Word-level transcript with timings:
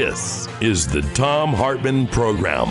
This 0.00 0.46
is 0.60 0.86
the 0.86 1.02
Thom 1.02 1.52
Hartmann 1.52 2.06
Program. 2.06 2.68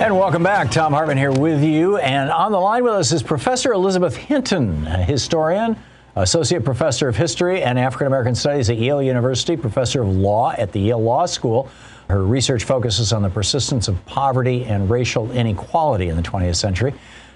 And 0.00 0.16
welcome 0.16 0.42
back. 0.42 0.72
Thom 0.72 0.94
Hartmann 0.94 1.18
here 1.18 1.30
with 1.30 1.62
you. 1.62 1.98
And 1.98 2.30
on 2.30 2.52
the 2.52 2.58
line 2.58 2.84
with 2.84 2.94
us 2.94 3.12
is 3.12 3.22
Professor 3.22 3.74
Elizabeth 3.74 4.16
Hinton, 4.16 4.86
a 4.86 5.04
historian, 5.04 5.76
Associate 6.16 6.64
Professor 6.64 7.06
of 7.06 7.16
History 7.16 7.62
and 7.62 7.78
African 7.78 8.06
American 8.06 8.34
Studies 8.34 8.70
at 8.70 8.78
Yale 8.78 9.02
University, 9.02 9.58
Professor 9.58 10.00
of 10.00 10.08
Law 10.08 10.52
at 10.52 10.72
the 10.72 10.80
Yale 10.80 11.02
Law 11.02 11.26
School. 11.26 11.68
Her 12.08 12.24
research 12.24 12.64
focuses 12.64 13.12
on 13.12 13.20
the 13.20 13.28
persistence 13.28 13.88
of 13.88 14.06
poverty 14.06 14.64
and 14.64 14.88
racial 14.88 15.30
inequality 15.32 16.08
in 16.08 16.16
the 16.16 16.22
20th 16.22 16.56
century. 16.56 16.94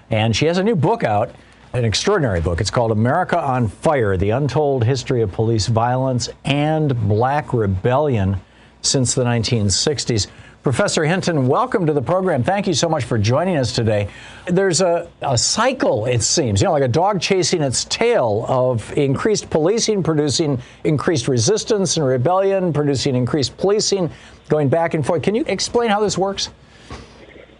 And 0.09 0.35
she 0.35 0.47
has 0.47 0.57
a 0.57 0.63
new 0.63 0.75
book 0.75 1.03
out 1.03 1.35
an 1.73 1.85
extraordinary 1.85 2.39
book. 2.39 2.61
It's 2.61 2.69
called 2.69 2.91
America 2.91 3.39
on 3.39 3.67
Fire 3.67 4.15
The 4.15 4.29
Untold 4.29 4.83
History 4.83 5.23
of 5.23 5.31
Police 5.31 5.65
Violence 5.65 6.29
and 6.45 6.95
Black 7.09 7.51
Rebellion 7.51 8.39
Since 8.83 9.15
the 9.15 9.23
1960s. 9.23 10.27
Professor 10.61 11.03
Hinton, 11.03 11.47
welcome 11.47 11.87
to 11.87 11.93
the 11.93 12.01
program. 12.01 12.43
Thank 12.43 12.67
you 12.67 12.75
so 12.75 12.87
much 12.87 13.05
for 13.05 13.17
joining 13.17 13.57
us 13.57 13.73
today. 13.73 14.07
There's 14.45 14.81
a, 14.81 15.09
a 15.23 15.35
cycle, 15.35 16.05
it 16.05 16.21
seems, 16.21 16.61
you 16.61 16.67
know, 16.67 16.73
like 16.73 16.83
a 16.83 16.87
dog 16.87 17.19
chasing 17.19 17.63
its 17.63 17.85
tail 17.85 18.45
of 18.47 18.95
increased 18.95 19.49
policing, 19.49 20.03
producing 20.03 20.61
increased 20.83 21.27
resistance 21.27 21.97
and 21.97 22.05
rebellion, 22.05 22.71
producing 22.71 23.15
increased 23.15 23.57
policing, 23.57 24.11
going 24.47 24.69
back 24.69 24.93
and 24.93 25.03
forth. 25.03 25.23
Can 25.23 25.33
you 25.33 25.43
explain 25.47 25.89
how 25.89 25.99
this 25.99 26.19
works? 26.19 26.51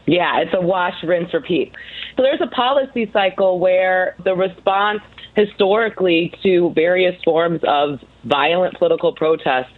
Yeah, 0.05 0.39
it's 0.41 0.53
a 0.53 0.61
wash, 0.61 0.95
rinse, 1.03 1.33
repeat. 1.33 1.71
So 2.17 2.23
there's 2.23 2.41
a 2.41 2.47
policy 2.47 3.09
cycle 3.13 3.59
where 3.59 4.15
the 4.23 4.35
response 4.35 4.99
historically 5.35 6.33
to 6.43 6.71
various 6.75 7.15
forms 7.23 7.61
of 7.67 7.99
violent 8.25 8.77
political 8.77 9.13
protest 9.13 9.69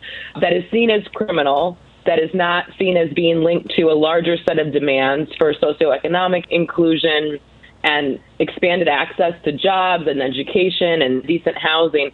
that 0.41 0.51
is 0.51 0.63
seen 0.71 0.89
as 0.89 1.03
criminal, 1.13 1.77
that 2.05 2.19
is 2.19 2.29
not 2.33 2.65
seen 2.77 2.97
as 2.97 3.11
being 3.13 3.43
linked 3.43 3.71
to 3.75 3.83
a 3.83 3.93
larger 3.93 4.35
set 4.47 4.59
of 4.59 4.73
demands 4.73 5.31
for 5.37 5.53
socioeconomic 5.53 6.43
inclusion 6.49 7.39
and 7.83 8.19
expanded 8.39 8.87
access 8.87 9.33
to 9.43 9.51
jobs 9.51 10.05
and 10.07 10.21
education 10.21 11.01
and 11.01 11.25
decent 11.27 11.55
housing, 11.57 12.11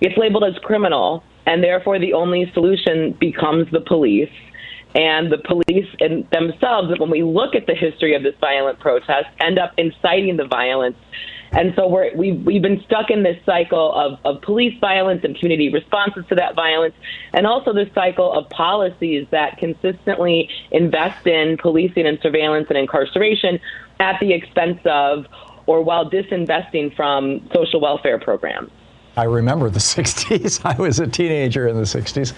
It's 0.00 0.18
labeled 0.18 0.44
as 0.44 0.54
criminal. 0.64 1.22
And 1.46 1.62
therefore, 1.62 1.98
the 1.98 2.12
only 2.12 2.50
solution 2.54 3.16
becomes 3.18 3.66
the 3.72 3.80
police 3.80 4.30
and 4.94 5.32
the 5.32 5.38
police 5.38 5.88
in 6.00 6.26
themselves, 6.32 6.98
when 6.98 7.10
we 7.10 7.22
look 7.22 7.54
at 7.54 7.66
the 7.66 7.74
history 7.74 8.14
of 8.14 8.22
this 8.22 8.34
violent 8.40 8.78
protest, 8.78 9.26
end 9.40 9.58
up 9.58 9.72
inciting 9.78 10.36
the 10.36 10.46
violence. 10.46 10.96
And 11.52 11.74
so 11.76 11.86
we're, 11.86 12.14
we've, 12.16 12.42
we've 12.44 12.62
been 12.62 12.82
stuck 12.84 13.10
in 13.10 13.22
this 13.22 13.36
cycle 13.44 13.92
of, 13.92 14.18
of 14.24 14.42
police 14.42 14.78
violence 14.80 15.22
and 15.22 15.36
community 15.38 15.70
responses 15.70 16.24
to 16.28 16.34
that 16.36 16.54
violence, 16.54 16.94
and 17.32 17.46
also 17.46 17.72
this 17.72 17.88
cycle 17.94 18.32
of 18.32 18.48
policies 18.50 19.26
that 19.30 19.58
consistently 19.58 20.48
invest 20.70 21.26
in 21.26 21.58
policing 21.58 22.06
and 22.06 22.18
surveillance 22.22 22.66
and 22.68 22.78
incarceration 22.78 23.60
at 24.00 24.18
the 24.20 24.32
expense 24.32 24.80
of 24.86 25.26
or 25.66 25.82
while 25.82 26.10
disinvesting 26.10 26.94
from 26.96 27.48
social 27.54 27.80
welfare 27.80 28.18
programs. 28.18 28.70
I 29.16 29.24
remember 29.24 29.68
the 29.68 29.78
60s. 29.78 30.64
I 30.64 30.80
was 30.80 31.00
a 31.00 31.06
teenager 31.06 31.68
in 31.68 31.76
the 31.76 31.82
60s 31.82 32.34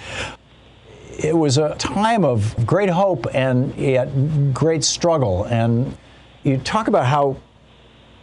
it 1.18 1.36
was 1.36 1.58
a 1.58 1.74
time 1.76 2.24
of 2.24 2.66
great 2.66 2.90
hope 2.90 3.26
and 3.34 3.74
yet 3.76 4.08
great 4.54 4.84
struggle. 4.84 5.44
And 5.44 5.96
you 6.42 6.58
talk 6.58 6.88
about 6.88 7.06
how, 7.06 7.36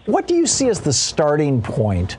what 0.05 0.27
do 0.27 0.35
you 0.35 0.45
see 0.45 0.69
as 0.69 0.79
the 0.79 0.93
starting 0.93 1.61
point 1.61 2.17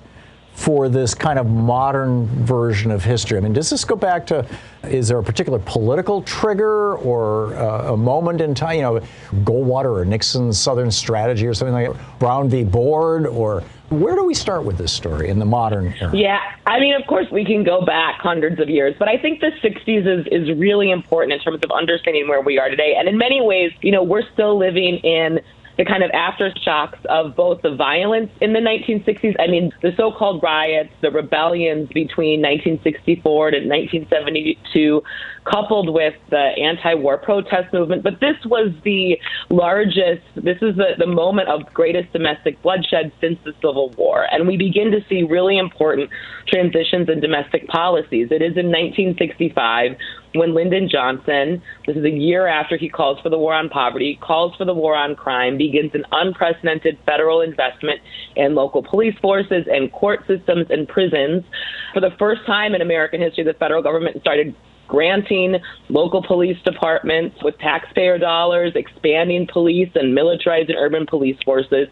for 0.54 0.88
this 0.88 1.14
kind 1.14 1.38
of 1.38 1.46
modern 1.46 2.26
version 2.44 2.90
of 2.90 3.02
history? 3.02 3.38
I 3.38 3.40
mean, 3.40 3.52
does 3.52 3.70
this 3.70 3.84
go 3.84 3.96
back 3.96 4.26
to, 4.26 4.46
is 4.84 5.08
there 5.08 5.18
a 5.18 5.22
particular 5.22 5.58
political 5.58 6.22
trigger 6.22 6.96
or 6.96 7.54
uh, 7.54 7.92
a 7.92 7.96
moment 7.96 8.40
in 8.40 8.54
time, 8.54 8.76
you 8.76 8.82
know, 8.82 9.00
Goldwater 9.44 10.00
or 10.00 10.04
Nixon's 10.04 10.58
Southern 10.58 10.90
strategy 10.90 11.46
or 11.46 11.54
something 11.54 11.74
like 11.74 11.92
that, 11.92 12.18
Brown 12.18 12.48
v. 12.48 12.64
Board, 12.64 13.26
or 13.26 13.64
where 13.92 14.16
do 14.16 14.24
we 14.24 14.34
start 14.34 14.64
with 14.64 14.78
this 14.78 14.92
story 14.92 15.28
in 15.28 15.38
the 15.38 15.44
modern 15.44 15.94
era? 16.00 16.14
Yeah, 16.14 16.38
I 16.66 16.80
mean, 16.80 16.94
of 16.94 17.06
course, 17.06 17.26
we 17.30 17.44
can 17.44 17.64
go 17.64 17.84
back 17.84 18.20
hundreds 18.20 18.60
of 18.60 18.68
years, 18.68 18.94
but 18.98 19.08
I 19.08 19.18
think 19.18 19.40
the 19.40 19.50
60s 19.62 20.06
is, 20.06 20.26
is 20.30 20.58
really 20.58 20.90
important 20.90 21.32
in 21.32 21.40
terms 21.40 21.60
of 21.62 21.70
understanding 21.70 22.28
where 22.28 22.40
we 22.40 22.58
are 22.58 22.68
today. 22.68 22.94
And 22.98 23.08
in 23.08 23.18
many 23.18 23.40
ways, 23.40 23.72
you 23.82 23.92
know, 23.92 24.02
we're 24.02 24.28
still 24.32 24.58
living 24.58 24.96
in 24.98 25.40
the 25.78 25.84
kind 25.84 26.02
of 26.02 26.10
aftershocks 26.10 27.04
of 27.06 27.34
both 27.34 27.62
the 27.62 27.74
violence 27.74 28.30
in 28.40 28.52
the 28.52 28.60
1960s. 28.60 29.34
I 29.38 29.46
mean, 29.46 29.72
the 29.80 29.92
so 29.96 30.12
called 30.12 30.42
riots, 30.42 30.90
the 31.00 31.10
rebellions 31.10 31.88
between 31.88 32.40
1964 32.42 33.50
to 33.52 33.56
1972, 33.56 35.02
coupled 35.44 35.92
with 35.92 36.14
the 36.30 36.36
anti 36.36 36.94
war 36.94 37.18
protest 37.18 37.72
movement. 37.72 38.02
But 38.02 38.20
this 38.20 38.36
was 38.44 38.72
the 38.84 39.18
largest, 39.50 40.22
this 40.36 40.58
is 40.62 40.76
the, 40.76 40.94
the 40.98 41.06
moment 41.06 41.48
of 41.48 41.72
greatest 41.74 42.12
domestic 42.12 42.60
bloodshed 42.62 43.12
since 43.20 43.38
the 43.44 43.52
Civil 43.54 43.90
War. 43.90 44.26
And 44.30 44.46
we 44.46 44.56
begin 44.56 44.90
to 44.92 45.00
see 45.08 45.22
really 45.22 45.58
important 45.58 46.10
transitions 46.46 47.08
in 47.08 47.20
domestic 47.20 47.66
policies. 47.68 48.28
It 48.30 48.42
is 48.42 48.56
in 48.56 48.66
1965 48.66 49.96
when 50.34 50.54
Lyndon 50.54 50.88
Johnson, 50.88 51.62
this 51.86 51.96
is 51.96 52.04
a 52.04 52.10
year 52.10 52.46
after 52.46 52.76
he 52.76 52.88
calls 52.88 53.20
for 53.20 53.28
the 53.28 53.38
war 53.38 53.52
on 53.54 53.68
poverty, 53.68 54.18
calls 54.22 54.54
for 54.56 54.64
the 54.64 54.72
war 54.72 54.96
on 54.96 55.14
crime, 55.14 55.58
begins 55.58 55.90
an 55.94 56.04
unprecedented 56.10 56.98
federal 57.04 57.42
investment 57.42 58.00
in 58.36 58.54
local 58.54 58.82
police 58.82 59.14
forces 59.20 59.66
and 59.70 59.92
court 59.92 60.20
systems 60.26 60.66
and 60.70 60.88
prisons. 60.88 61.44
For 61.92 62.00
the 62.00 62.12
first 62.18 62.46
time 62.46 62.74
in 62.74 62.80
American 62.80 63.20
history, 63.20 63.44
the 63.44 63.52
federal 63.54 63.82
government 63.82 64.20
started 64.20 64.54
granting 64.88 65.56
local 65.88 66.22
police 66.22 66.58
departments 66.64 67.36
with 67.42 67.56
taxpayer 67.58 68.18
dollars, 68.18 68.72
expanding 68.74 69.46
police 69.50 69.90
and 69.94 70.16
militarizing 70.16 70.76
urban 70.76 71.06
police 71.06 71.36
forces. 71.44 71.88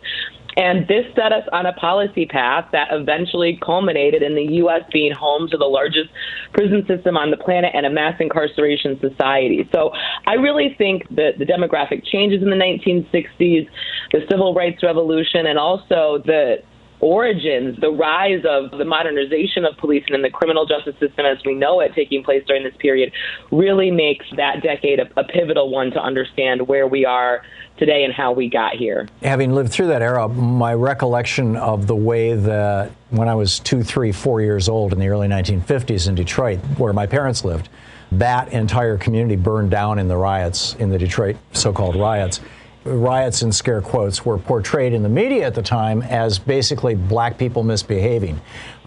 And 0.57 0.87
this 0.89 1.07
set 1.15 1.33
us 1.33 1.45
on 1.53 1.67
a 1.67 1.73
policy 1.75 2.27
path 2.27 2.67
that 2.73 2.89
eventually 2.91 3.59
culminated 3.65 4.23
in 4.23 4.35
the 4.35 4.55
U.S. 4.57 4.83
being 4.93 5.13
home 5.13 5.49
to 5.49 5.57
the 5.57 5.65
largest 5.65 6.11
prison 6.53 6.85
system 6.89 7.17
on 7.17 7.31
the 7.31 7.37
planet 7.37 7.71
and 7.73 7.87
a 7.87 7.91
mass 7.91 8.17
incarceration 8.21 8.99
society. 9.01 9.69
So 9.73 9.93
I 10.27 10.35
really 10.35 10.75
think 10.77 11.09
that 11.11 11.39
the 11.39 11.45
demographic 11.45 12.05
changes 12.05 12.43
in 12.43 12.51
the 12.51 12.57
1960s, 12.57 13.69
the 14.13 14.21
civil 14.29 14.53
rights 14.53 14.83
revolution, 14.83 15.47
and 15.47 15.59
also 15.59 16.21
the 16.27 16.57
origins, 17.01 17.79
the 17.81 17.91
rise 17.91 18.45
of 18.49 18.71
the 18.71 18.85
modernization 18.85 19.65
of 19.65 19.77
policing 19.79 20.15
and 20.15 20.25
the 20.25 20.31
criminal 20.31 20.67
justice 20.67 20.95
system 21.01 21.27
as 21.27 21.39
we 21.45 21.55
know 21.55 21.81
it 21.81 21.93
taking 21.95 22.23
place 22.23 22.45
during 22.47 22.63
this 22.63 22.77
period 22.79 23.13
really 23.51 23.91
makes 23.91 24.27
that 24.37 24.63
decade 24.63 25.01
a, 25.01 25.09
a 25.19 25.25
pivotal 25.25 25.71
one 25.71 25.91
to 25.91 26.01
understand 26.01 26.67
where 26.69 26.87
we 26.87 27.05
are 27.05 27.43
today 27.79 28.05
and 28.05 28.13
how 28.13 28.33
we 28.33 28.49
got 28.49 28.75
here. 28.75 29.09
Having 29.23 29.55
lived 29.55 29.73
through 29.73 29.89
that 29.89 30.03
era, 30.03 30.29
my 30.29 30.75
recollection 30.75 31.57
of 31.57 31.87
the 31.87 31.97
way 31.97 32.35
that 32.35 32.93
when 33.09 33.29
I 33.29 33.35
was 33.35 33.59
two, 33.59 33.83
three, 33.83 34.13
four 34.13 34.41
years 34.41 34.69
old 34.69 34.93
in 34.93 34.99
the 34.99 35.09
early 35.09 35.29
1950s 35.29 36.07
in 36.09 36.15
Detroit, 36.15 36.59
where 36.77 36.93
my 36.93 37.07
parents 37.07 37.45
lived, 37.45 37.69
that 38.13 38.53
entire 38.53 38.99
community 38.99 39.37
burned 39.37 39.71
down 39.71 39.99
in 39.99 40.09
the 40.09 40.17
riots, 40.17 40.75
in 40.75 40.91
the 40.91 40.99
Detroit 40.99 41.37
so 41.53 41.73
called 41.73 41.97
riots. 41.97 42.41
Riots 42.85 43.43
in 43.43 43.53
scare 43.53 43.81
quotes 43.81 44.25
were 44.25 44.39
portrayed 44.39 44.93
in 44.93 45.03
the 45.03 45.09
media 45.09 45.47
at 45.47 45.55
the 45.55 45.63
time 45.63 46.03
as 46.03 46.39
basically 46.39 46.95
black 46.95 47.37
people 47.39 47.63
misbehaving. 47.63 48.41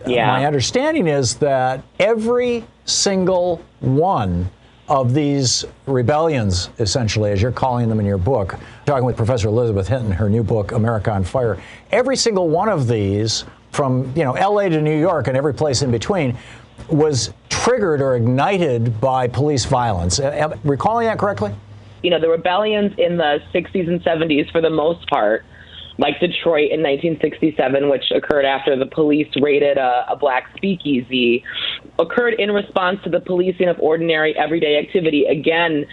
Yeah. 0.08 0.28
My 0.28 0.46
understanding 0.46 1.08
is 1.08 1.36
that 1.36 1.84
every 2.00 2.66
single 2.86 3.62
one 3.80 4.50
of 4.90 5.14
these 5.14 5.66
rebellions, 5.86 6.70
essentially, 6.80 7.32
as 7.32 7.42
you're 7.42 7.52
calling 7.52 7.88
them 7.88 8.00
in 8.00 8.06
your 8.06 8.18
book, 8.18 8.58
talking 8.86 9.06
with 9.06 9.16
Professor 9.16 9.48
Elizabeth 9.48 9.88
Hinton, 9.88 10.12
her 10.12 10.30
new 10.30 10.44
book, 10.44 10.74
America 10.74 11.12
on 11.12 11.24
Fire, 11.24 11.58
every 11.92 12.18
single 12.18 12.50
one 12.50 12.68
of 12.68 12.88
these, 12.88 13.46
from 13.72 14.12
you 14.16 14.24
know 14.24 14.34
LA 14.34 14.70
to 14.70 14.82
New 14.82 15.00
York 15.00 15.28
and 15.28 15.38
every 15.38 15.54
place 15.54 15.82
in 15.82 15.90
between, 15.90 16.38
was 16.90 17.34
triggered 17.50 18.02
or 18.02 18.16
ignited 18.16 19.00
by 19.00 19.28
police 19.28 19.66
violence. 19.66 20.20
Uh, 20.20 20.32
am, 20.34 20.60
recalling 20.64 21.08
that 21.08 21.18
correctly? 21.18 21.54
You 22.04 22.12
know, 22.12 22.20
the 22.20 22.30
rebellions 22.30 22.94
in 22.98 23.18
the 23.18 23.40
60s 23.54 23.88
and 23.88 24.02
70s, 24.04 24.52
for 24.52 24.62
the 24.62 24.70
most 24.70 25.10
part, 25.10 25.46
like 25.98 26.20
Detroit 26.20 26.72
in 26.72 26.82
1967, 26.82 27.90
which 27.90 28.04
occurred 28.16 28.46
after 28.46 28.78
the 28.78 28.86
police 28.86 29.28
raided 29.42 29.78
a, 29.78 30.06
a 30.10 30.16
black 30.16 30.50
speakeasy, 30.56 31.44
occurred 32.00 32.36
in 32.40 32.52
response 32.52 33.00
to 33.04 33.10
the 33.10 33.20
policing 33.20 33.68
of 33.70 33.80
ordinary 33.80 34.36
everyday 34.38 34.78
activity. 34.78 35.26
Again, 35.26 35.86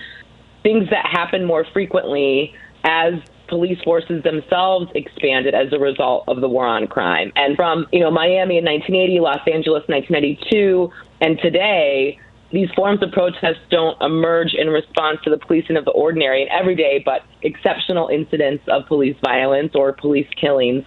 things 0.62 0.88
that 0.90 1.06
happen 1.06 1.44
more 1.44 1.66
frequently 1.72 2.54
as 2.84 3.14
police 3.48 3.78
forces 3.82 4.22
themselves 4.22 4.86
expanded 4.94 5.54
as 5.54 5.72
a 5.72 5.78
result 5.78 6.24
of 6.28 6.40
the 6.40 6.48
war 6.48 6.66
on 6.66 6.86
crime. 6.86 7.32
And 7.36 7.56
from, 7.56 7.86
you 7.92 8.00
know, 8.00 8.10
Miami 8.10 8.58
in 8.58 8.64
1980, 8.64 9.20
Los 9.20 9.40
Angeles 9.52 9.82
1992, 9.88 10.90
and 11.20 11.38
today, 11.42 12.18
these 12.52 12.68
forms 12.74 13.02
of 13.02 13.12
protest 13.12 13.60
don't 13.70 14.00
emerge 14.02 14.54
in 14.54 14.68
response 14.68 15.18
to 15.24 15.30
the 15.30 15.38
policing 15.38 15.76
of 15.76 15.84
the 15.84 15.92
ordinary 15.92 16.42
and 16.42 16.50
everyday, 16.50 17.00
but 17.04 17.22
exceptional 17.42 18.08
incidents 18.08 18.64
of 18.68 18.86
police 18.86 19.16
violence 19.22 19.72
or 19.74 19.92
police 19.92 20.26
killings 20.40 20.84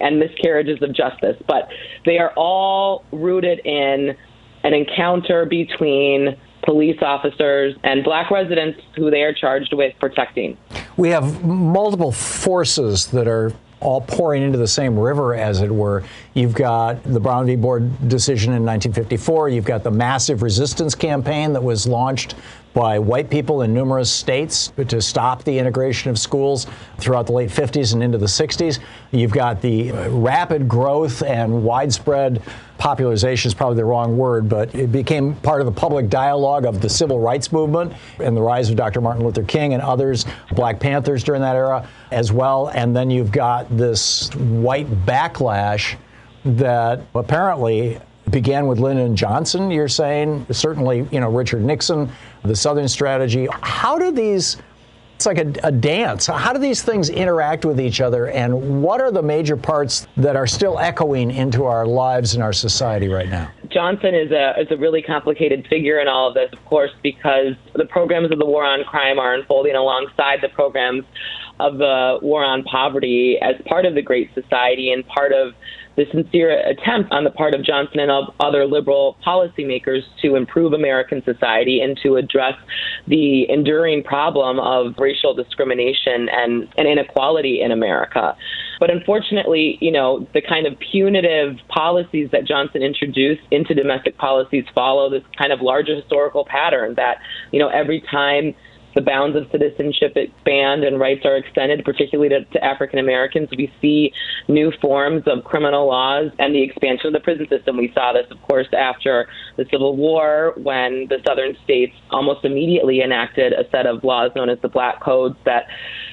and 0.00 0.20
miscarriages 0.20 0.80
of 0.82 0.94
justice. 0.94 1.36
But 1.46 1.68
they 2.06 2.18
are 2.18 2.32
all 2.36 3.04
rooted 3.12 3.60
in 3.64 4.16
an 4.62 4.74
encounter 4.74 5.46
between 5.46 6.36
police 6.64 6.98
officers 7.02 7.74
and 7.82 8.04
black 8.04 8.30
residents 8.30 8.78
who 8.96 9.10
they 9.10 9.22
are 9.22 9.32
charged 9.32 9.72
with 9.72 9.94
protecting. 9.98 10.56
We 10.96 11.08
have 11.08 11.44
multiple 11.44 12.12
forces 12.12 13.06
that 13.08 13.26
are 13.26 13.52
all 13.80 14.00
pouring 14.02 14.42
into 14.42 14.58
the 14.58 14.68
same 14.68 14.98
river, 14.98 15.34
as 15.34 15.62
it 15.62 15.70
were. 15.70 16.04
You've 16.34 16.54
got 16.54 17.02
the 17.02 17.20
Brown 17.20 17.46
v. 17.46 17.56
Board 17.56 18.08
decision 18.08 18.52
in 18.52 18.64
1954. 18.64 19.48
You've 19.48 19.64
got 19.64 19.82
the 19.82 19.90
massive 19.90 20.42
resistance 20.42 20.94
campaign 20.94 21.52
that 21.54 21.62
was 21.62 21.86
launched 21.86 22.34
by 22.72 22.98
white 22.98 23.28
people 23.30 23.62
in 23.62 23.74
numerous 23.74 24.10
states 24.10 24.72
to 24.88 25.02
stop 25.02 25.42
the 25.44 25.58
integration 25.58 26.10
of 26.10 26.18
schools 26.18 26.66
throughout 26.98 27.26
the 27.26 27.32
late 27.32 27.50
50s 27.50 27.94
and 27.94 28.02
into 28.02 28.18
the 28.18 28.26
60s. 28.26 28.78
You've 29.10 29.32
got 29.32 29.60
the 29.60 29.90
rapid 30.08 30.68
growth 30.68 31.22
and 31.22 31.64
widespread 31.64 32.42
popularization 32.78 33.48
is 33.48 33.54
probably 33.54 33.76
the 33.76 33.84
wrong 33.84 34.16
word, 34.16 34.48
but 34.48 34.74
it 34.74 34.90
became 34.90 35.34
part 35.36 35.60
of 35.60 35.66
the 35.66 35.72
public 35.72 36.08
dialogue 36.08 36.64
of 36.64 36.80
the 36.80 36.88
civil 36.88 37.20
rights 37.20 37.52
movement 37.52 37.92
and 38.20 38.36
the 38.36 38.40
rise 38.40 38.70
of 38.70 38.76
Dr. 38.76 39.00
Martin 39.00 39.24
Luther 39.24 39.42
King 39.42 39.74
and 39.74 39.82
others, 39.82 40.24
Black 40.52 40.80
Panthers 40.80 41.22
during 41.22 41.42
that 41.42 41.56
era 41.56 41.86
as 42.10 42.32
well. 42.32 42.68
And 42.68 42.96
then 42.96 43.10
you've 43.10 43.32
got 43.32 43.68
this 43.76 44.34
white 44.34 44.88
backlash 45.04 45.96
that 46.44 47.02
apparently 47.14 48.00
began 48.30 48.66
with 48.66 48.78
Lyndon 48.78 49.16
Johnson, 49.16 49.70
you're 49.70 49.88
saying, 49.88 50.46
certainly, 50.50 51.06
you 51.10 51.20
know, 51.20 51.30
Richard 51.30 51.62
Nixon, 51.62 52.10
the 52.42 52.56
Southern 52.56 52.88
strategy. 52.88 53.48
How 53.62 53.98
do 53.98 54.10
these 54.10 54.56
it's 55.20 55.26
like 55.26 55.36
a, 55.36 55.52
a, 55.64 55.70
dance. 55.70 56.28
How 56.28 56.54
do 56.54 56.58
these 56.58 56.80
things 56.80 57.10
interact 57.10 57.66
with 57.66 57.78
each 57.78 58.00
other, 58.00 58.28
and 58.28 58.82
what 58.82 59.02
are 59.02 59.10
the 59.10 59.20
major 59.20 59.54
parts 59.54 60.06
that 60.16 60.34
are 60.34 60.46
still 60.46 60.78
echoing 60.78 61.30
into 61.30 61.66
our 61.66 61.84
lives 61.84 62.32
and 62.32 62.42
our 62.42 62.54
society 62.54 63.06
right 63.06 63.28
now? 63.28 63.50
Johnson 63.68 64.14
is 64.14 64.30
a 64.30 64.58
is 64.58 64.68
a 64.70 64.78
really 64.78 65.02
complicated 65.02 65.66
figure 65.68 66.00
in 66.00 66.08
all 66.08 66.28
of 66.28 66.32
this, 66.32 66.50
of 66.54 66.64
course, 66.64 66.90
because 67.02 67.54
the 67.74 67.84
programs 67.84 68.32
of 68.32 68.38
the 68.38 68.46
war 68.46 68.64
on 68.64 68.82
crime 68.84 69.18
are 69.18 69.34
unfolding 69.34 69.74
alongside 69.74 70.38
the 70.40 70.48
programs 70.48 71.04
of 71.58 71.76
the 71.76 72.18
war 72.22 72.42
on 72.42 72.62
poverty 72.62 73.38
as 73.42 73.56
part 73.66 73.84
of 73.84 73.94
the 73.94 74.02
Great 74.02 74.32
Society 74.32 74.90
and 74.90 75.06
part 75.06 75.32
of 75.32 75.52
the 76.00 76.06
sincere 76.10 76.50
attempt 76.66 77.12
on 77.12 77.24
the 77.24 77.30
part 77.30 77.54
of 77.54 77.62
Johnson 77.62 78.00
and 78.00 78.10
other 78.40 78.64
liberal 78.64 79.18
policymakers 79.26 80.00
to 80.22 80.34
improve 80.34 80.72
American 80.72 81.22
society 81.24 81.80
and 81.80 81.98
to 82.02 82.16
address 82.16 82.54
the 83.06 83.46
enduring 83.50 84.02
problem 84.02 84.58
of 84.60 84.94
racial 84.96 85.34
discrimination 85.34 86.30
and, 86.30 86.68
and 86.78 86.88
inequality 86.88 87.60
in 87.60 87.70
America. 87.70 88.34
But 88.78 88.90
unfortunately, 88.90 89.76
you 89.82 89.92
know, 89.92 90.26
the 90.32 90.40
kind 90.40 90.66
of 90.66 90.72
punitive 90.78 91.58
policies 91.68 92.30
that 92.32 92.46
Johnson 92.46 92.82
introduced 92.82 93.42
into 93.50 93.74
domestic 93.74 94.16
policies 94.16 94.64
follow 94.74 95.10
this 95.10 95.22
kind 95.36 95.52
of 95.52 95.60
larger 95.60 95.94
historical 95.94 96.46
pattern 96.46 96.94
that, 96.96 97.18
you 97.52 97.58
know, 97.58 97.68
every 97.68 98.02
time 98.10 98.54
the 98.94 99.00
bounds 99.00 99.36
of 99.36 99.44
citizenship 99.50 100.12
expand 100.16 100.84
and 100.84 100.98
rights 100.98 101.24
are 101.24 101.36
extended, 101.36 101.84
particularly 101.84 102.28
to, 102.28 102.44
to 102.44 102.64
African 102.64 102.98
Americans. 102.98 103.48
We 103.56 103.72
see 103.80 104.12
new 104.48 104.72
forms 104.80 105.22
of 105.26 105.44
criminal 105.44 105.86
laws 105.86 106.30
and 106.38 106.54
the 106.54 106.62
expansion 106.62 107.08
of 107.08 107.12
the 107.12 107.20
prison 107.20 107.46
system. 107.48 107.76
We 107.76 107.92
saw 107.94 108.12
this, 108.12 108.26
of 108.30 108.40
course, 108.42 108.68
after 108.76 109.26
the 109.56 109.64
Civil 109.70 109.96
War 109.96 110.54
when 110.56 111.06
the 111.08 111.18
southern 111.26 111.56
states 111.64 111.94
almost 112.10 112.44
immediately 112.44 113.00
enacted 113.00 113.52
a 113.52 113.68
set 113.70 113.86
of 113.86 114.02
laws 114.04 114.32
known 114.34 114.48
as 114.48 114.58
the 114.60 114.68
Black 114.68 115.00
Codes 115.00 115.36
that 115.44 115.66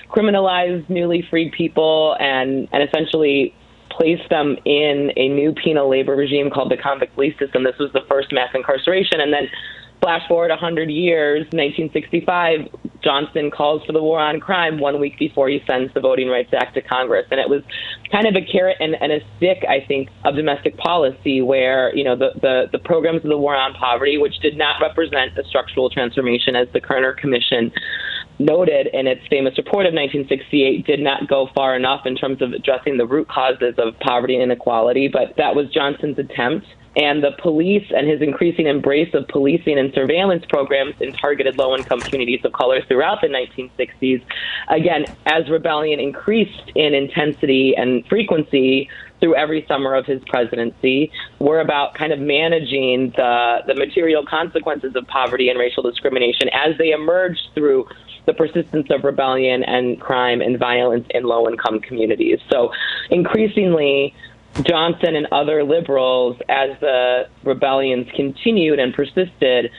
criminalized 0.10 0.90
newly 0.90 1.26
freed 1.30 1.52
people 1.52 2.16
and, 2.20 2.68
and 2.72 2.84
essentially 2.88 3.54
placed 3.90 4.30
them 4.30 4.58
in 4.66 5.12
a 5.18 5.28
new 5.30 5.54
penal 5.54 5.90
labor 5.90 6.16
regime 6.16 6.50
called 6.52 6.72
the 6.72 6.78
convict 6.78 7.18
lease 7.18 7.38
system. 7.40 7.64
This 7.64 7.78
was 7.80 7.92
the 7.94 8.02
first 8.10 8.32
mass 8.32 8.50
incarceration. 8.54 9.20
And 9.20 9.34
then 9.34 9.48
Flash 10.02 10.28
forward 10.28 10.50
100 10.50 10.90
years, 10.90 11.42
1965, 11.52 12.70
Johnson 13.04 13.52
calls 13.52 13.84
for 13.86 13.94
the 13.94 14.02
war 14.02 14.20
on 14.20 14.40
crime 14.40 14.80
one 14.80 15.00
week 15.00 15.18
before 15.18 15.50
he 15.50 15.62
sends 15.66 15.94
the 15.94 16.00
Voting 16.00 16.28
Rights 16.30 16.50
Act 16.54 16.76
to 16.76 16.82
Congress. 16.82 17.26
And 17.32 17.40
it 17.40 17.50
was 17.50 17.62
kind 18.12 18.28
of 18.28 18.36
a 18.36 18.42
carrot 18.42 18.78
and, 18.80 18.96
and 19.02 19.12
a 19.12 19.20
stick, 19.38 19.64
I 19.68 19.86
think, 19.88 20.10
of 20.26 20.36
domestic 20.36 20.78
policy 20.78 21.42
where, 21.42 21.96
you 21.96 22.04
know, 22.04 22.16
the, 22.16 22.32
the, 22.42 22.66
the 22.72 22.80
programs 22.80 23.24
of 23.24 23.30
the 23.30 23.38
war 23.38 23.56
on 23.56 23.74
poverty, 23.74 24.18
which 24.18 24.40
did 24.40 24.58
not 24.58 24.82
represent 24.82 25.38
a 25.38 25.44
structural 25.48 25.90
transformation, 25.90 26.56
as 26.56 26.68
the 26.74 26.82
Kerner 26.82 27.14
Commission 27.14 27.72
noted 28.40 28.88
in 28.94 29.08
its 29.08 29.22
famous 29.30 29.58
report 29.58 29.86
of 29.86 29.94
1968 29.94 30.86
did 30.86 31.00
not 31.00 31.28
go 31.28 31.50
far 31.56 31.76
enough 31.76 32.06
in 32.06 32.16
terms 32.16 32.42
of 32.42 32.54
addressing 32.54 32.98
the 32.98 33.06
root 33.06 33.28
causes 33.28 33.74
of 33.78 33.98
poverty 34.00 34.36
and 34.36 34.44
inequality, 34.44 35.08
but 35.08 35.34
that 35.38 35.56
was 35.56 35.66
Johnson's 35.74 36.20
attempt 36.20 36.68
and 36.98 37.24
the 37.24 37.32
police 37.40 37.86
and 37.96 38.10
his 38.10 38.22
increasing 38.22 38.66
embrace 38.66 39.14
of 39.14 39.28
policing 39.28 39.78
and 39.78 39.94
surveillance 39.94 40.44
programs 40.50 40.96
in 41.00 41.14
targeted 41.14 41.56
low 41.56 41.76
income 41.76 42.02
communities 42.02 42.42
of 42.44 42.52
color 42.54 42.82
throughout 42.88 43.22
the 43.22 43.28
1960s. 43.28 44.22
Again, 44.68 45.06
as 45.28 45.48
rebellion 45.48 46.00
increased 46.00 46.72
in 46.74 46.96
intensity 46.96 47.76
and 47.78 48.06
frequency 48.08 48.90
through 49.20 49.36
every 49.36 49.64
summer 49.68 49.94
of 49.94 50.06
his 50.06 50.22
presidency, 50.28 51.12
were 51.40 51.60
about 51.60 51.94
kind 51.94 52.12
of 52.12 52.20
managing 52.20 53.12
the, 53.16 53.60
the 53.68 53.76
material 53.76 54.26
consequences 54.26 54.96
of 54.96 55.06
poverty 55.08 55.50
and 55.50 55.60
racial 55.60 55.84
discrimination 55.84 56.50
as 56.54 56.78
they 56.78 56.92
emerged 56.92 57.48
through 57.54 57.88
the 58.26 58.34
persistence 58.34 58.88
of 58.90 59.04
rebellion 59.04 59.64
and 59.64 60.00
crime 60.02 60.42
and 60.42 60.60
violence 60.60 61.08
in 61.12 61.24
low 61.24 61.48
income 61.48 61.80
communities. 61.80 62.40
So 62.52 62.72
increasingly, 63.10 64.14
Johnson 64.64 65.16
and 65.16 65.28
other 65.32 65.64
liberals, 65.64 66.38
as 66.50 66.72
the 66.80 67.28
rebellions 67.44 68.08
continued 68.16 68.80
and 68.80 68.94
persisted, 68.94 69.72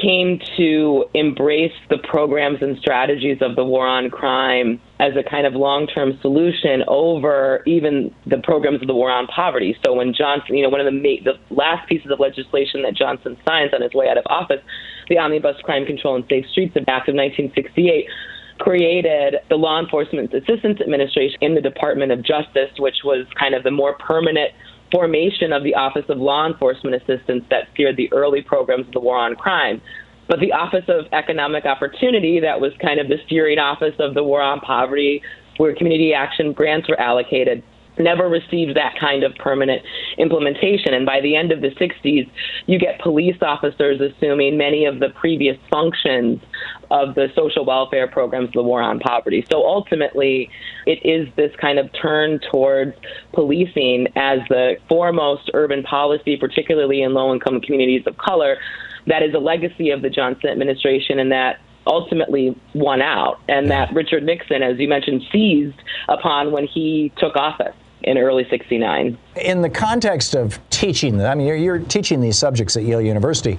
came 0.00 0.40
to 0.56 1.04
embrace 1.14 1.72
the 1.88 1.98
programs 1.98 2.62
and 2.62 2.78
strategies 2.78 3.38
of 3.42 3.56
the 3.56 3.64
war 3.64 3.86
on 3.86 4.10
crime 4.10 4.80
as 4.98 5.12
a 5.16 5.22
kind 5.28 5.46
of 5.46 5.54
long 5.54 5.86
term 5.86 6.18
solution 6.22 6.82
over 6.88 7.62
even 7.66 8.14
the 8.26 8.38
programs 8.38 8.80
of 8.80 8.86
the 8.86 8.94
war 8.94 9.10
on 9.10 9.26
poverty. 9.26 9.76
So 9.84 9.94
when 9.94 10.14
Johnson, 10.14 10.56
you 10.56 10.62
know, 10.62 10.68
one 10.68 10.80
of 10.80 10.86
the, 10.86 10.92
ma- 10.92 11.22
the 11.24 11.38
last 11.54 11.88
pieces 11.88 12.10
of 12.10 12.20
legislation 12.20 12.82
that 12.82 12.94
Johnson 12.94 13.36
signs 13.46 13.72
on 13.74 13.82
his 13.82 13.92
way 13.92 14.08
out 14.08 14.16
of 14.16 14.24
office, 14.26 14.60
the 15.08 15.18
Omnibus 15.18 15.56
Crime 15.62 15.84
Control 15.84 16.16
and 16.16 16.24
Safe 16.28 16.46
Streets 16.50 16.76
Act 16.76 17.08
of 17.08 17.14
1968, 17.14 18.06
created 18.60 19.36
the 19.48 19.56
Law 19.56 19.80
Enforcement 19.80 20.32
Assistance 20.32 20.80
Administration 20.80 21.38
in 21.40 21.54
the 21.54 21.60
Department 21.60 22.12
of 22.12 22.22
Justice, 22.22 22.70
which 22.78 22.98
was 23.04 23.26
kind 23.38 23.54
of 23.54 23.64
the 23.64 23.70
more 23.70 23.94
permanent 23.98 24.50
formation 24.92 25.52
of 25.52 25.64
the 25.64 25.74
Office 25.74 26.04
of 26.08 26.18
Law 26.18 26.46
Enforcement 26.46 26.94
Assistance 26.94 27.44
that 27.50 27.64
steered 27.72 27.96
the 27.96 28.12
early 28.12 28.42
programs 28.42 28.86
of 28.86 28.92
the 28.92 29.00
war 29.00 29.16
on 29.16 29.34
crime. 29.34 29.80
But 30.28 30.40
the 30.40 30.52
Office 30.52 30.84
of 30.88 31.06
Economic 31.12 31.64
Opportunity, 31.64 32.38
that 32.40 32.60
was 32.60 32.72
kind 32.80 33.00
of 33.00 33.08
the 33.08 33.16
steering 33.26 33.58
office 33.58 33.94
of 33.98 34.14
the 34.14 34.22
war 34.22 34.40
on 34.40 34.60
poverty, 34.60 35.22
where 35.56 35.74
community 35.74 36.14
action 36.14 36.52
grants 36.52 36.88
were 36.88 37.00
allocated, 37.00 37.62
never 37.98 38.28
received 38.28 38.76
that 38.76 38.94
kind 38.98 39.24
of 39.24 39.34
permanent 39.36 39.82
implementation. 40.18 40.94
And 40.94 41.04
by 41.04 41.20
the 41.20 41.36
end 41.36 41.52
of 41.52 41.60
the 41.60 41.70
60s, 41.70 42.30
you 42.66 42.78
get 42.78 43.00
police 43.00 43.36
officers 43.42 44.00
assuming 44.00 44.56
many 44.56 44.84
of 44.84 45.00
the 45.00 45.10
previous 45.10 45.56
functions 45.70 46.40
of 46.90 47.14
the 47.14 47.28
social 47.34 47.64
welfare 47.64 48.08
programs, 48.08 48.52
the 48.52 48.62
war 48.62 48.82
on 48.82 48.98
poverty. 48.98 49.44
So 49.50 49.64
ultimately, 49.64 50.50
it 50.86 51.04
is 51.04 51.28
this 51.36 51.54
kind 51.60 51.78
of 51.78 51.90
turn 51.92 52.40
towards 52.50 52.94
policing 53.32 54.08
as 54.16 54.40
the 54.48 54.76
foremost 54.88 55.50
urban 55.54 55.82
policy, 55.82 56.36
particularly 56.36 57.02
in 57.02 57.14
low 57.14 57.32
income 57.32 57.60
communities 57.60 58.02
of 58.06 58.16
color. 58.18 58.56
That 59.06 59.22
is 59.22 59.34
a 59.34 59.38
legacy 59.38 59.90
of 59.90 60.02
the 60.02 60.10
Johnson 60.10 60.50
administration, 60.50 61.18
and 61.18 61.32
that 61.32 61.60
ultimately 61.86 62.56
won 62.74 63.02
out, 63.02 63.40
and 63.48 63.70
that 63.70 63.92
Richard 63.94 64.22
Nixon, 64.22 64.62
as 64.62 64.78
you 64.78 64.88
mentioned, 64.88 65.22
seized 65.32 65.80
upon 66.08 66.52
when 66.52 66.66
he 66.66 67.12
took 67.16 67.36
office 67.36 67.74
in 68.02 68.18
early 68.18 68.46
69. 68.48 69.18
In 69.36 69.62
the 69.62 69.70
context 69.70 70.34
of 70.34 70.58
teaching, 70.70 71.20
I 71.22 71.34
mean, 71.34 71.46
you're, 71.46 71.56
you're, 71.56 71.78
teaching 71.78 72.20
these 72.20 72.38
subjects 72.38 72.76
at 72.76 72.84
Yale 72.84 73.00
University. 73.00 73.58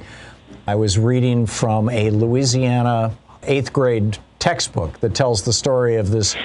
I 0.68 0.75
was 0.75 0.98
reading 0.98 1.46
from 1.46 1.90
a 1.90 2.10
Louisiana 2.10 3.16
eighth 3.44 3.74
grade 3.74 4.18
textbook 4.40 5.00
that 5.00 5.13
tells 5.13 5.44
the 5.44 5.54
story 5.54 5.96
of 5.96 6.12
this 6.12 6.36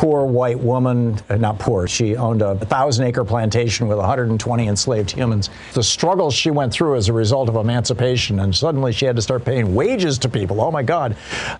poor 0.00 0.24
white 0.24 0.58
woman, 0.58 1.20
uh, 1.28 1.36
not 1.36 1.58
poor, 1.58 1.86
she 1.86 2.16
owned 2.16 2.40
a 2.40 2.54
thousand 2.54 3.04
acre 3.04 3.22
plantation 3.22 3.86
with 3.86 3.98
120 3.98 4.66
enslaved 4.66 5.10
humans. 5.10 5.50
The 5.74 5.82
struggles 5.82 6.32
she 6.32 6.50
went 6.50 6.72
through 6.72 6.96
as 6.96 7.10
a 7.10 7.12
result 7.12 7.50
of 7.50 7.56
emancipation, 7.56 8.40
and 8.40 8.56
suddenly 8.56 8.94
she 8.94 9.04
had 9.04 9.14
to 9.16 9.20
start 9.20 9.44
paying 9.44 9.74
wages 9.74 10.16
to 10.20 10.30
people. 10.30 10.62
Oh 10.62 10.70
my 10.70 10.82
God. 10.82 11.18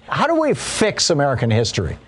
How 0.09 0.27
do 0.27 0.41
we 0.41 0.55
fix 0.55 1.11
American 1.11 1.51
history? 1.51 1.99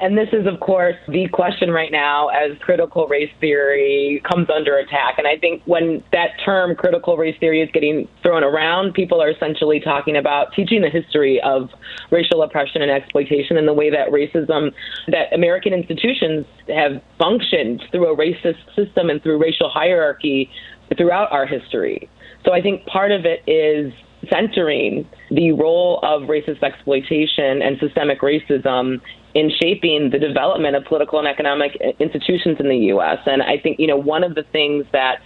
And 0.00 0.18
this 0.18 0.28
is, 0.32 0.46
of 0.46 0.58
course, 0.58 0.96
the 1.06 1.28
question 1.28 1.70
right 1.70 1.92
now 1.92 2.28
as 2.28 2.58
critical 2.58 3.06
race 3.06 3.30
theory 3.40 4.20
comes 4.28 4.48
under 4.50 4.76
attack. 4.76 5.18
And 5.18 5.26
I 5.26 5.38
think 5.38 5.62
when 5.66 6.02
that 6.12 6.30
term 6.44 6.74
critical 6.74 7.16
race 7.16 7.36
theory 7.38 7.62
is 7.62 7.70
getting 7.72 8.08
thrown 8.22 8.42
around, 8.42 8.94
people 8.94 9.22
are 9.22 9.30
essentially 9.30 9.78
talking 9.78 10.16
about 10.16 10.52
teaching 10.52 10.82
the 10.82 10.90
history 10.90 11.40
of 11.42 11.70
racial 12.10 12.42
oppression 12.42 12.82
and 12.82 12.90
exploitation 12.90 13.56
and 13.56 13.68
the 13.68 13.72
way 13.72 13.88
that 13.88 14.08
racism, 14.08 14.72
that 15.08 15.32
American 15.32 15.72
institutions 15.72 16.44
have 16.68 17.00
functioned 17.16 17.82
through 17.92 18.12
a 18.12 18.16
racist 18.16 18.64
system 18.74 19.10
and 19.10 19.22
through 19.22 19.40
racial 19.40 19.70
hierarchy 19.70 20.50
throughout 20.98 21.30
our 21.30 21.46
history. 21.46 22.10
So 22.44 22.52
I 22.52 22.60
think 22.60 22.84
part 22.86 23.12
of 23.12 23.24
it 23.24 23.42
is 23.48 23.92
centering 24.28 25.08
the 25.30 25.52
role 25.52 26.00
of 26.02 26.22
racist 26.22 26.62
exploitation 26.62 27.62
and 27.62 27.78
systemic 27.78 28.20
racism 28.20 29.00
in 29.34 29.50
shaping 29.60 30.10
the 30.10 30.18
development 30.18 30.76
of 30.76 30.84
political 30.84 31.18
and 31.18 31.26
economic 31.26 31.76
institutions 31.98 32.56
in 32.60 32.68
the 32.68 32.78
U.S. 32.94 33.18
And 33.26 33.42
I 33.42 33.58
think, 33.58 33.80
you 33.80 33.86
know, 33.86 33.96
one 33.96 34.22
of 34.22 34.34
the 34.34 34.44
things 34.52 34.86
that 34.92 35.16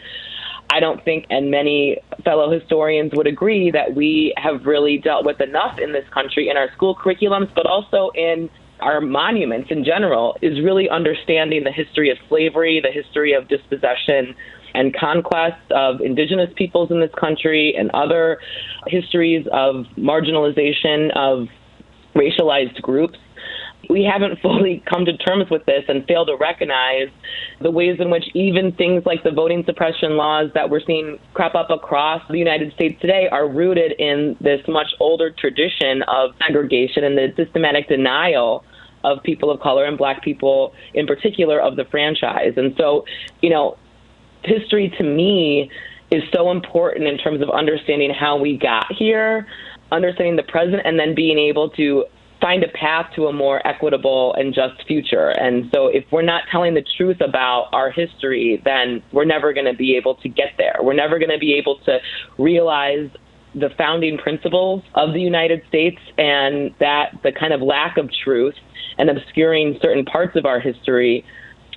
I 0.70 0.80
don't 0.80 1.02
think, 1.04 1.26
and 1.30 1.50
many 1.50 1.98
fellow 2.24 2.50
historians 2.50 3.12
would 3.14 3.26
agree, 3.26 3.70
that 3.70 3.94
we 3.94 4.34
have 4.36 4.64
really 4.64 4.98
dealt 4.98 5.24
with 5.24 5.40
enough 5.40 5.78
in 5.78 5.92
this 5.92 6.04
country 6.12 6.48
in 6.48 6.56
our 6.56 6.70
school 6.72 6.94
curriculums, 6.94 7.54
but 7.54 7.66
also 7.66 8.10
in 8.14 8.50
our 8.80 9.00
monuments 9.00 9.70
in 9.70 9.84
general, 9.84 10.36
is 10.40 10.62
really 10.62 10.88
understanding 10.88 11.64
the 11.64 11.72
history 11.72 12.10
of 12.10 12.18
slavery, 12.28 12.80
the 12.82 12.92
history 12.92 13.32
of 13.32 13.48
dispossession 13.48 14.34
and 14.74 14.94
conquest 14.94 15.60
of 15.70 16.00
indigenous 16.00 16.50
peoples 16.56 16.90
in 16.90 17.00
this 17.00 17.10
country, 17.18 17.74
and 17.76 17.90
other 17.92 18.38
histories 18.86 19.46
of 19.52 19.86
marginalization 19.96 21.10
of 21.16 21.48
racialized 22.14 22.80
groups 22.82 23.18
we 23.88 24.04
haven't 24.04 24.38
fully 24.42 24.83
come 24.87 25.04
to 25.04 25.16
terms 25.16 25.50
with 25.50 25.64
this 25.66 25.85
and 25.88 26.07
fail 26.07 26.26
to 26.26 26.37
recognize 26.37 27.09
the 27.61 27.71
ways 27.71 27.99
in 28.00 28.11
which 28.11 28.25
even 28.35 28.73
things 28.73 29.04
like 29.07 29.23
the 29.23 29.30
voting 29.30 29.64
suppression 29.64 30.16
laws 30.16 30.50
that 30.54 30.71
we're 30.71 30.85
seeing 30.87 31.18
crop 31.35 31.54
up 31.54 31.71
across 31.71 32.23
the 32.28 32.38
United 32.38 32.73
States 32.75 33.00
today 33.00 33.28
are 33.30 33.49
rooted 33.49 33.92
in 33.99 34.37
this 34.40 34.61
much 34.68 34.88
older 35.00 35.30
tradition 35.30 36.02
of 36.02 36.30
segregation 36.47 37.04
and 37.04 37.16
the 37.16 37.33
systematic 37.37 37.88
denial 37.88 38.64
of 39.04 39.23
people 39.23 39.50
of 39.50 39.61
color 39.61 39.85
and 39.85 39.97
black 39.97 40.23
people 40.23 40.75
in 40.95 41.07
particular 41.07 41.61
of 41.61 41.76
the 41.76 41.85
franchise. 41.85 42.54
And 42.57 42.75
so, 42.76 43.04
you 43.40 43.50
know, 43.50 43.76
history 44.42 44.92
to 44.99 45.04
me 45.04 45.71
is 46.11 46.23
so 46.33 46.50
important 46.50 47.07
in 47.07 47.18
terms 47.18 47.42
of 47.42 47.50
understanding 47.50 48.12
how 48.12 48.37
we 48.37 48.57
got 48.57 48.90
here, 48.92 49.47
understanding 49.92 50.37
the 50.37 50.42
present, 50.42 50.83
and 50.85 50.99
then 50.99 51.14
being 51.14 51.38
able 51.38 51.71
to 51.71 52.04
find 52.40 52.62
a 52.62 52.68
path 52.68 53.11
to 53.16 53.26
a 53.26 53.33
more 53.33 53.66
equitable 53.66 54.35
and 54.35 54.54
just 54.54 54.87
future. 54.87 55.30
And 55.30 55.71
so 55.75 55.88
if 55.88 56.04
we're 56.12 56.23
not 56.23 56.45
telling 56.50 56.75
the 56.75 56.85
truth 56.97 57.21
about 57.21 57.68
our 57.73 57.90
history, 57.90 58.62
then 58.64 59.02
we're 59.12 59.25
never 59.25 59.52
going 59.52 59.66
to 59.66 59.76
be 59.76 59.97
able 59.97 60.14
to 60.16 60.28
get 60.28 60.52
there. 60.57 60.76
We're 60.80 60.95
never 60.95 61.18
going 61.18 61.30
to 61.30 61.38
be 61.38 61.54
able 61.54 61.78
to 61.87 61.99
realize 62.38 63.11
the 63.54 63.71
founding 63.76 64.18
principles 64.18 64.83
of 64.95 65.14
the 65.14 65.21
United 65.21 65.62
States 65.68 65.99
and 66.16 66.75
that 66.80 67.18
the 67.23 67.33
kind 67.33 67.52
of 67.52 67.61
lack 67.61 67.97
of 67.97 68.11
truth 68.25 68.54
and 68.99 69.11
obscuring 69.11 69.78
certain 69.80 70.04
parts 70.04 70.37
of 70.37 70.45
our 70.45 70.61
history 70.61 71.25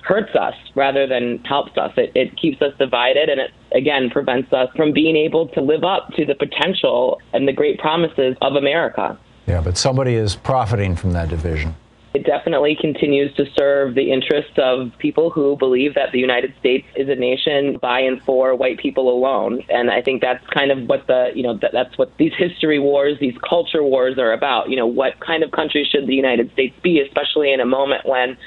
hurts 0.04 0.34
us 0.34 0.54
rather 0.74 1.06
than 1.06 1.38
helps 1.44 1.76
us. 1.78 1.92
It, 1.96 2.12
it 2.14 2.36
keeps 2.36 2.60
us 2.60 2.72
divided 2.78 3.28
and 3.28 3.40
it, 3.40 3.50
again, 3.74 4.10
prevents 4.10 4.52
us 4.52 4.68
from 4.76 4.92
being 4.92 5.16
able 5.16 5.48
to 5.48 5.60
live 5.60 5.84
up 5.84 6.08
to 6.16 6.24
the 6.24 6.34
potential 6.34 7.20
and 7.32 7.46
the 7.46 7.52
great 7.52 7.78
promises 7.78 8.36
of 8.42 8.54
America. 8.54 9.18
Yeah, 9.52 9.60
but 9.60 9.76
somebody 9.76 10.14
is 10.14 10.34
profiting 10.34 10.96
from 10.96 11.12
that 11.12 11.28
division. 11.28 11.74
It 12.14 12.24
definitely 12.24 12.74
continues 12.74 13.34
to 13.34 13.44
serve 13.54 13.94
the 13.94 14.10
interests 14.10 14.54
of 14.56 14.92
people 14.96 15.28
who 15.28 15.58
believe 15.58 15.94
that 15.94 16.10
the 16.10 16.18
United 16.18 16.54
States 16.58 16.86
is 16.96 17.10
a 17.10 17.14
nation 17.14 17.76
by 17.76 18.00
and 18.00 18.22
for 18.22 18.54
white 18.54 18.78
people 18.78 19.10
alone. 19.10 19.62
And 19.68 19.90
I 19.90 20.00
think 20.00 20.22
that's 20.22 20.42
kind 20.46 20.70
of 20.70 20.88
what 20.88 21.06
the, 21.06 21.32
you 21.34 21.42
know, 21.42 21.58
that, 21.58 21.72
that's 21.72 21.98
what 21.98 22.16
these 22.16 22.32
history 22.34 22.78
wars, 22.78 23.18
these 23.20 23.36
culture 23.46 23.82
wars 23.82 24.16
are 24.16 24.32
about. 24.32 24.70
You 24.70 24.76
know, 24.76 24.86
what 24.86 25.20
kind 25.20 25.42
of 25.42 25.50
country 25.50 25.86
should 25.90 26.06
the 26.06 26.14
United 26.14 26.50
States 26.52 26.74
be, 26.82 27.00
especially 27.00 27.52
in 27.52 27.60
a 27.60 27.66
moment 27.66 28.06
when 28.06 28.38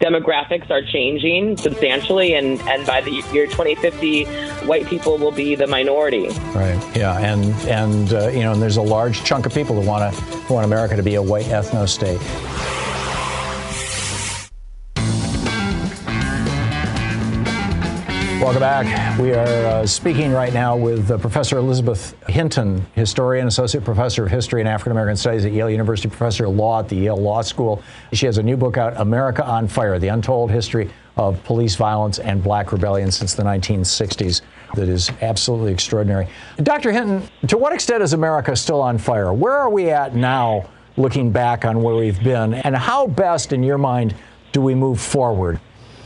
demographics 0.00 0.70
are 0.70 0.82
changing 0.82 1.56
substantially, 1.56 2.34
and, 2.34 2.60
and 2.62 2.86
by 2.86 3.00
the 3.00 3.10
year 3.32 3.46
2050, 3.46 4.24
white 4.66 4.86
people 4.86 5.18
will 5.18 5.30
be 5.30 5.54
the 5.54 5.66
minority. 5.66 6.28
Right. 6.54 6.80
Yeah, 6.96 7.18
and 7.18 7.44
and 7.68 8.12
uh, 8.12 8.28
you 8.28 8.40
know, 8.40 8.52
and 8.52 8.62
there's 8.62 8.78
a 8.78 8.82
large 8.82 9.22
chunk 9.24 9.46
of 9.46 9.54
people 9.54 9.80
who 9.80 9.86
want 9.86 10.14
to 10.14 10.52
want 10.52 10.64
America 10.64 10.96
to 10.96 11.02
be 11.02 11.14
a 11.16 11.22
white 11.22 11.46
ethno 11.46 11.88
state. 11.88 12.20
Welcome 18.40 18.60
back. 18.60 19.18
We 19.20 19.34
are 19.34 19.66
uh, 19.66 19.86
speaking 19.86 20.32
right 20.32 20.54
now 20.54 20.74
with 20.74 21.10
uh, 21.10 21.18
Professor 21.18 21.58
Elizabeth 21.58 22.16
Hinton, 22.26 22.86
historian, 22.94 23.46
associate 23.46 23.84
professor 23.84 24.24
of 24.24 24.30
history 24.30 24.62
and 24.62 24.68
African 24.68 24.92
American 24.92 25.16
studies 25.16 25.44
at 25.44 25.52
Yale 25.52 25.68
University, 25.68 26.08
professor 26.08 26.46
of 26.46 26.54
law 26.54 26.80
at 26.80 26.88
the 26.88 26.96
Yale 26.96 27.18
Law 27.18 27.42
School. 27.42 27.82
She 28.14 28.24
has 28.24 28.38
a 28.38 28.42
new 28.42 28.56
book 28.56 28.78
out, 28.78 28.98
America 28.98 29.44
on 29.44 29.68
Fire 29.68 29.98
The 29.98 30.08
Untold 30.08 30.50
History 30.50 30.90
of 31.18 31.44
Police 31.44 31.76
Violence 31.76 32.18
and 32.18 32.42
Black 32.42 32.72
Rebellion 32.72 33.10
Since 33.10 33.34
the 33.34 33.42
1960s, 33.42 34.40
that 34.74 34.88
is 34.88 35.12
absolutely 35.20 35.72
extraordinary. 35.72 36.26
Dr. 36.62 36.92
Hinton, 36.92 37.28
to 37.46 37.58
what 37.58 37.74
extent 37.74 38.02
is 38.02 38.14
America 38.14 38.56
still 38.56 38.80
on 38.80 38.96
fire? 38.96 39.34
Where 39.34 39.52
are 39.54 39.68
we 39.68 39.90
at 39.90 40.14
now, 40.14 40.66
looking 40.96 41.30
back 41.30 41.66
on 41.66 41.82
where 41.82 41.94
we've 41.94 42.24
been, 42.24 42.54
and 42.54 42.74
how 42.74 43.06
best, 43.06 43.52
in 43.52 43.62
your 43.62 43.76
mind, 43.76 44.14
do 44.52 44.62
we 44.62 44.74
move 44.74 44.98
forward? 44.98 45.60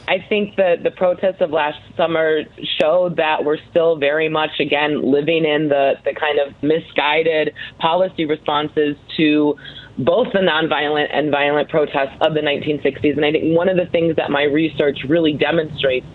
I 0.07 0.25
think 0.29 0.57
that 0.57 0.83
the 0.83 0.91
protests 0.91 1.41
of 1.41 1.51
last 1.51 1.79
summer 1.97 2.43
showed 2.79 3.17
that 3.17 3.45
we're 3.45 3.59
still 3.71 3.97
very 3.97 4.29
much, 4.29 4.61
again, 4.61 5.01
living 5.03 5.45
in 5.45 5.69
the, 5.69 5.95
the 6.05 6.15
kind 6.15 6.39
of 6.39 6.63
misguided 6.63 7.55
policy 7.79 8.27
responses 8.27 8.97
to 9.17 9.57
both 9.97 10.33
the 10.33 10.41
nonviolent 10.41 11.09
and 11.13 11.31
violent 11.31 11.69
protests 11.71 12.17
of 12.21 12.35
the 12.35 12.41
1960s. 12.41 13.17
And 13.17 13.25
I 13.25 13.33
think 13.33 13.57
one 13.57 13.69
of 13.69 13.77
the 13.77 13.87
things 13.87 14.17
that 14.17 14.31
my 14.31 14.43
research 14.43 14.99
really 15.09 15.33
demonstrates 15.33 16.07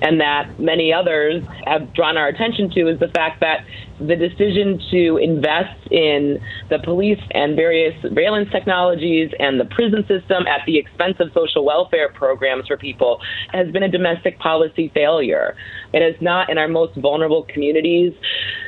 and 0.00 0.20
that 0.20 0.58
many 0.58 0.92
others 0.92 1.42
have 1.66 1.92
drawn 1.92 2.16
our 2.16 2.28
attention 2.28 2.70
to 2.70 2.88
is 2.88 2.98
the 2.98 3.08
fact 3.08 3.40
that 3.40 3.64
the 3.98 4.16
decision 4.16 4.80
to 4.90 5.16
invest 5.18 5.86
in 5.90 6.38
the 6.68 6.78
police 6.80 7.20
and 7.30 7.54
various 7.54 7.94
surveillance 8.02 8.48
technologies 8.50 9.30
and 9.38 9.60
the 9.60 9.64
prison 9.66 10.04
system 10.08 10.46
at 10.46 10.60
the 10.66 10.78
expense 10.78 11.16
of 11.20 11.28
social 11.32 11.64
welfare 11.64 12.12
programs 12.12 12.66
for 12.66 12.76
people 12.76 13.20
has 13.52 13.70
been 13.70 13.82
a 13.82 13.90
domestic 13.90 14.38
policy 14.38 14.90
failure. 14.94 15.54
It 15.92 16.02
has 16.02 16.20
not, 16.20 16.50
in 16.50 16.58
our 16.58 16.68
most 16.68 16.96
vulnerable 16.96 17.44
communities, 17.44 18.12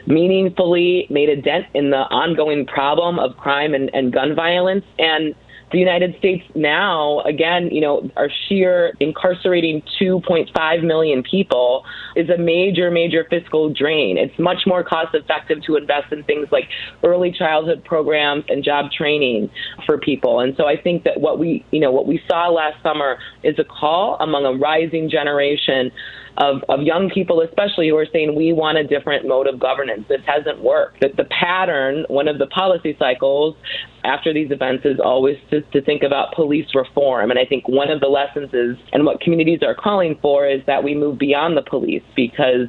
meaningfully 0.07 1.07
made 1.11 1.29
a 1.29 1.41
dent 1.41 1.67
in 1.75 1.91
the 1.91 2.07
ongoing 2.11 2.67
problem 2.67 3.19
of 3.19 3.37
crime 3.37 3.75
and, 3.75 3.91
and 3.93 4.13
gun 4.13 4.35
violence. 4.35 4.85
And 4.99 5.35
the 5.73 5.79
United 5.79 6.17
States 6.19 6.45
now, 6.55 7.21
again, 7.23 7.71
you 7.73 7.81
know, 7.81 8.09
our 8.17 8.31
sheer 8.49 8.93
incarcerating 9.01 9.83
2.5 10.01 10.85
million 10.85 11.25
people 11.25 11.85
is 12.15 12.29
a 12.31 12.39
major, 12.39 12.91
major 12.91 13.27
fiscal 13.29 13.73
drain. 13.73 14.17
It's 14.17 14.39
much 14.39 14.61
more 14.65 14.85
cost 14.85 15.15
effective 15.15 15.63
to 15.67 15.77
invest 15.77 16.13
in 16.13 16.23
things 16.23 16.49
like 16.53 16.69
early 17.03 17.33
childhood 17.33 17.85
programs 17.85 18.45
and 18.49 18.63
job 18.63 18.93
training 18.93 19.51
for 19.87 19.99
people. 19.99 20.39
And 20.39 20.55
so 20.57 20.67
I 20.67 20.81
think 20.81 21.03
that 21.03 21.21
what 21.21 21.39
we, 21.39 21.65
you 21.73 21.81
know, 21.81 21.91
what 21.91 22.07
we 22.07 22.23
saw 22.29 22.49
last 22.49 22.81
summer 22.83 23.19
is 23.43 23.59
a 23.59 23.65
call 23.65 24.17
among 24.21 24.45
a 24.45 24.53
rising 24.53 25.11
generation 25.11 25.91
of, 26.39 26.63
of 26.69 26.83
young 26.83 27.11
people, 27.11 27.41
especially 27.41 27.89
who 27.89 27.97
are 27.97 28.07
saying 28.13 28.35
we 28.35 28.53
want 28.53 28.79
a 28.79 28.85
different 28.85 29.27
mode 29.27 29.47
of 29.47 29.59
governance. 29.59 30.05
This 30.09 30.21
hasn't 30.27 30.63
worked. 30.63 31.01
That 31.01 31.17
the 31.17 31.25
pattern, 31.25 32.05
one 32.09 32.29
of 32.29 32.39
the 32.39 32.47
policy 32.47 32.97
cycles 32.99 33.57
after 34.05 34.33
these 34.33 34.51
events 34.51 34.85
is 34.85 34.99
always 35.03 35.37
to, 35.51 35.63
to 35.63 35.83
think 35.83 36.03
about 36.03 36.35
police 36.35 36.67
reform. 36.75 37.31
And 37.31 37.39
I 37.39 37.45
think 37.45 37.69
one 37.69 37.91
of 37.91 38.01
the 38.01 38.09
lessons 38.09 38.51
is, 38.53 38.77
and 38.93 39.05
what 39.05 39.21
communities 39.21 39.61
are 39.63 39.75
calling 39.75 40.19
for, 40.21 40.47
is 40.47 40.61
that 40.67 40.85
we 40.85 40.95
move 40.95 41.19
beyond 41.19 41.57
the 41.57 41.63
police 41.63 42.03
because, 42.15 42.69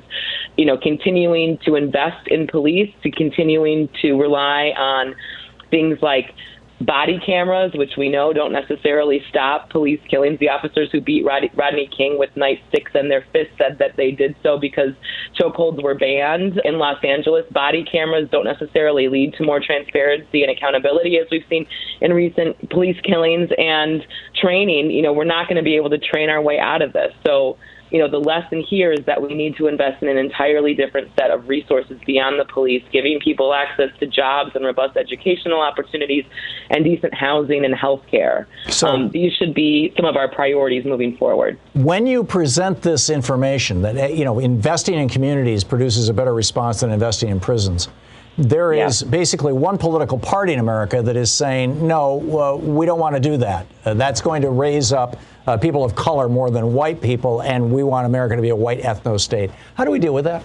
you 0.55 0.65
know, 0.65 0.77
continuing 0.77 1.57
to 1.65 1.75
invest 1.75 2.27
in 2.27 2.47
police, 2.47 2.93
to 3.03 3.11
continuing 3.11 3.89
to 4.01 4.13
rely 4.13 4.73
on 4.77 5.15
things 5.69 5.99
like 6.01 6.33
body 6.81 7.19
cameras, 7.25 7.71
which 7.73 7.93
we 7.97 8.09
know 8.09 8.33
don't 8.33 8.51
necessarily 8.51 9.21
stop 9.29 9.69
police 9.69 9.99
killings. 10.09 10.39
The 10.39 10.49
officers 10.49 10.89
who 10.91 11.01
beat 11.01 11.25
Rodney 11.25 11.89
King 11.95 12.19
with 12.19 12.29
nightsticks 12.35 12.93
in 12.93 13.09
their 13.09 13.25
fists 13.33 13.53
said 13.57 13.79
that 13.79 13.97
they 13.97 14.11
did 14.11 14.35
so 14.43 14.59
because 14.59 14.91
chokeholds 15.39 15.81
were 15.81 15.95
banned 15.95 16.61
in 16.63 16.77
Los 16.77 17.03
Angeles. 17.03 17.45
Body 17.51 17.83
cameras 17.83 18.29
don't 18.31 18.45
necessarily 18.45 19.07
lead 19.07 19.33
to 19.33 19.43
more 19.43 19.59
transparency 19.59 20.43
and 20.43 20.51
accountability, 20.51 21.17
as 21.17 21.27
we've 21.31 21.45
seen 21.49 21.65
in 22.01 22.13
recent 22.13 22.69
police 22.69 22.97
killings 23.03 23.49
and 23.57 24.05
training. 24.39 24.91
You 24.91 25.01
know, 25.01 25.13
we're 25.13 25.25
not 25.25 25.47
going 25.47 25.57
to 25.57 25.63
be 25.63 25.75
able 25.75 25.89
to 25.89 25.97
train 25.97 26.29
our 26.29 26.41
way 26.41 26.59
out 26.59 26.81
of 26.81 26.93
this. 26.93 27.11
So 27.25 27.57
you 27.91 27.99
know, 27.99 28.09
the 28.09 28.19
lesson 28.19 28.61
here 28.61 28.91
is 28.91 29.05
that 29.05 29.21
we 29.21 29.33
need 29.33 29.55
to 29.57 29.67
invest 29.67 30.01
in 30.01 30.09
an 30.09 30.17
entirely 30.17 30.73
different 30.73 31.09
set 31.17 31.31
of 31.31 31.47
resources 31.47 31.99
beyond 32.05 32.39
the 32.39 32.45
police, 32.45 32.83
giving 32.91 33.19
people 33.19 33.53
access 33.53 33.89
to 33.99 34.07
jobs 34.07 34.51
and 34.55 34.65
robust 34.65 34.97
educational 34.97 35.61
opportunities 35.61 36.25
and 36.69 36.83
decent 36.83 37.13
housing 37.13 37.63
and 37.63 37.73
health 37.75 38.03
care. 38.09 38.47
So, 38.69 38.87
um, 38.87 39.09
these 39.11 39.33
should 39.33 39.53
be 39.53 39.93
some 39.95 40.05
of 40.05 40.15
our 40.15 40.27
priorities 40.27 40.85
moving 40.85 41.15
forward. 41.17 41.57
When 41.73 42.05
you 42.05 42.23
present 42.23 42.81
this 42.81 43.09
information 43.09 43.81
that, 43.83 43.97
eh, 43.97 44.07
you 44.07 44.25
know, 44.25 44.39
investing 44.39 44.95
in 44.95 45.07
communities 45.07 45.63
produces 45.63 46.09
a 46.09 46.13
better 46.13 46.33
response 46.33 46.81
than 46.81 46.91
investing 46.91 47.29
in 47.29 47.39
prisons, 47.39 47.87
there 48.37 48.73
is 48.73 49.01
yeah. 49.01 49.09
basically 49.09 49.53
one 49.53 49.77
political 49.77 50.19
party 50.19 50.53
in 50.53 50.59
America 50.59 51.01
that 51.01 51.15
is 51.15 51.31
saying, 51.31 51.85
no, 51.85 52.19
uh, 52.39 52.55
we 52.55 52.85
don't 52.85 52.99
want 52.99 53.15
to 53.15 53.19
do 53.19 53.37
that. 53.37 53.65
Uh, 53.83 53.93
that's 53.95 54.21
going 54.21 54.41
to 54.43 54.49
raise 54.49 54.93
up 54.93 55.17
uh, 55.47 55.57
people 55.57 55.83
of 55.83 55.95
color 55.95 56.29
more 56.29 56.51
than 56.51 56.73
white 56.73 57.01
people, 57.01 57.41
and 57.41 57.71
we 57.71 57.83
want 57.83 58.05
America 58.05 58.35
to 58.35 58.41
be 58.41 58.49
a 58.49 58.55
white 58.55 58.81
ethno 58.81 59.19
state. 59.19 59.49
How 59.75 59.85
do 59.85 59.91
we 59.91 59.99
deal 59.99 60.13
with 60.13 60.25
that? 60.25 60.43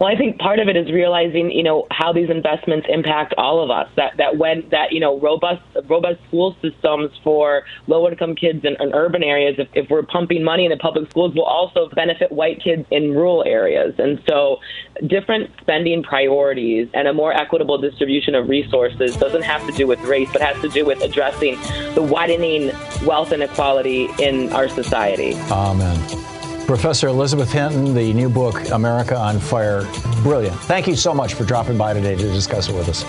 Well, 0.00 0.12
I 0.12 0.16
think 0.16 0.38
part 0.38 0.58
of 0.58 0.66
it 0.68 0.76
is 0.76 0.90
realizing, 0.90 1.52
you 1.52 1.62
know, 1.62 1.86
how 1.90 2.12
these 2.12 2.28
investments 2.28 2.86
impact 2.90 3.32
all 3.38 3.62
of 3.62 3.70
us. 3.70 3.88
That 3.96 4.16
that 4.16 4.36
when 4.36 4.68
that 4.70 4.90
you 4.90 4.98
know 4.98 5.20
robust 5.20 5.62
robust 5.88 6.18
school 6.26 6.56
systems 6.60 7.12
for 7.22 7.62
low 7.86 8.08
income 8.08 8.34
kids 8.34 8.64
in, 8.64 8.76
in 8.80 8.92
urban 8.92 9.22
areas, 9.22 9.54
if, 9.58 9.68
if 9.72 9.88
we're 9.90 10.02
pumping 10.02 10.42
money 10.42 10.64
into 10.64 10.76
public 10.76 11.08
schools, 11.10 11.34
will 11.34 11.44
also 11.44 11.88
benefit 11.94 12.32
white 12.32 12.60
kids 12.62 12.84
in 12.90 13.12
rural 13.12 13.44
areas. 13.44 13.94
And 13.98 14.20
so, 14.28 14.58
different 15.06 15.50
spending 15.60 16.02
priorities 16.02 16.88
and 16.92 17.06
a 17.06 17.12
more 17.12 17.32
equitable 17.32 17.78
distribution 17.78 18.34
of 18.34 18.48
resources 18.48 19.16
doesn't 19.16 19.42
have 19.42 19.64
to 19.66 19.72
do 19.72 19.86
with 19.86 20.00
race, 20.00 20.28
but 20.32 20.42
has 20.42 20.60
to 20.62 20.68
do 20.68 20.84
with 20.84 21.02
addressing 21.02 21.54
the 21.94 22.02
widening 22.02 22.72
wealth 23.06 23.30
inequality 23.30 24.08
in 24.18 24.52
our 24.52 24.68
society. 24.68 25.34
Amen. 25.50 26.33
Professor 26.66 27.08
Elizabeth 27.08 27.52
Hinton, 27.52 27.94
the 27.94 28.12
new 28.14 28.28
book, 28.28 28.70
America 28.70 29.16
on 29.16 29.38
Fire. 29.38 29.86
Brilliant. 30.22 30.56
Thank 30.60 30.86
you 30.86 30.96
so 30.96 31.12
much 31.12 31.34
for 31.34 31.44
dropping 31.44 31.76
by 31.76 31.92
today 31.92 32.16
to 32.16 32.32
discuss 32.32 32.68
it 32.68 32.74
with 32.74 32.88
us. 32.88 33.02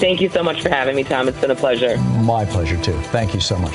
Thank 0.00 0.20
you 0.20 0.28
so 0.30 0.42
much 0.42 0.62
for 0.62 0.68
having 0.68 0.96
me, 0.96 1.04
Thom. 1.04 1.28
It's 1.28 1.40
been 1.40 1.50
a 1.50 1.54
pleasure. 1.54 1.96
My 1.98 2.44
pleasure, 2.44 2.80
too. 2.82 2.98
Thank 3.12 3.34
you 3.34 3.40
so 3.40 3.56
much. 3.56 3.74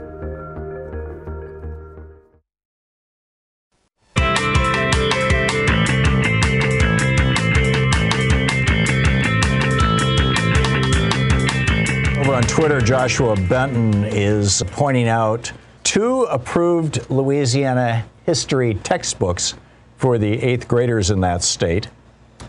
Twitter, 12.51 12.81
Joshua 12.81 13.37
Benton 13.47 14.03
is 14.03 14.61
pointing 14.71 15.07
out 15.07 15.49
two 15.83 16.23
approved 16.23 17.09
Louisiana 17.09 18.05
history 18.25 18.73
textbooks 18.73 19.53
for 19.95 20.17
the 20.17 20.33
eighth 20.43 20.67
graders 20.67 21.11
in 21.11 21.21
that 21.21 21.43
state. 21.43 21.87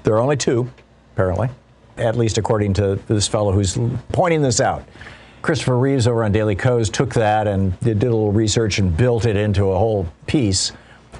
There 0.02 0.14
are 0.14 0.20
only 0.20 0.36
two, 0.36 0.68
apparently, 1.14 1.50
at 1.96 2.16
least 2.16 2.36
according 2.36 2.74
to 2.74 2.96
this 3.06 3.28
fellow 3.28 3.52
who's 3.52 3.78
pointing 4.08 4.42
this 4.42 4.60
out. 4.60 4.84
Christopher 5.40 5.78
Reeves 5.78 6.08
over 6.08 6.24
on 6.24 6.32
Daily 6.32 6.56
Kos 6.56 6.90
took 6.90 7.14
that 7.14 7.46
and 7.46 7.78
did 7.78 8.02
a 8.02 8.06
little 8.06 8.32
research 8.32 8.80
and 8.80 8.94
built 8.96 9.24
it 9.24 9.36
into 9.36 9.70
a 9.70 9.78
whole 9.78 10.08
piece. 10.26 10.72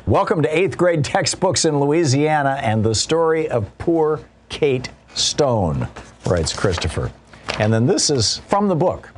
Welcome 0.07 0.43
to 0.43 0.59
eighth 0.59 0.77
grade 0.77 1.05
textbooks 1.05 1.65
in 1.65 1.79
Louisiana 1.79 2.59
and 2.61 2.85
the 2.85 2.97
story 2.97 3.49
of 3.49 3.79
poor 3.79 4.21
Kate 4.49 4.91
Stone, 5.15 5.87
writes 6.27 6.53
Christopher. 6.53 7.13
And 7.59 7.73
then 7.73 7.87
this 7.87 8.11
is 8.11 8.39
from 8.49 8.69
the 8.69 8.75
book. 8.75 9.11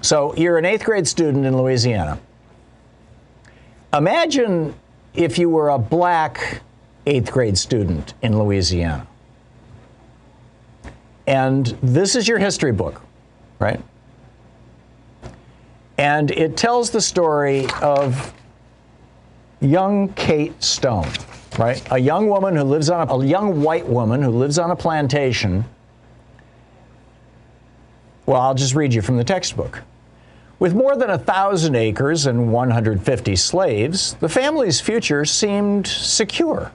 So 0.00 0.34
you're 0.36 0.58
an 0.58 0.64
eighth 0.64 0.84
grade 0.84 1.06
student 1.06 1.44
in 1.44 1.56
Louisiana. 1.56 2.18
Imagine 3.92 4.74
if 5.14 5.38
you 5.38 5.48
were 5.48 5.70
a 5.70 5.78
black 5.78 6.62
eighth 7.06 7.32
grade 7.32 7.56
student 7.56 8.14
in 8.22 8.38
Louisiana. 8.38 9.06
And 11.26 11.66
this 11.82 12.16
is 12.16 12.26
your 12.26 12.38
history 12.38 12.72
book, 12.72 13.02
right? 13.58 13.80
And 15.98 16.30
it 16.30 16.56
tells 16.56 16.90
the 16.90 17.00
story 17.00 17.66
of 17.82 18.32
young 19.60 20.08
Kate 20.14 20.62
Stone, 20.62 21.08
right? 21.58 21.82
A 21.90 21.98
young 21.98 22.28
woman 22.28 22.54
who 22.56 22.62
lives 22.62 22.88
on 22.88 23.08
a, 23.08 23.12
a 23.12 23.26
young 23.26 23.62
white 23.62 23.86
woman 23.86 24.22
who 24.22 24.30
lives 24.30 24.58
on 24.58 24.70
a 24.70 24.76
plantation 24.76 25.64
well, 28.28 28.42
I'll 28.42 28.54
just 28.54 28.74
read 28.74 28.92
you 28.92 29.00
from 29.00 29.16
the 29.16 29.24
textbook. 29.24 29.80
With 30.58 30.74
more 30.74 30.96
than 30.96 31.08
a 31.08 31.16
thousand 31.16 31.76
acres 31.76 32.26
and 32.26 32.52
150 32.52 33.36
slaves, 33.36 34.14
the 34.20 34.28
family's 34.28 34.82
future 34.82 35.24
seemed 35.24 35.86
secure. 35.86 36.70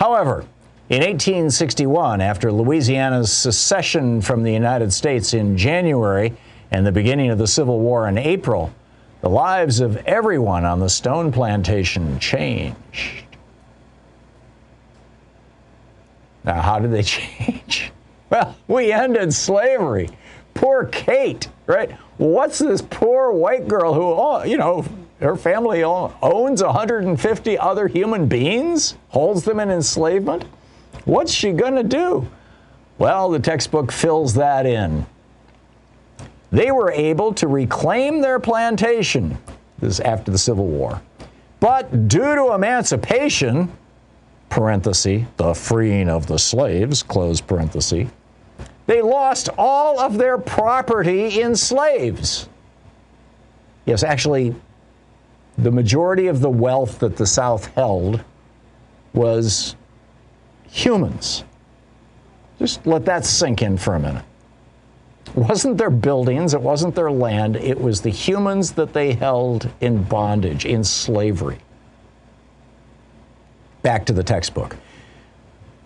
However, 0.00 0.44
in 0.88 1.02
1861, 1.02 2.20
after 2.20 2.50
Louisiana's 2.50 3.32
secession 3.32 4.20
from 4.20 4.42
the 4.42 4.52
United 4.52 4.92
States 4.92 5.34
in 5.34 5.56
January 5.56 6.36
and 6.72 6.84
the 6.84 6.90
beginning 6.90 7.30
of 7.30 7.38
the 7.38 7.46
Civil 7.46 7.78
War 7.78 8.08
in 8.08 8.18
April, 8.18 8.72
The 9.20 9.30
lives 9.30 9.78
of 9.78 9.96
everyone 9.98 10.64
on 10.64 10.80
the 10.80 10.88
stone 10.88 11.30
plantation 11.30 12.18
changed. 12.18 13.24
Now, 16.44 16.60
how 16.60 16.80
did 16.80 16.90
they 16.90 17.02
change? 17.04 17.92
Well, 18.30 18.56
we 18.66 18.92
ended 18.92 19.32
slavery. 19.32 20.10
Poor 20.56 20.86
Kate, 20.86 21.48
right? 21.66 21.92
What's 22.16 22.58
this 22.58 22.82
poor 22.82 23.30
white 23.30 23.68
girl 23.68 23.94
who, 23.94 24.02
oh, 24.02 24.42
you 24.42 24.56
know, 24.56 24.84
her 25.20 25.36
family 25.36 25.84
owns 25.84 26.62
150 26.62 27.58
other 27.58 27.88
human 27.88 28.26
beings, 28.26 28.96
holds 29.08 29.44
them 29.44 29.60
in 29.60 29.70
enslavement? 29.70 30.44
What's 31.04 31.32
she 31.32 31.52
going 31.52 31.74
to 31.74 31.82
do? 31.82 32.28
Well, 32.98 33.30
the 33.30 33.38
textbook 33.38 33.92
fills 33.92 34.34
that 34.34 34.66
in. 34.66 35.06
They 36.50 36.70
were 36.70 36.90
able 36.90 37.34
to 37.34 37.48
reclaim 37.48 38.22
their 38.22 38.40
plantation. 38.40 39.36
This 39.78 39.94
is 39.94 40.00
after 40.00 40.30
the 40.30 40.38
Civil 40.38 40.66
War. 40.66 41.02
But 41.60 42.08
due 42.08 42.34
to 42.34 42.54
emancipation, 42.54 43.70
parenthesis, 44.48 45.24
the 45.36 45.54
freeing 45.54 46.08
of 46.08 46.26
the 46.26 46.38
slaves, 46.38 47.02
close 47.02 47.40
parenthesis, 47.40 48.08
they 48.86 49.02
lost 49.02 49.48
all 49.58 49.98
of 49.98 50.18
their 50.18 50.38
property 50.38 51.40
in 51.40 51.56
slaves. 51.56 52.48
Yes, 53.84 54.02
actually, 54.02 54.54
the 55.58 55.70
majority 55.70 56.26
of 56.26 56.40
the 56.40 56.50
wealth 56.50 56.98
that 57.00 57.16
the 57.16 57.26
South 57.26 57.66
held 57.74 58.22
was 59.14 59.74
humans. 60.70 61.44
Just 62.58 62.86
let 62.86 63.04
that 63.06 63.24
sink 63.24 63.62
in 63.62 63.76
for 63.76 63.94
a 63.94 64.00
minute. 64.00 64.24
It 65.26 65.36
wasn't 65.36 65.78
their 65.78 65.90
buildings, 65.90 66.54
it 66.54 66.60
wasn't 66.60 66.94
their 66.94 67.10
land, 67.10 67.56
it 67.56 67.80
was 67.80 68.00
the 68.00 68.10
humans 68.10 68.72
that 68.72 68.92
they 68.92 69.12
held 69.12 69.68
in 69.80 70.02
bondage, 70.04 70.64
in 70.64 70.84
slavery. 70.84 71.58
Back 73.82 74.06
to 74.06 74.12
the 74.12 74.22
textbook. 74.22 74.76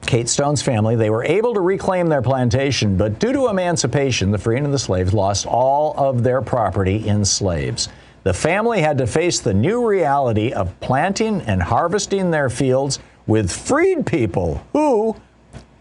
Kate 0.06 0.28
Stone's 0.28 0.62
family, 0.62 0.96
they 0.96 1.10
were 1.10 1.24
able 1.24 1.54
to 1.54 1.60
reclaim 1.60 2.08
their 2.08 2.22
plantation, 2.22 2.96
but 2.96 3.18
due 3.18 3.32
to 3.32 3.48
emancipation, 3.48 4.30
the 4.30 4.38
freeing 4.38 4.64
of 4.64 4.72
the 4.72 4.78
slaves 4.78 5.12
lost 5.12 5.46
all 5.46 5.94
of 5.96 6.22
their 6.22 6.42
property 6.42 7.06
in 7.06 7.24
slaves. 7.24 7.88
The 8.22 8.34
family 8.34 8.80
had 8.80 8.98
to 8.98 9.06
face 9.06 9.40
the 9.40 9.54
new 9.54 9.86
reality 9.86 10.52
of 10.52 10.78
planting 10.80 11.40
and 11.42 11.62
harvesting 11.62 12.30
their 12.30 12.50
fields 12.50 12.98
with 13.26 13.52
freed 13.52 14.04
people 14.04 14.64
who 14.72 15.16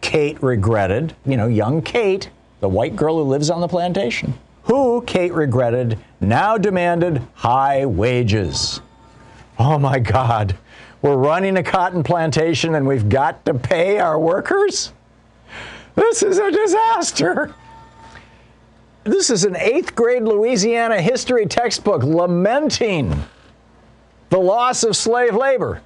Kate 0.01 0.41
regretted, 0.41 1.15
you 1.25 1.35
know, 1.35 1.47
young 1.47 1.81
Kate, 1.81 2.29
the 2.59 2.69
white 2.69 2.95
girl 2.95 3.17
who 3.17 3.23
lives 3.23 3.49
on 3.49 3.61
the 3.61 3.67
plantation, 3.67 4.33
who 4.63 5.01
Kate 5.01 5.33
regretted 5.33 5.97
now 6.21 6.57
demanded 6.57 7.21
high 7.33 7.85
wages. 7.85 8.81
Oh 9.57 9.77
my 9.77 9.99
God, 9.99 10.55
we're 11.01 11.15
running 11.15 11.57
a 11.57 11.63
cotton 11.63 12.03
plantation 12.03 12.75
and 12.75 12.87
we've 12.87 13.09
got 13.09 13.45
to 13.45 13.53
pay 13.53 13.99
our 13.99 14.19
workers? 14.19 14.93
This 15.95 16.23
is 16.23 16.37
a 16.37 16.51
disaster. 16.51 17.53
This 19.03 19.29
is 19.29 19.45
an 19.45 19.55
eighth 19.55 19.95
grade 19.95 20.23
Louisiana 20.23 21.01
history 21.01 21.45
textbook 21.45 22.03
lamenting 22.03 23.23
the 24.29 24.37
loss 24.37 24.83
of 24.83 24.95
slave 24.95 25.35
labor. 25.35 25.81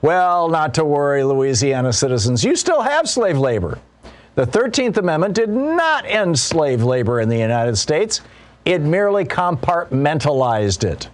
Well, 0.00 0.48
not 0.48 0.74
to 0.74 0.84
worry, 0.84 1.22
Louisiana 1.22 1.92
citizens. 1.92 2.42
You 2.42 2.56
still 2.56 2.82
have 2.82 3.08
slave 3.08 3.38
labor. 3.38 3.78
The 4.34 4.46
13th 4.46 4.96
Amendment 4.96 5.34
did 5.34 5.50
not 5.50 6.04
end 6.06 6.38
slave 6.38 6.82
labor 6.82 7.20
in 7.20 7.28
the 7.28 7.38
United 7.38 7.76
States, 7.76 8.22
it 8.64 8.80
merely 8.80 9.24
compartmentalized 9.24 10.84
it. 10.84 11.08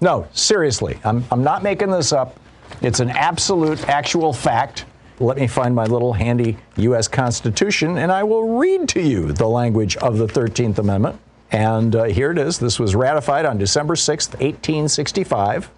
No, 0.00 0.28
seriously, 0.32 0.98
I'm, 1.04 1.24
I'm 1.32 1.42
not 1.42 1.62
making 1.62 1.90
this 1.90 2.12
up. 2.12 2.38
It's 2.80 3.00
an 3.00 3.10
absolute, 3.10 3.88
actual 3.88 4.32
fact. 4.32 4.84
Let 5.20 5.36
me 5.36 5.46
find 5.46 5.74
my 5.74 5.84
little 5.84 6.12
handy 6.12 6.58
U.S. 6.76 7.08
Constitution 7.08 7.98
and 7.98 8.12
I 8.12 8.22
will 8.22 8.58
read 8.58 8.88
to 8.90 9.00
you 9.00 9.32
the 9.32 9.48
language 9.48 9.96
of 9.96 10.18
the 10.18 10.26
13th 10.26 10.78
Amendment. 10.78 11.18
And 11.50 11.96
uh, 11.96 12.04
here 12.04 12.30
it 12.30 12.38
is. 12.38 12.58
This 12.58 12.78
was 12.78 12.94
ratified 12.94 13.46
on 13.46 13.58
December 13.58 13.94
6th, 13.94 14.32
1865. 14.34 15.70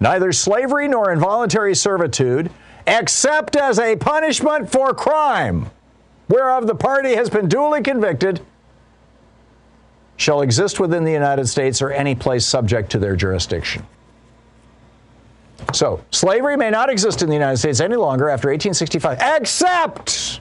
Neither 0.00 0.32
slavery 0.32 0.88
nor 0.88 1.12
involuntary 1.12 1.74
servitude, 1.74 2.50
except 2.86 3.56
as 3.56 3.78
a 3.78 3.96
punishment 3.96 4.70
for 4.70 4.94
crime, 4.94 5.70
whereof 6.28 6.66
the 6.66 6.74
party 6.74 7.16
has 7.16 7.28
been 7.28 7.48
duly 7.48 7.82
convicted, 7.82 8.40
shall 10.16 10.40
exist 10.40 10.78
within 10.80 11.04
the 11.04 11.12
United 11.12 11.48
States 11.48 11.82
or 11.82 11.90
any 11.90 12.14
place 12.14 12.46
subject 12.46 12.90
to 12.90 12.98
their 12.98 13.16
jurisdiction. 13.16 13.84
So, 15.72 16.02
slavery 16.10 16.56
may 16.56 16.70
not 16.70 16.88
exist 16.88 17.22
in 17.22 17.28
the 17.28 17.34
United 17.34 17.58
States 17.58 17.80
any 17.80 17.96
longer 17.96 18.28
after 18.28 18.48
1865, 18.48 19.18
except, 19.36 20.40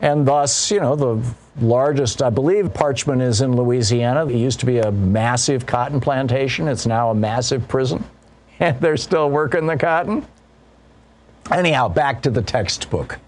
and 0.00 0.26
thus, 0.26 0.70
you 0.70 0.80
know, 0.80 0.96
the 0.96 1.22
largest, 1.60 2.22
I 2.22 2.30
believe, 2.30 2.66
Parchman 2.66 3.20
is 3.20 3.40
in 3.40 3.56
Louisiana. 3.56 4.26
It 4.26 4.36
used 4.36 4.60
to 4.60 4.66
be 4.66 4.78
a 4.78 4.90
massive 4.90 5.66
cotton 5.66 6.00
plantation, 6.00 6.68
it's 6.68 6.86
now 6.86 7.10
a 7.10 7.14
massive 7.14 7.68
prison, 7.68 8.04
and 8.60 8.80
they're 8.80 8.96
still 8.96 9.28
working 9.30 9.66
the 9.66 9.76
cotton. 9.76 10.26
Anyhow, 11.50 11.88
back 11.88 12.22
to 12.22 12.30
the 12.30 12.42
textbook. 12.42 13.18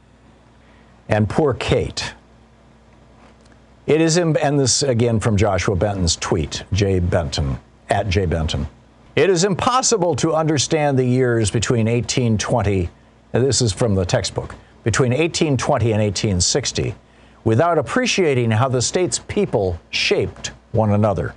And 1.08 1.28
poor 1.28 1.52
Kate. 1.52 2.14
It 3.86 4.00
is, 4.00 4.16
and 4.16 4.34
this 4.58 4.82
again 4.82 5.20
from 5.20 5.36
Joshua 5.36 5.76
Benton's 5.76 6.16
tweet, 6.16 6.64
Jay 6.72 7.00
Benton, 7.00 7.58
at 7.90 8.08
Jay 8.08 8.24
Benton. 8.24 8.66
It 9.16 9.30
is 9.30 9.44
impossible 9.44 10.16
to 10.16 10.34
understand 10.34 10.98
the 10.98 11.04
years 11.04 11.48
between 11.48 11.86
1820, 11.86 12.90
this 13.30 13.62
is 13.62 13.72
from 13.72 13.94
the 13.94 14.04
textbook, 14.04 14.56
between 14.82 15.10
1820 15.10 15.92
and 15.92 16.02
1860, 16.02 16.96
without 17.44 17.78
appreciating 17.78 18.50
how 18.50 18.68
the 18.68 18.82
state's 18.82 19.20
people 19.20 19.78
shaped 19.90 20.50
one 20.72 20.90
another. 20.90 21.32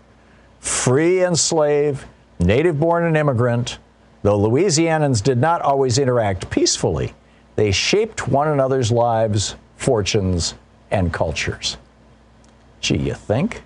Free 0.60 1.24
and 1.24 1.38
slave, 1.38 2.08
native 2.40 2.80
born 2.80 3.04
and 3.04 3.16
immigrant, 3.16 3.78
though 4.24 4.40
Louisianans 4.40 5.22
did 5.22 5.38
not 5.38 5.62
always 5.62 6.00
interact 6.00 6.50
peacefully, 6.50 7.14
they 7.58 7.72
shaped 7.72 8.28
one 8.28 8.48
another's 8.48 8.92
lives, 8.92 9.56
fortunes, 9.76 10.56
and 10.90 11.14
cultures. 11.14 11.78
Gee, 12.82 12.98
you 12.98 13.14
think? 13.14 13.62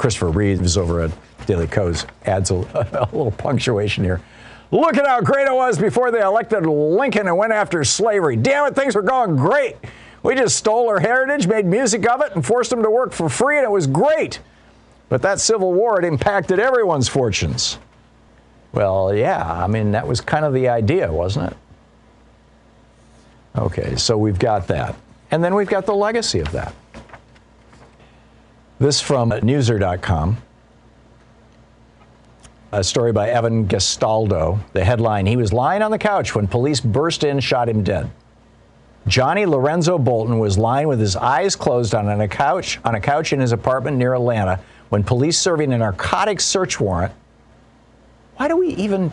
Christopher 0.00 0.30
Reeves 0.30 0.78
over 0.78 1.02
at 1.02 1.10
Daily 1.44 1.66
Kos 1.66 2.06
adds 2.24 2.50
a, 2.50 2.54
a 2.54 3.04
little 3.12 3.32
punctuation 3.32 4.02
here. 4.02 4.22
Look 4.70 4.96
at 4.96 5.06
how 5.06 5.20
great 5.20 5.46
it 5.46 5.52
was 5.52 5.78
before 5.78 6.10
they 6.10 6.22
elected 6.22 6.64
Lincoln 6.64 7.28
and 7.28 7.36
went 7.36 7.52
after 7.52 7.84
slavery. 7.84 8.36
Damn 8.36 8.66
it, 8.66 8.74
things 8.74 8.94
were 8.94 9.02
going 9.02 9.36
great. 9.36 9.76
We 10.22 10.34
just 10.36 10.56
stole 10.56 10.88
our 10.88 11.00
heritage, 11.00 11.46
made 11.46 11.66
music 11.66 12.08
of 12.08 12.22
it, 12.22 12.34
and 12.34 12.44
forced 12.44 12.70
them 12.70 12.82
to 12.82 12.88
work 12.88 13.12
for 13.12 13.28
free, 13.28 13.58
and 13.58 13.64
it 13.64 13.70
was 13.70 13.86
great. 13.86 14.40
But 15.10 15.20
that 15.20 15.38
Civil 15.38 15.74
War, 15.74 15.98
it 15.98 16.06
impacted 16.06 16.58
everyone's 16.58 17.08
fortunes. 17.08 17.76
Well, 18.72 19.14
yeah, 19.14 19.44
I 19.44 19.66
mean, 19.66 19.92
that 19.92 20.08
was 20.08 20.22
kind 20.22 20.46
of 20.46 20.54
the 20.54 20.68
idea, 20.68 21.12
wasn't 21.12 21.52
it? 21.52 21.56
Okay, 23.54 23.96
so 23.96 24.16
we've 24.16 24.38
got 24.38 24.66
that. 24.68 24.96
And 25.30 25.44
then 25.44 25.54
we've 25.54 25.68
got 25.68 25.84
the 25.84 25.94
legacy 25.94 26.40
of 26.40 26.50
that. 26.52 26.74
This 28.80 28.98
from 28.98 29.30
Newser.com 29.30 30.38
a 32.72 32.82
story 32.84 33.12
by 33.12 33.28
Evann 33.28 33.66
Gastaldo. 33.66 34.60
The 34.72 34.84
headline 34.84 35.26
He 35.26 35.36
was 35.36 35.52
lying 35.52 35.82
on 35.82 35.90
the 35.90 35.98
couch 35.98 36.34
when 36.34 36.46
police 36.46 36.80
burst 36.80 37.24
in, 37.24 37.40
shot 37.40 37.68
him 37.68 37.82
dead. 37.82 38.10
Johnny 39.06 39.44
Lorenzo 39.44 39.98
Bolton 39.98 40.38
was 40.38 40.56
lying 40.56 40.88
with 40.88 40.98
his 40.98 41.14
eyes 41.14 41.56
closed 41.56 41.94
on 41.94 42.08
a 42.08 42.28
couch 42.28 42.78
on 42.84 42.94
a 42.94 43.00
couch 43.00 43.34
in 43.34 43.40
his 43.40 43.52
apartment 43.52 43.98
near 43.98 44.14
Atlanta 44.14 44.60
when 44.88 45.04
police 45.04 45.38
serving 45.38 45.72
a 45.74 45.78
narcotics 45.78 46.46
search 46.46 46.80
warrant. 46.80 47.12
Why 48.36 48.48
do 48.48 48.56
we 48.56 48.68
even 48.68 49.12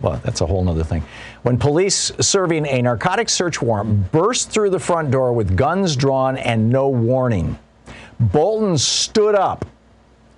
well, 0.00 0.20
that's 0.24 0.40
a 0.40 0.46
whole 0.46 0.66
other 0.68 0.84
thing. 0.84 1.02
When 1.42 1.58
police 1.58 2.12
serving 2.20 2.66
a 2.66 2.80
narcotics 2.80 3.32
search 3.32 3.60
warrant 3.60 4.10
burst 4.12 4.48
through 4.50 4.70
the 4.70 4.78
front 4.78 5.10
door 5.10 5.32
with 5.32 5.56
guns 5.56 5.96
drawn 5.96 6.38
and 6.38 6.70
no 6.70 6.88
warning, 6.88 7.58
Bolton 8.20 8.76
stood 8.78 9.34
up 9.34 9.64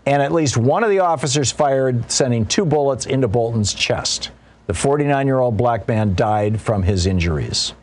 and 0.06 0.22
at 0.22 0.32
least 0.32 0.56
one 0.56 0.82
of 0.82 0.90
the 0.90 1.00
officers 1.00 1.52
fired, 1.52 2.10
sending 2.10 2.46
two 2.46 2.64
bullets 2.64 3.06
into 3.06 3.28
Bolton's 3.28 3.74
chest. 3.74 4.30
The 4.66 4.74
49 4.74 5.26
year 5.26 5.38
old 5.38 5.56
black 5.56 5.86
man 5.88 6.14
died 6.14 6.60
from 6.60 6.82
his 6.82 7.06
injuries. 7.06 7.74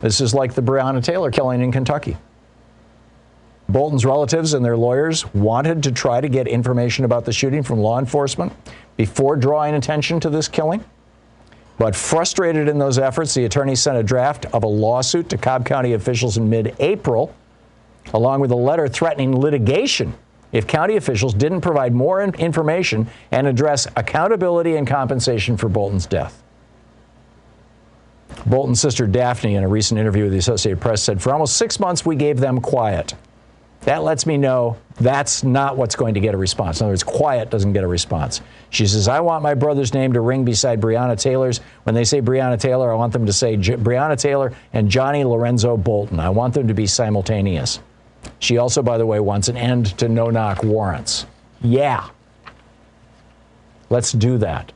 This 0.00 0.20
is 0.20 0.34
like 0.34 0.54
the 0.54 0.62
Breonna 0.62 1.02
Taylor 1.02 1.30
killing 1.30 1.62
in 1.62 1.72
Kentucky. 1.72 2.16
Bolton's 3.68 4.04
relatives 4.04 4.54
and 4.54 4.64
their 4.64 4.76
lawyers 4.76 5.32
wanted 5.34 5.82
to 5.84 5.92
try 5.92 6.20
to 6.20 6.28
get 6.28 6.46
information 6.46 7.04
about 7.04 7.24
the 7.24 7.32
shooting 7.32 7.62
from 7.62 7.80
law 7.80 7.98
enforcement 7.98 8.52
before 8.96 9.36
drawing 9.36 9.74
attention 9.74 10.20
to 10.20 10.30
this 10.30 10.46
killing. 10.46 10.84
But 11.78 11.96
frustrated 11.96 12.68
in 12.68 12.78
those 12.78 12.98
efforts, 12.98 13.34
the 13.34 13.44
attorney 13.44 13.74
sent 13.74 13.98
a 13.98 14.02
draft 14.02 14.46
of 14.46 14.62
a 14.62 14.68
lawsuit 14.68 15.28
to 15.30 15.38
Cobb 15.38 15.66
County 15.66 15.94
officials 15.94 16.36
in 16.36 16.48
mid 16.48 16.74
April 16.78 17.34
along 18.14 18.40
with 18.40 18.50
a 18.50 18.56
letter 18.56 18.88
threatening 18.88 19.38
litigation 19.38 20.14
if 20.52 20.66
county 20.66 20.96
officials 20.96 21.34
didn't 21.34 21.60
provide 21.60 21.92
more 21.92 22.22
information 22.22 23.06
and 23.30 23.46
address 23.46 23.86
accountability 23.96 24.76
and 24.76 24.86
compensation 24.86 25.56
for 25.56 25.68
Bolton's 25.68 26.06
death. 26.06 26.42
Bolton's 28.46 28.80
sister 28.80 29.06
Daphne, 29.06 29.56
in 29.56 29.64
a 29.64 29.68
recent 29.68 29.98
interview 29.98 30.24
with 30.24 30.32
the 30.32 30.38
Associated 30.38 30.80
Press, 30.80 31.02
said, 31.02 31.20
For 31.20 31.32
almost 31.32 31.56
six 31.56 31.80
months, 31.80 32.06
we 32.06 32.16
gave 32.16 32.38
them 32.38 32.60
quiet. 32.60 33.14
That 33.82 34.02
lets 34.02 34.26
me 34.26 34.36
know 34.36 34.78
that's 34.98 35.44
not 35.44 35.76
what's 35.76 35.94
going 35.94 36.14
to 36.14 36.20
get 36.20 36.34
a 36.34 36.36
response. 36.36 36.80
In 36.80 36.86
other 36.86 36.92
words, 36.92 37.04
quiet 37.04 37.50
doesn't 37.50 37.72
get 37.72 37.84
a 37.84 37.88
response. 37.88 38.40
She 38.70 38.86
says, 38.86 39.06
I 39.08 39.20
want 39.20 39.42
my 39.42 39.54
brother's 39.54 39.94
name 39.94 40.12
to 40.14 40.20
ring 40.20 40.44
beside 40.44 40.80
Breonna 40.80 41.20
Taylor's. 41.20 41.58
When 41.84 41.94
they 41.94 42.04
say 42.04 42.20
Breonna 42.20 42.58
Taylor, 42.58 42.90
I 42.90 42.94
want 42.94 43.12
them 43.12 43.26
to 43.26 43.32
say 43.32 43.56
J- 43.56 43.76
Breonna 43.76 44.18
Taylor 44.18 44.52
and 44.72 44.90
Johnny 44.90 45.22
Lorenzo 45.22 45.76
Bolton. 45.76 46.18
I 46.18 46.30
want 46.30 46.54
them 46.54 46.66
to 46.66 46.74
be 46.74 46.86
simultaneous. 46.86 47.78
She 48.38 48.58
also, 48.58 48.82
by 48.82 48.98
the 48.98 49.06
way, 49.06 49.20
wants 49.20 49.48
an 49.48 49.56
end 49.56 49.98
to 49.98 50.08
no 50.08 50.30
knock 50.30 50.62
warrants. 50.62 51.26
Yeah. 51.60 52.08
Let's 53.90 54.12
do 54.12 54.38
that. 54.38 54.72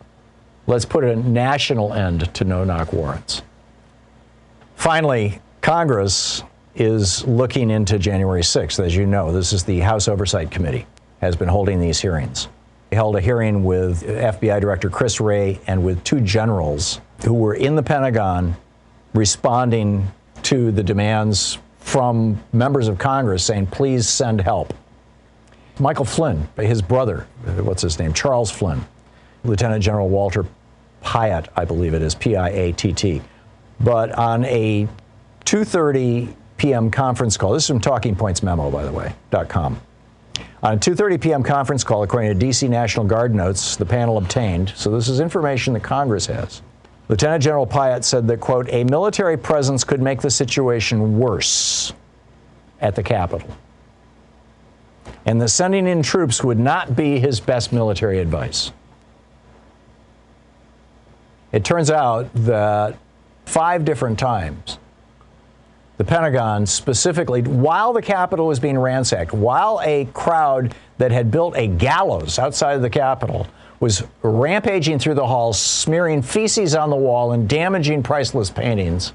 Let's 0.66 0.84
put 0.84 1.04
a 1.04 1.16
national 1.16 1.92
end 1.92 2.32
to 2.34 2.44
no 2.44 2.64
knock 2.64 2.92
warrants. 2.92 3.42
Finally, 4.76 5.40
Congress 5.62 6.42
is 6.74 7.26
looking 7.26 7.70
into 7.70 7.98
January 7.98 8.42
6th. 8.42 8.78
As 8.84 8.94
you 8.94 9.04
know, 9.04 9.32
this 9.32 9.52
is 9.52 9.64
the 9.64 9.80
House 9.80 10.08
Oversight 10.08 10.50
Committee 10.50 10.86
has 11.20 11.36
been 11.36 11.48
holding 11.48 11.80
these 11.80 12.00
hearings. 12.00 12.48
They 12.88 12.96
held 12.96 13.16
a 13.16 13.20
hearing 13.20 13.64
with 13.64 14.02
FBI 14.02 14.60
Director 14.60 14.90
Chris 14.90 15.20
Wray 15.20 15.60
and 15.66 15.84
with 15.84 16.02
two 16.02 16.20
generals 16.20 17.00
who 17.24 17.34
were 17.34 17.54
in 17.54 17.74
the 17.74 17.82
Pentagon 17.82 18.56
responding 19.12 20.10
to 20.44 20.72
the 20.72 20.82
demands 20.82 21.58
from 21.90 22.40
members 22.52 22.86
of 22.86 22.98
Congress 22.98 23.42
saying, 23.44 23.66
please 23.66 24.08
send 24.08 24.40
help. 24.40 24.72
Michael 25.80 26.04
Flynn, 26.04 26.48
his 26.56 26.80
brother, 26.80 27.26
what's 27.62 27.82
his 27.82 27.98
name? 27.98 28.12
Charles 28.12 28.48
Flynn, 28.48 28.84
Lieutenant 29.42 29.82
General 29.82 30.08
Walter 30.08 30.46
Piatt, 31.02 31.48
I 31.56 31.64
believe 31.64 31.94
it 31.94 32.02
is, 32.02 32.14
P-I-A-T-T. 32.14 33.22
But 33.80 34.12
on 34.12 34.44
a 34.44 34.86
2:30 35.46 36.32
p.m. 36.58 36.92
conference 36.92 37.36
call, 37.36 37.54
this 37.54 37.64
is 37.64 37.68
from 37.68 37.80
Talking 37.80 38.14
Points 38.14 38.42
Memo, 38.42 38.70
by 38.70 38.84
the 38.84 38.92
way, 38.92 39.12
.com. 39.48 39.80
On 40.62 40.74
a 40.74 40.76
2:30 40.76 41.20
p.m. 41.20 41.42
conference 41.42 41.82
call, 41.82 42.04
according 42.04 42.38
to 42.38 42.46
DC 42.46 42.68
National 42.68 43.04
Guard 43.04 43.34
notes, 43.34 43.74
the 43.74 43.86
panel 43.86 44.16
obtained. 44.16 44.72
So 44.76 44.90
this 44.90 45.08
is 45.08 45.18
information 45.18 45.74
that 45.74 45.82
Congress 45.82 46.26
has. 46.26 46.62
Lieutenant 47.10 47.42
General 47.42 47.66
Piatt 47.66 48.04
said 48.04 48.28
that, 48.28 48.38
quote, 48.38 48.68
a 48.70 48.84
military 48.84 49.36
presence 49.36 49.82
could 49.82 50.00
make 50.00 50.22
the 50.22 50.30
situation 50.30 51.18
worse 51.18 51.92
at 52.80 52.94
the 52.94 53.02
Capitol. 53.02 53.50
And 55.26 55.40
that 55.40 55.48
sending 55.48 55.88
in 55.88 56.04
troops 56.04 56.44
would 56.44 56.60
not 56.60 56.94
be 56.94 57.18
his 57.18 57.40
best 57.40 57.72
military 57.72 58.20
advice. 58.20 58.70
It 61.50 61.64
turns 61.64 61.90
out 61.90 62.32
that 62.34 62.96
five 63.44 63.84
different 63.84 64.16
times, 64.16 64.78
the 65.96 66.04
Pentagon 66.04 66.64
specifically, 66.64 67.42
while 67.42 67.92
the 67.92 68.02
Capitol 68.02 68.46
was 68.46 68.60
being 68.60 68.78
ransacked, 68.78 69.32
while 69.32 69.80
a 69.82 70.04
crowd 70.14 70.76
that 70.98 71.10
had 71.10 71.32
built 71.32 71.56
a 71.56 71.66
gallows 71.66 72.38
outside 72.38 72.74
of 72.74 72.82
the 72.82 72.90
Capitol 72.90 73.48
was 73.80 74.04
rampaging 74.22 74.98
through 74.98 75.14
the 75.14 75.26
halls, 75.26 75.58
smearing 75.58 76.20
feces 76.20 76.74
on 76.74 76.90
the 76.90 76.96
wall 76.96 77.32
and 77.32 77.48
damaging 77.48 78.02
priceless 78.02 78.50
paintings, 78.50 79.14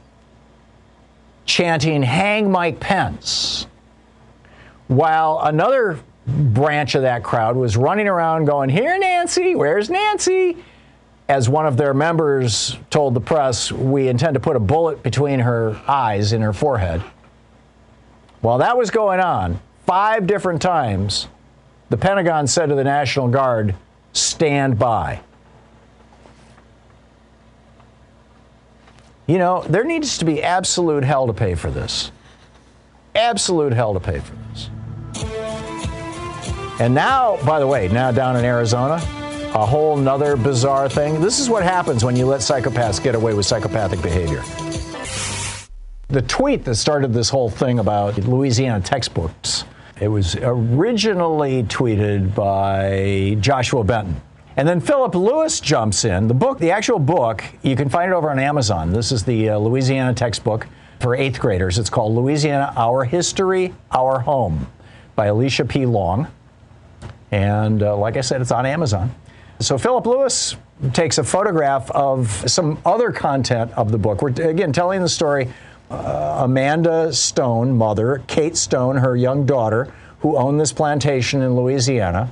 chanting, 1.45 2.01
Hang 2.01 2.51
Mike 2.51 2.80
Pence. 2.80 3.67
While 4.88 5.39
another 5.43 5.99
branch 6.28 6.95
of 6.95 7.04
that 7.04 7.23
crowd 7.23 7.56
was 7.56 7.78
running 7.78 8.08
around 8.08 8.45
going, 8.45 8.69
Here, 8.69 8.97
Nancy, 8.97 9.54
where's 9.54 9.91
Nancy? 9.91 10.58
As 11.28 11.47
one 11.47 11.65
of 11.65 11.78
their 11.78 11.93
members 11.93 12.78
told 12.89 13.13
the 13.13 13.21
press, 13.21 13.71
we 13.71 14.08
intend 14.08 14.34
to 14.34 14.39
put 14.39 14.56
a 14.56 14.60
bullet 14.60 15.01
between 15.04 15.39
her 15.39 15.80
eyes 15.88 16.34
in 16.34 16.41
her 16.41 16.54
forehead. 16.54 17.01
While 18.41 18.60
that 18.60 18.78
was 18.78 18.91
going 18.91 19.19
on, 19.19 19.60
five 19.86 20.28
different 20.28 20.62
times, 20.62 21.28
the 21.89 21.97
Pentagon 21.97 22.45
said 22.45 22.69
to 22.69 22.75
the 22.75 22.84
National 22.84 23.28
Guard, 23.28 23.75
stand 24.15 24.80
by. 24.80 25.21
You 29.28 29.38
know, 29.38 29.63
there 29.63 29.84
needs 29.84 30.17
to 30.19 30.25
be 30.25 30.41
absolute 30.41 31.04
hell 31.04 31.28
to 31.28 31.34
pay 31.34 31.56
for 31.56 31.69
this. 31.69 32.12
Absolute 33.13 33.73
hell 33.73 33.93
to 33.93 33.99
pay 33.99 34.19
for 34.19 34.36
this. 34.36 34.69
And 36.80 36.93
now, 36.93 37.38
by 37.45 37.60
the 37.60 37.67
way, 37.67 37.88
now 37.88 38.12
down 38.12 38.36
in 38.36 38.45
Arizona, 38.45 38.95
a 39.56 39.65
whole 39.65 39.95
nother 39.95 40.36
bizarre 40.36 40.89
thing. 40.89 41.21
This 41.21 41.39
is 41.39 41.49
what 41.49 41.63
happens 41.63 42.04
when 42.04 42.15
you 42.15 42.25
let 42.25 42.41
psychopaths 42.41 43.01
get 43.01 43.15
away 43.15 43.34
with 43.34 43.45
psychopathic 43.45 44.01
behavior. 44.01 44.43
The 46.10 46.21
tweet 46.21 46.65
that 46.65 46.75
started 46.75 47.13
this 47.13 47.30
whole 47.30 47.49
thing 47.49 47.80
about 47.80 48.17
Louisiana 48.19 48.82
textbooks 48.82 49.63
it 49.99 50.08
was 50.10 50.36
originally 50.36 51.63
tweeted 51.63 52.36
by 52.36 53.38
Joshua 53.39 53.84
Benton. 53.84 54.21
And 54.58 54.67
then 54.67 54.79
Philip 54.79 55.15
Lewis 55.15 55.60
jumps 55.60 56.05
in. 56.05 56.27
The 56.27 56.34
book, 56.34 56.60
the 56.60 56.71
actual 56.71 56.99
book, 56.99 57.43
you 57.62 57.75
can 57.75 57.89
find 57.89 58.12
it 58.12 58.15
over 58.15 58.29
on 58.29 58.39
Amazon. 58.39 58.91
This 58.91 59.12
is 59.12 59.23
the 59.23 59.49
uh, 59.49 59.58
Louisiana 59.58 60.13
textbook 60.13 60.67
for 60.99 61.15
eighth 61.15 61.39
graders. 61.39 61.77
It's 61.77 61.89
called 61.89 62.15
Louisiana 62.15 62.73
Our 62.77 63.03
History, 63.03 63.73
Our 63.91 64.19
Home 64.19 64.67
by 65.15 65.27
Alecia 65.27 65.67
P. 65.67 65.86
Long. 65.86 66.27
And 67.31 67.84
uh, 67.84 67.97
like 67.97 68.17
I 68.17 68.21
said, 68.21 68.41
it's 68.41 68.51
on 68.51 68.65
Amazon. 68.65 69.13
So 69.60 69.77
Philip 69.77 70.05
Lewis 70.05 70.55
takes 70.93 71.17
a 71.17 71.23
photograph 71.23 71.89
of 71.91 72.29
some 72.49 72.77
other 72.86 73.12
content 73.12 73.71
of 73.73 73.91
the 73.91 73.97
book. 73.97 74.21
We're, 74.21 74.29
again, 74.29 74.73
telling 74.73 75.01
the 75.01 75.10
story 75.10 75.49
uh, 75.89 76.38
Amanda 76.43 77.13
Stone, 77.13 77.78
mother, 77.78 78.24
Kate 78.28 78.58
Stone, 78.58 78.98
her 78.98 79.15
young 79.15 79.45
daughter, 79.45 79.93
who 80.19 80.38
owned 80.38 80.60
this 80.60 80.74
plantation 80.74 81.41
in 81.41 81.56
Louisiana. 81.56 82.32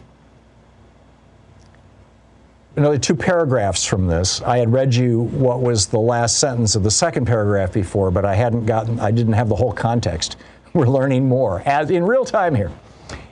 Another 2.75 2.97
two 2.97 3.15
paragraphs 3.15 3.85
from 3.85 4.07
this. 4.07 4.41
I 4.41 4.57
had 4.57 4.73
read 4.73 4.95
you 4.95 5.21
what 5.21 5.61
was 5.61 5.85
the 5.85 5.99
last 5.99 6.39
sentence 6.39 6.75
of 6.75 6.81
the 6.81 6.89
second 6.89 7.25
paragraph 7.25 7.71
before, 7.71 8.09
but 8.09 8.25
I 8.25 8.33
hadn't 8.33 8.65
gotten, 8.65 8.99
I 8.99 9.11
didn't 9.11 9.33
have 9.33 9.47
the 9.47 9.55
whole 9.55 9.73
context. 9.73 10.37
We're 10.73 10.87
learning 10.87 11.27
more 11.27 11.61
as 11.67 11.91
in 11.91 12.03
real 12.03 12.25
time 12.25 12.55
here. 12.55 12.71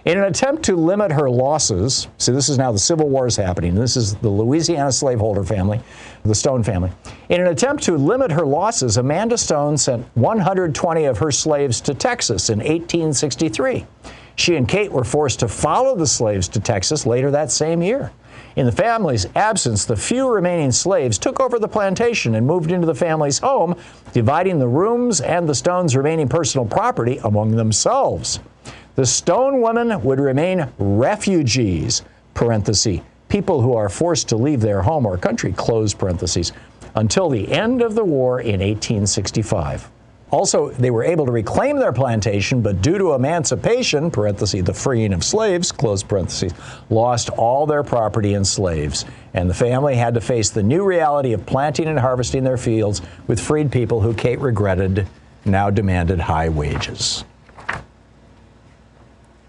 In 0.04 0.18
an 0.18 0.24
attempt 0.24 0.64
to 0.64 0.76
limit 0.76 1.12
her 1.12 1.30
losses, 1.30 2.08
see, 2.18 2.32
this 2.32 2.50
is 2.50 2.58
now 2.58 2.72
the 2.72 2.80
Civil 2.80 3.08
War 3.08 3.28
is 3.28 3.36
happening. 3.36 3.76
This 3.76 3.96
is 3.96 4.16
the 4.16 4.30
Louisiana 4.30 4.92
slaveholder 4.92 5.44
family, 5.44 5.80
the 6.24 6.34
Stone 6.34 6.64
family. 6.64 6.92
In 7.30 7.40
an 7.40 7.48
attempt 7.48 7.84
to 7.84 7.96
limit 7.98 8.32
her 8.32 8.46
losses, 8.46 8.98
Amanda 8.98 9.38
Stone 9.38 9.78
sent 9.78 10.08
120 10.16 11.06
of 11.06 11.20
her 11.20 11.32
slaves 11.32 11.80
to 11.82 11.94
Texas 11.94 12.50
in 12.50 12.58
1863. 12.60 13.86
She 14.38 14.56
and 14.56 14.68
Kate 14.68 14.92
were 14.92 15.04
forced 15.04 15.40
to 15.42 15.48
follow 15.48 15.96
the 15.96 16.08
slaves 16.08 16.48
to 16.50 16.60
Texas 16.60 17.06
later 17.06 17.30
that 17.30 17.52
same 17.52 17.84
year. 17.84 18.12
In 18.56 18.66
the 18.66 18.72
family's 18.72 19.28
absence, 19.36 19.86
the 19.86 19.96
few 19.96 20.28
remaining 20.28 20.72
slaves 20.72 21.20
took 21.20 21.40
over 21.40 21.60
the 21.60 21.68
plantation 21.68 22.34
and 22.34 22.48
moved 22.48 22.72
into 22.72 22.88
the 22.88 22.96
family's 22.96 23.38
home, 23.38 23.76
dividing 24.14 24.58
the 24.58 24.68
rooms 24.68 25.22
and 25.22 25.48
the 25.48 25.54
Stones' 25.54 25.96
remaining 25.96 26.28
personal 26.28 26.66
property 26.66 27.20
among 27.24 27.52
themselves. 27.52 28.40
The 28.96 29.06
stone 29.06 29.62
women 29.62 30.04
would 30.04 30.20
remain 30.20 30.68
refugees, 30.78 32.02
parenthesis, 32.34 33.00
people 33.30 33.62
who 33.62 33.74
are 33.74 33.88
forced 33.88 34.28
to 34.30 34.36
leave 34.36 34.60
their 34.60 34.82
home 34.82 35.06
or 35.06 35.18
country, 35.18 35.54
close 35.54 35.94
parentheses, 35.94 36.52
until 36.96 37.30
the 37.30 37.50
end 37.52 37.82
of 37.82 37.96
the 37.96 38.04
war 38.04 38.42
in 38.42 38.60
1865. 38.60 39.90
Also, 40.32 40.70
they 40.72 40.92
were 40.92 41.04
able 41.04 41.26
to 41.26 41.32
reclaim 41.32 41.78
their 41.78 41.92
plantation, 41.92 42.62
but 42.62 42.82
due 42.82 42.98
to 42.98 43.14
emancipation, 43.14 44.10
parenthesis, 44.10 44.64
the 44.64 44.74
freeing 44.74 45.14
of 45.14 45.24
slaves, 45.24 45.72
close 45.72 46.06
lost 46.90 47.30
all 47.32 47.66
their 47.66 47.84
property 47.84 48.34
and 48.34 48.48
slaves. 48.48 49.04
And 49.34 49.50
the 49.50 49.54
family 49.54 49.96
had 49.96 50.14
to 50.14 50.22
face 50.22 50.50
the 50.50 50.64
new 50.64 50.84
reality 50.84 51.34
of 51.34 51.46
planting 51.46 51.88
and 51.88 52.00
harvesting 52.00 52.44
their 52.46 52.58
fields 52.58 53.02
with 53.28 53.40
freed 53.42 53.72
people 53.72 54.00
who 54.02 54.14
Kate 54.14 54.40
regretted 54.40 55.06
now 55.44 55.70
demanded 55.70 56.20
high 56.20 56.50
wages. 56.50 57.26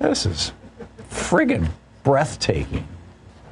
This 0.03 0.27
is 0.27 0.53
friggin' 1.11 1.71
breathtaking. 2.03 2.87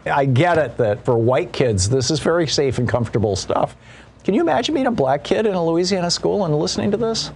I 0.04 0.24
get 0.24 0.58
it 0.58 0.76
that 0.78 1.04
for 1.04 1.16
white 1.16 1.52
kids, 1.52 1.88
this 1.88 2.10
is 2.10 2.18
very 2.18 2.48
safe 2.48 2.78
and 2.78 2.88
comfortable 2.88 3.36
stuff. 3.36 3.76
Can 4.24 4.34
you 4.34 4.40
imagine 4.40 4.74
being 4.74 4.88
a 4.88 4.90
black 4.90 5.22
kid 5.22 5.46
in 5.46 5.54
a 5.54 5.64
Louisiana 5.64 6.10
school 6.10 6.44
and 6.44 6.58
listening 6.58 6.90
to 6.90 6.96
this? 6.96 7.30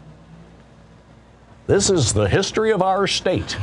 This 1.69 1.91
is 1.91 2.13
the 2.13 2.29
history 2.29 2.73
of 2.73 2.83
our 2.83 3.07
state. 3.07 3.57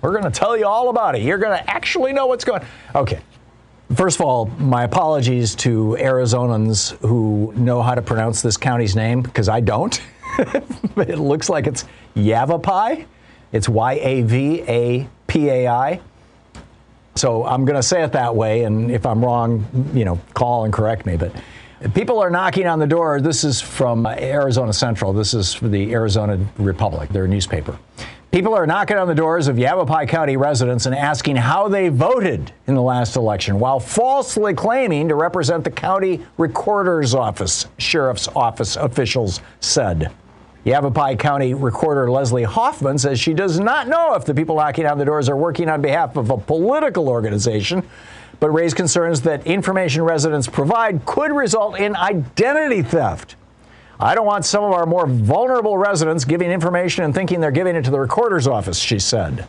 We're 0.00 0.12
going 0.12 0.24
to 0.24 0.30
tell 0.30 0.56
you 0.56 0.66
all 0.66 0.88
about 0.88 1.16
it. 1.16 1.22
You're 1.22 1.38
going 1.38 1.56
to 1.56 1.70
actually 1.70 2.14
know 2.14 2.26
what's 2.26 2.44
going 2.44 2.62
on. 2.62 3.02
Okay. 3.02 3.20
First 3.94 4.18
of 4.20 4.26
all, 4.26 4.46
my 4.46 4.84
apologies 4.84 5.54
to 5.56 5.98
Arizonans 6.00 6.96
who 7.06 7.52
know 7.56 7.82
how 7.82 7.94
to 7.94 8.02
pronounce 8.02 8.40
this 8.40 8.56
county's 8.56 8.96
name 8.96 9.20
because 9.20 9.50
I 9.50 9.60
don't. 9.60 10.00
it 10.38 11.18
looks 11.18 11.50
like 11.50 11.66
it's 11.66 11.84
Yavapai. 12.14 13.06
It's 13.52 13.68
Y 13.68 13.92
A 13.94 14.22
V 14.22 14.62
A 14.62 15.08
P 15.26 15.48
A 15.48 15.68
I. 15.68 16.00
So 17.14 17.44
I'm 17.44 17.64
going 17.64 17.76
to 17.76 17.82
say 17.82 18.04
it 18.04 18.12
that 18.12 18.36
way, 18.36 18.62
and 18.62 18.90
if 18.92 19.04
I'm 19.04 19.24
wrong, 19.24 19.66
you 19.92 20.04
know, 20.04 20.20
call 20.34 20.64
and 20.64 20.72
correct 20.72 21.04
me. 21.04 21.16
But 21.16 21.32
people 21.92 22.20
are 22.20 22.30
knocking 22.30 22.66
on 22.66 22.78
the 22.78 22.86
door. 22.86 23.20
This 23.20 23.42
is 23.42 23.60
from 23.60 24.06
Arizona 24.06 24.72
Central. 24.72 25.12
This 25.12 25.34
is 25.34 25.58
the 25.60 25.92
Arizona 25.92 26.38
Republic, 26.58 27.08
their 27.10 27.26
newspaper. 27.26 27.76
People 28.30 28.54
are 28.54 28.66
knocking 28.66 28.98
on 28.98 29.08
the 29.08 29.14
doors 29.14 29.48
of 29.48 29.58
Yavapai 29.58 30.06
County 30.06 30.36
residents 30.36 30.84
and 30.84 30.94
asking 30.94 31.36
how 31.36 31.66
they 31.66 31.88
voted 31.88 32.52
in 32.66 32.74
the 32.74 32.82
last 32.82 33.16
election 33.16 33.58
while 33.58 33.80
falsely 33.80 34.52
claiming 34.52 35.08
to 35.08 35.14
represent 35.14 35.64
the 35.64 35.70
county 35.70 36.20
recorder's 36.36 37.14
office, 37.14 37.66
sheriff's 37.78 38.28
office 38.36 38.76
officials 38.76 39.40
said. 39.60 40.12
Yavapai 40.68 41.16
County 41.16 41.54
Recorder 41.54 42.10
Leslie 42.10 42.42
Hoffman 42.42 42.98
says 42.98 43.18
she 43.18 43.32
does 43.32 43.58
not 43.58 43.88
know 43.88 44.12
if 44.14 44.26
the 44.26 44.34
people 44.34 44.56
knocking 44.56 44.84
on 44.84 44.98
the 44.98 45.04
doors 45.06 45.30
are 45.30 45.36
working 45.36 45.70
on 45.70 45.80
behalf 45.80 46.16
of 46.16 46.28
a 46.28 46.36
political 46.36 47.08
organization, 47.08 47.82
but 48.38 48.50
raised 48.50 48.76
concerns 48.76 49.22
that 49.22 49.46
information 49.46 50.02
residents 50.02 50.46
provide 50.46 51.06
could 51.06 51.32
result 51.32 51.78
in 51.80 51.96
identity 51.96 52.82
theft. 52.82 53.34
I 53.98 54.14
don't 54.14 54.26
want 54.26 54.44
some 54.44 54.62
of 54.62 54.72
our 54.72 54.84
more 54.84 55.06
vulnerable 55.06 55.78
residents 55.78 56.26
giving 56.26 56.50
information 56.50 57.02
and 57.02 57.14
thinking 57.14 57.40
they're 57.40 57.50
giving 57.50 57.74
it 57.74 57.86
to 57.86 57.90
the 57.90 58.00
recorder's 58.00 58.46
office, 58.46 58.78
she 58.78 58.98
said. 58.98 59.48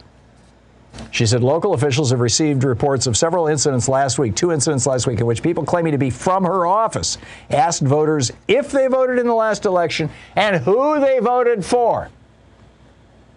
She 1.12 1.26
said 1.26 1.44
local 1.44 1.74
officials 1.74 2.12
have 2.12 2.20
received 2.20 2.64
reports 2.64 3.08
of 3.08 3.18
several 3.18 3.48
incidents 3.48 3.88
last 3.88 4.20
week, 4.20 4.36
two 4.36 4.52
incidents 4.52 4.86
last 4.86 5.08
week, 5.08 5.20
in 5.20 5.26
which 5.26 5.44
people 5.44 5.64
claiming 5.64 5.92
to 5.92 5.98
be 5.98 6.10
from 6.10 6.44
her 6.44 6.66
office 6.66 7.18
asked 7.50 7.82
voters 7.82 8.32
if 8.48 8.72
they 8.72 8.88
voted 8.88 9.20
in 9.20 9.28
the 9.28 9.34
last 9.34 9.66
election 9.66 10.10
and 10.36 10.58
who 10.58 11.00
they 11.00 11.20
voted 11.20 11.66
for. 11.66 12.10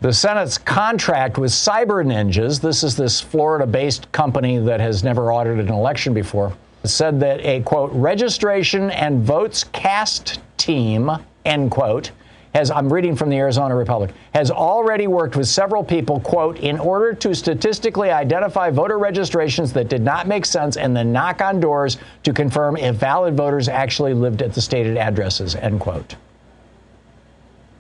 The 0.01 0.13
Senate's 0.13 0.59
contract 0.59 1.39
with 1.39 1.53
Cyber 1.53 2.05
Ninjas, 2.05 2.61
this 2.61 2.83
is 2.83 2.97
this 2.97 3.21
Florida 3.21 3.67
based 3.67 4.11
company 4.11 4.59
that 4.59 4.81
has 4.81 5.05
never 5.05 5.33
audited 5.33 5.69
an 5.69 5.73
election 5.73 6.13
before, 6.13 6.53
said 6.83 7.21
that 7.21 7.41
a 7.41 7.61
quote, 7.61 7.93
registration 7.93 8.91
and 8.91 9.23
votes 9.23 9.63
cast 9.63 10.41
team, 10.57 11.11
end 11.45 11.71
quote, 11.71 12.11
has, 12.55 12.71
I'm 12.71 12.93
reading 12.93 13.17
from 13.17 13.31
the 13.31 13.37
Arizona 13.37 13.75
Republic, 13.75 14.11
has 14.35 14.51
already 14.51 15.07
worked 15.07 15.37
with 15.37 15.49
several 15.49 15.83
people, 15.83 16.21
quote, 16.21 16.59
in 16.59 16.79
order 16.79 17.15
to 17.15 17.35
statistically 17.35 18.11
identify 18.11 18.71
voter 18.71 18.99
registrations 18.99 19.73
that 19.73 19.89
did 19.89 20.03
not 20.03 20.27
make 20.27 20.45
sense 20.45 20.77
and 20.77 20.95
then 20.95 21.13
knock 21.13 21.41
on 21.41 21.61
doors 21.61 21.97
to 22.25 22.33
confirm 22.33 22.77
if 22.77 22.97
valid 22.97 23.37
voters 23.37 23.69
actually 23.69 24.13
lived 24.13 24.43
at 24.43 24.53
the 24.53 24.61
stated 24.61 24.97
addresses, 24.99 25.55
end 25.55 25.81
quote. 25.81 26.17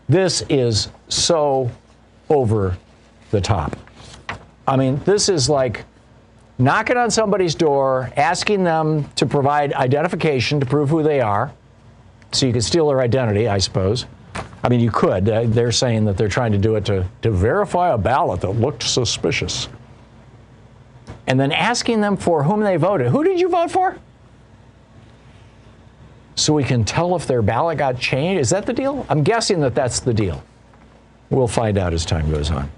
This 0.08 0.42
is 0.48 0.88
so 1.08 1.70
over 2.30 2.76
the 3.30 3.40
top. 3.40 3.76
I 4.66 4.76
mean, 4.76 5.00
this 5.04 5.28
is 5.28 5.50
like 5.50 5.84
knocking 6.58 6.96
on 6.96 7.10
somebody's 7.10 7.54
door, 7.54 8.10
asking 8.16 8.64
them 8.64 9.04
to 9.16 9.26
provide 9.26 9.72
identification 9.74 10.60
to 10.60 10.66
prove 10.66 10.88
who 10.88 11.02
they 11.02 11.20
are 11.20 11.52
so 12.32 12.46
you 12.46 12.52
can 12.52 12.62
steal 12.62 12.88
their 12.88 13.00
identity, 13.00 13.48
I 13.48 13.58
suppose. 13.58 14.06
I 14.62 14.68
mean, 14.68 14.80
you 14.80 14.90
could. 14.90 15.24
They're 15.24 15.72
saying 15.72 16.04
that 16.04 16.16
they're 16.16 16.28
trying 16.28 16.52
to 16.52 16.58
do 16.58 16.76
it 16.76 16.84
to, 16.84 17.06
to 17.22 17.30
verify 17.30 17.92
a 17.92 17.98
ballot 17.98 18.40
that 18.42 18.50
looked 18.50 18.84
suspicious. 18.84 19.68
And 21.26 21.38
then 21.38 21.50
asking 21.50 22.00
them 22.00 22.16
for 22.16 22.44
whom 22.44 22.60
they 22.60 22.76
voted. 22.76 23.08
Who 23.08 23.24
did 23.24 23.40
you 23.40 23.48
vote 23.48 23.70
for? 23.70 23.98
So 26.34 26.52
we 26.52 26.64
can 26.64 26.84
tell 26.84 27.14
if 27.16 27.26
their 27.26 27.42
ballot 27.42 27.78
got 27.78 27.98
changed. 27.98 28.40
Is 28.40 28.50
that 28.50 28.66
the 28.66 28.72
deal? 28.72 29.04
I'm 29.08 29.22
guessing 29.22 29.60
that 29.60 29.74
that's 29.74 30.00
the 30.00 30.14
deal. 30.14 30.42
We'll 31.30 31.48
find 31.48 31.76
out 31.78 31.92
as 31.92 32.04
time 32.04 32.30
goes 32.30 32.50
on. 32.50 32.70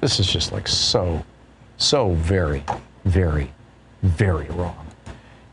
This 0.00 0.20
is 0.20 0.26
just 0.26 0.52
like 0.52 0.68
so, 0.68 1.24
so 1.76 2.12
very, 2.14 2.64
very, 3.04 3.52
very 4.02 4.48
wrong. 4.50 4.86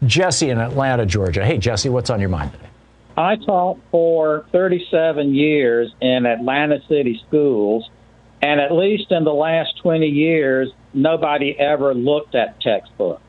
Jesse 0.05 0.49
in 0.49 0.60
Atlanta, 0.60 1.05
Georgia. 1.05 1.45
Hey, 1.45 1.58
Jesse, 1.58 1.89
what's 1.89 2.10
on 2.10 2.19
your 2.19 2.29
mind 2.29 2.51
today? 2.51 2.65
I 3.17 3.38
taught 3.38 3.80
for 3.91 4.45
37 4.51 5.34
years 5.34 5.93
in 6.01 6.25
Atlanta 6.25 6.80
City 6.88 7.21
schools, 7.28 7.89
and 8.41 8.60
at 8.60 8.73
least 8.73 9.12
in 9.12 9.23
the 9.23 9.34
last 9.34 9.78
20 9.82 10.06
years, 10.08 10.69
nobody 10.93 11.58
ever 11.58 11.93
looked 11.93 12.36
at 12.36 12.60
textbooks. 12.60 13.21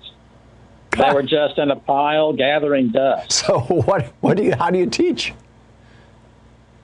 They 0.90 1.12
were 1.12 1.22
just 1.38 1.58
in 1.58 1.70
a 1.70 1.76
pile 1.76 2.32
gathering 2.32 2.88
dust. 2.88 3.32
So 3.32 3.60
what? 3.60 4.12
What 4.20 4.36
do 4.36 4.42
you? 4.42 4.56
How 4.56 4.70
do 4.70 4.78
you 4.78 4.86
teach? 4.86 5.32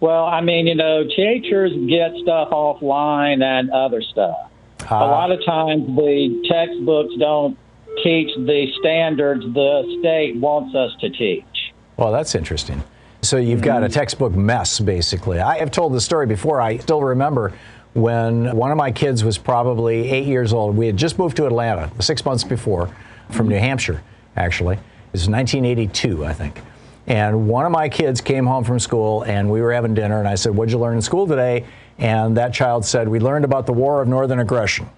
Well, 0.01 0.25
I 0.25 0.41
mean, 0.41 0.67
you 0.67 0.75
know, 0.75 1.05
teachers 1.05 1.73
get 1.89 2.13
stuff 2.23 2.51
offline 2.51 3.43
and 3.43 3.71
other 3.71 4.03
stuff. 4.03 4.51
Uh, 4.91 4.97
a 4.97 5.07
lot 5.07 5.31
of 5.31 5.45
times, 5.45 5.87
the 5.97 6.45
textbooks 6.49 7.15
don't 7.19 7.57
teach 8.03 8.35
the 8.37 8.67
standards 8.81 9.45
the 9.55 9.97
state 10.01 10.37
wants 10.37 10.75
us 10.75 10.93
to 11.01 11.11
teach. 11.11 11.73
Well, 11.97 12.11
that's 12.11 12.35
interesting. 12.35 12.83
So 13.25 13.37
you've 13.37 13.63
got 13.63 13.85
a 13.85 13.87
mm-hmm. 13.87 13.93
textbook 13.93 14.33
mess, 14.33 14.81
basically. 14.81 15.39
I 15.39 15.59
have 15.59 15.71
told 15.71 15.93
the 15.93 16.01
story 16.01 16.27
before. 16.27 16.61
I 16.61 16.79
still 16.79 17.01
remember 17.01 17.53
when 17.93 18.57
one 18.57 18.73
of 18.73 18.77
my 18.77 18.91
kids 18.91 19.23
was 19.23 19.39
probably 19.39 20.11
eight 20.11 20.27
years 20.27 20.53
old. 20.53 20.77
We 20.77 20.87
had 20.87 20.97
just 20.97 21.21
moved 21.21 21.37
to 21.37 21.47
Atlanta 21.47 21.89
six 22.01 22.25
months 22.25 22.43
before 22.43 22.91
from 23.31 23.49
New 23.49 23.59
Hampshire, 23.59 24.03
actually. 24.37 24.75
It 24.75 25.13
was 25.13 25.29
1982, 25.29 26.25
I 26.25 26.33
think. 26.33 26.61
And 27.07 27.47
one 27.47 27.65
of 27.65 27.71
my 27.71 27.89
kids 27.89 28.21
came 28.21 28.45
home 28.45 28.65
from 28.65 28.81
school 28.81 29.23
and 29.23 29.49
we 29.49 29.61
were 29.61 29.73
having 29.73 29.95
dinner, 29.95 30.19
and 30.19 30.27
I 30.27 30.35
said, 30.35 30.57
What'd 30.57 30.73
you 30.73 30.79
learn 30.79 30.97
in 30.97 31.03
school 31.03 31.29
today? 31.29 31.65
And 31.99 32.37
that 32.37 32.53
child 32.53 32.85
said, 32.85 33.09
We 33.09 33.21
learned 33.21 33.45
about 33.45 33.67
the 33.67 33.73
War 33.73 34.03
of 34.03 34.09
Northern 34.09 34.41
Aggression 34.41 34.89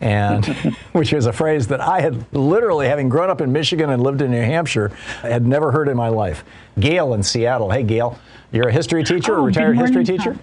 and 0.00 0.46
which 0.92 1.12
is 1.12 1.26
a 1.26 1.32
phrase 1.32 1.68
that 1.68 1.80
I 1.80 2.00
had 2.00 2.32
literally, 2.34 2.86
having 2.86 3.08
grown 3.08 3.30
up 3.30 3.40
in 3.40 3.52
Michigan 3.52 3.90
and 3.90 4.02
lived 4.02 4.22
in 4.22 4.30
New 4.30 4.42
Hampshire, 4.42 4.88
had 5.22 5.46
never 5.46 5.72
heard 5.72 5.88
in 5.88 5.96
my 5.96 6.08
life. 6.08 6.44
Gail 6.78 7.14
in 7.14 7.22
Seattle. 7.22 7.70
Hey, 7.70 7.82
Gail, 7.82 8.18
you're 8.52 8.68
a 8.68 8.72
history 8.72 9.04
teacher, 9.04 9.36
oh, 9.36 9.42
a 9.42 9.46
retired 9.46 9.78
history 9.78 10.04
teacher? 10.04 10.38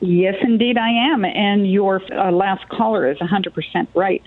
Yes, 0.00 0.34
indeed, 0.42 0.76
I 0.76 0.90
am. 1.12 1.24
And 1.24 1.70
your 1.70 2.02
uh, 2.12 2.30
last 2.30 2.68
caller 2.68 3.10
is 3.10 3.18
100% 3.18 3.88
right. 3.94 4.22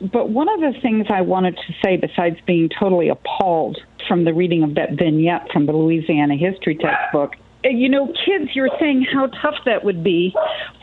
But 0.00 0.30
one 0.30 0.48
of 0.48 0.60
the 0.60 0.80
things 0.80 1.06
I 1.10 1.22
wanted 1.22 1.56
to 1.56 1.74
say, 1.84 1.96
besides 1.96 2.36
being 2.46 2.70
totally 2.78 3.08
appalled 3.08 3.78
from 4.06 4.24
the 4.24 4.32
reading 4.32 4.62
of 4.62 4.74
that 4.76 4.92
vignette 4.92 5.48
from 5.52 5.66
the 5.66 5.72
Louisiana 5.72 6.36
history 6.36 6.76
textbook, 6.76 7.34
Uh, 7.64 7.68
you 7.68 7.88
know, 7.88 8.06
kids, 8.06 8.50
you're 8.54 8.70
saying 8.78 9.06
how 9.12 9.26
tough 9.26 9.56
that 9.64 9.84
would 9.84 10.04
be 10.04 10.34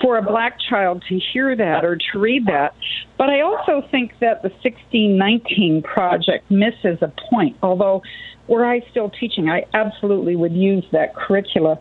for 0.01 0.17
a 0.17 0.21
black 0.21 0.57
child 0.69 1.03
to 1.07 1.19
hear 1.33 1.55
that 1.55 1.85
or 1.85 1.95
to 1.95 2.19
read 2.19 2.45
that. 2.47 2.73
But 3.17 3.29
I 3.29 3.41
also 3.41 3.87
think 3.89 4.11
that 4.19 4.41
the 4.41 4.49
1619 4.49 5.83
project 5.83 6.51
misses 6.51 7.01
a 7.01 7.11
point, 7.29 7.55
although 7.63 8.01
were 8.47 8.65
I 8.65 8.81
still 8.91 9.09
teaching, 9.09 9.49
I 9.49 9.65
absolutely 9.73 10.35
would 10.35 10.53
use 10.53 10.85
that 10.91 11.15
curricula. 11.15 11.79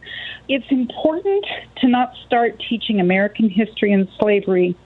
It's 0.49 0.65
important 0.71 1.45
to 1.81 1.89
not 1.89 2.13
start 2.27 2.63
teaching 2.69 3.01
American 3.01 3.51
history 3.51 3.93
and 3.93 4.09
slavery 4.19 4.77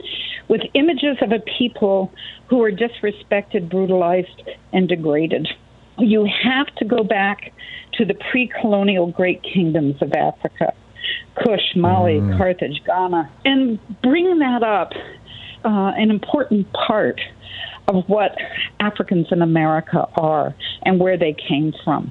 with 0.49 0.63
images 0.75 1.19
of 1.21 1.31
a 1.33 1.41
people 1.59 2.13
who 2.49 2.57
were 2.59 2.73
disrespected, 2.73 3.71
brutalized, 3.71 4.43
and 4.73 4.89
degraded. 4.89 5.47
You 5.99 6.29
have 6.45 6.67
to 6.77 6.85
go 6.85 7.03
back 7.03 7.53
to 7.95 8.05
the 8.05 8.15
pre 8.31 8.49
colonial 8.61 9.09
great 9.09 9.43
kingdoms 9.43 10.01
of 10.01 10.13
Africa 10.13 10.73
Kush, 11.37 11.77
Mali, 11.77 12.21
mm. 12.21 12.37
Carthage, 12.37 12.83
Ghana, 12.85 13.31
and 13.45 13.79
bring 14.03 14.39
that 14.39 14.63
up, 14.63 14.93
uh, 15.65 15.93
an 15.97 16.11
important 16.11 16.73
part 16.73 17.21
of 17.87 18.05
what 18.09 18.37
Africans 18.81 19.29
in 19.31 19.43
America 19.43 20.07
are 20.17 20.55
and 20.83 21.01
where 21.01 21.17
they 21.17 21.35
came 21.49 21.73
from. 21.85 22.11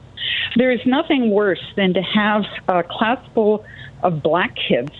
There 0.55 0.71
is 0.71 0.79
nothing 0.85 1.29
worse 1.29 1.63
than 1.75 1.93
to 1.93 2.01
have 2.01 2.43
a 2.67 2.83
class 2.83 3.19
full 3.33 3.63
of 4.01 4.23
black 4.23 4.55
kids 4.55 4.91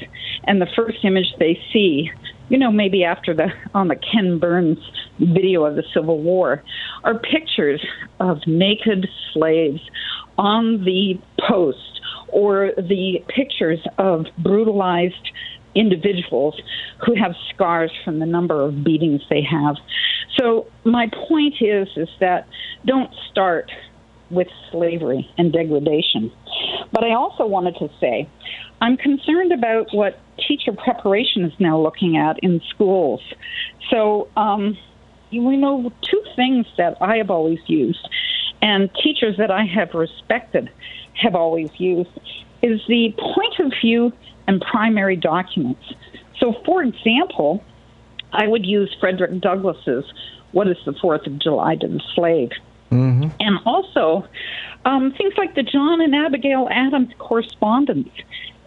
and 0.43 0.61
the 0.61 0.67
first 0.75 1.03
image 1.03 1.33
they 1.39 1.59
see 1.73 2.11
you 2.49 2.57
know, 2.57 2.71
maybe 2.71 3.03
after 3.03 3.33
the 3.33 3.47
on 3.73 3.87
the 3.87 3.95
Ken 3.95 4.39
Burns 4.39 4.79
video 5.19 5.65
of 5.65 5.75
the 5.75 5.83
Civil 5.93 6.21
War, 6.21 6.63
are 7.03 7.19
pictures 7.19 7.85
of 8.19 8.39
naked 8.45 9.07
slaves 9.33 9.81
on 10.37 10.83
the 10.83 11.19
post 11.47 12.01
or 12.29 12.71
the 12.77 13.23
pictures 13.27 13.79
of 13.97 14.25
brutalized 14.37 15.31
individuals 15.75 16.59
who 17.05 17.15
have 17.15 17.33
scars 17.53 17.91
from 18.03 18.19
the 18.19 18.25
number 18.25 18.61
of 18.61 18.83
beatings 18.83 19.21
they 19.29 19.41
have. 19.43 19.75
So 20.37 20.67
my 20.83 21.09
point 21.27 21.55
is 21.61 21.87
is 21.95 22.09
that 22.19 22.47
don't 22.85 23.13
start 23.31 23.71
with 24.29 24.47
slavery 24.71 25.29
and 25.37 25.53
degradation. 25.53 26.31
But 26.91 27.03
I 27.03 27.13
also 27.13 27.45
wanted 27.45 27.75
to 27.75 27.89
say 27.99 28.29
I'm 28.81 28.97
concerned 28.97 29.51
about 29.51 29.93
what 29.93 30.19
teacher 30.47 30.71
preparation 30.71 31.43
is 31.45 31.53
now 31.59 31.79
looking 31.79 32.17
at 32.17 32.39
in 32.39 32.61
schools. 32.69 33.21
So 33.89 34.29
um, 34.37 34.77
we 35.31 35.57
know 35.57 35.91
two 36.01 36.23
things 36.35 36.67
that 36.77 36.97
I 37.01 37.17
have 37.17 37.29
always 37.29 37.59
used, 37.67 38.07
and 38.61 38.89
teachers 39.03 39.37
that 39.37 39.51
I 39.51 39.65
have 39.65 39.93
respected 39.93 40.69
have 41.13 41.35
always 41.35 41.69
used, 41.77 42.09
is 42.61 42.81
the 42.87 43.13
point 43.17 43.59
of 43.59 43.73
view 43.81 44.13
and 44.47 44.61
primary 44.61 45.15
documents. 45.15 45.83
So, 46.39 46.53
for 46.65 46.83
example, 46.83 47.63
I 48.31 48.47
would 48.47 48.65
use 48.65 48.95
Frederick 48.99 49.41
Douglass's 49.41 50.05
what 50.51 50.67
is 50.67 50.77
the 50.85 50.93
Fourth 50.93 51.27
of 51.27 51.39
July 51.39 51.75
to 51.75 51.87
the 51.87 52.01
slave? 52.15 52.51
Mm-hmm. 52.91 53.29
And 53.39 53.59
also 53.65 54.27
um, 54.85 55.13
things 55.17 55.33
like 55.37 55.55
the 55.55 55.63
John 55.63 55.99
and 55.99 56.15
Abigail 56.15 56.69
Adams 56.71 57.13
correspondence 57.17 58.09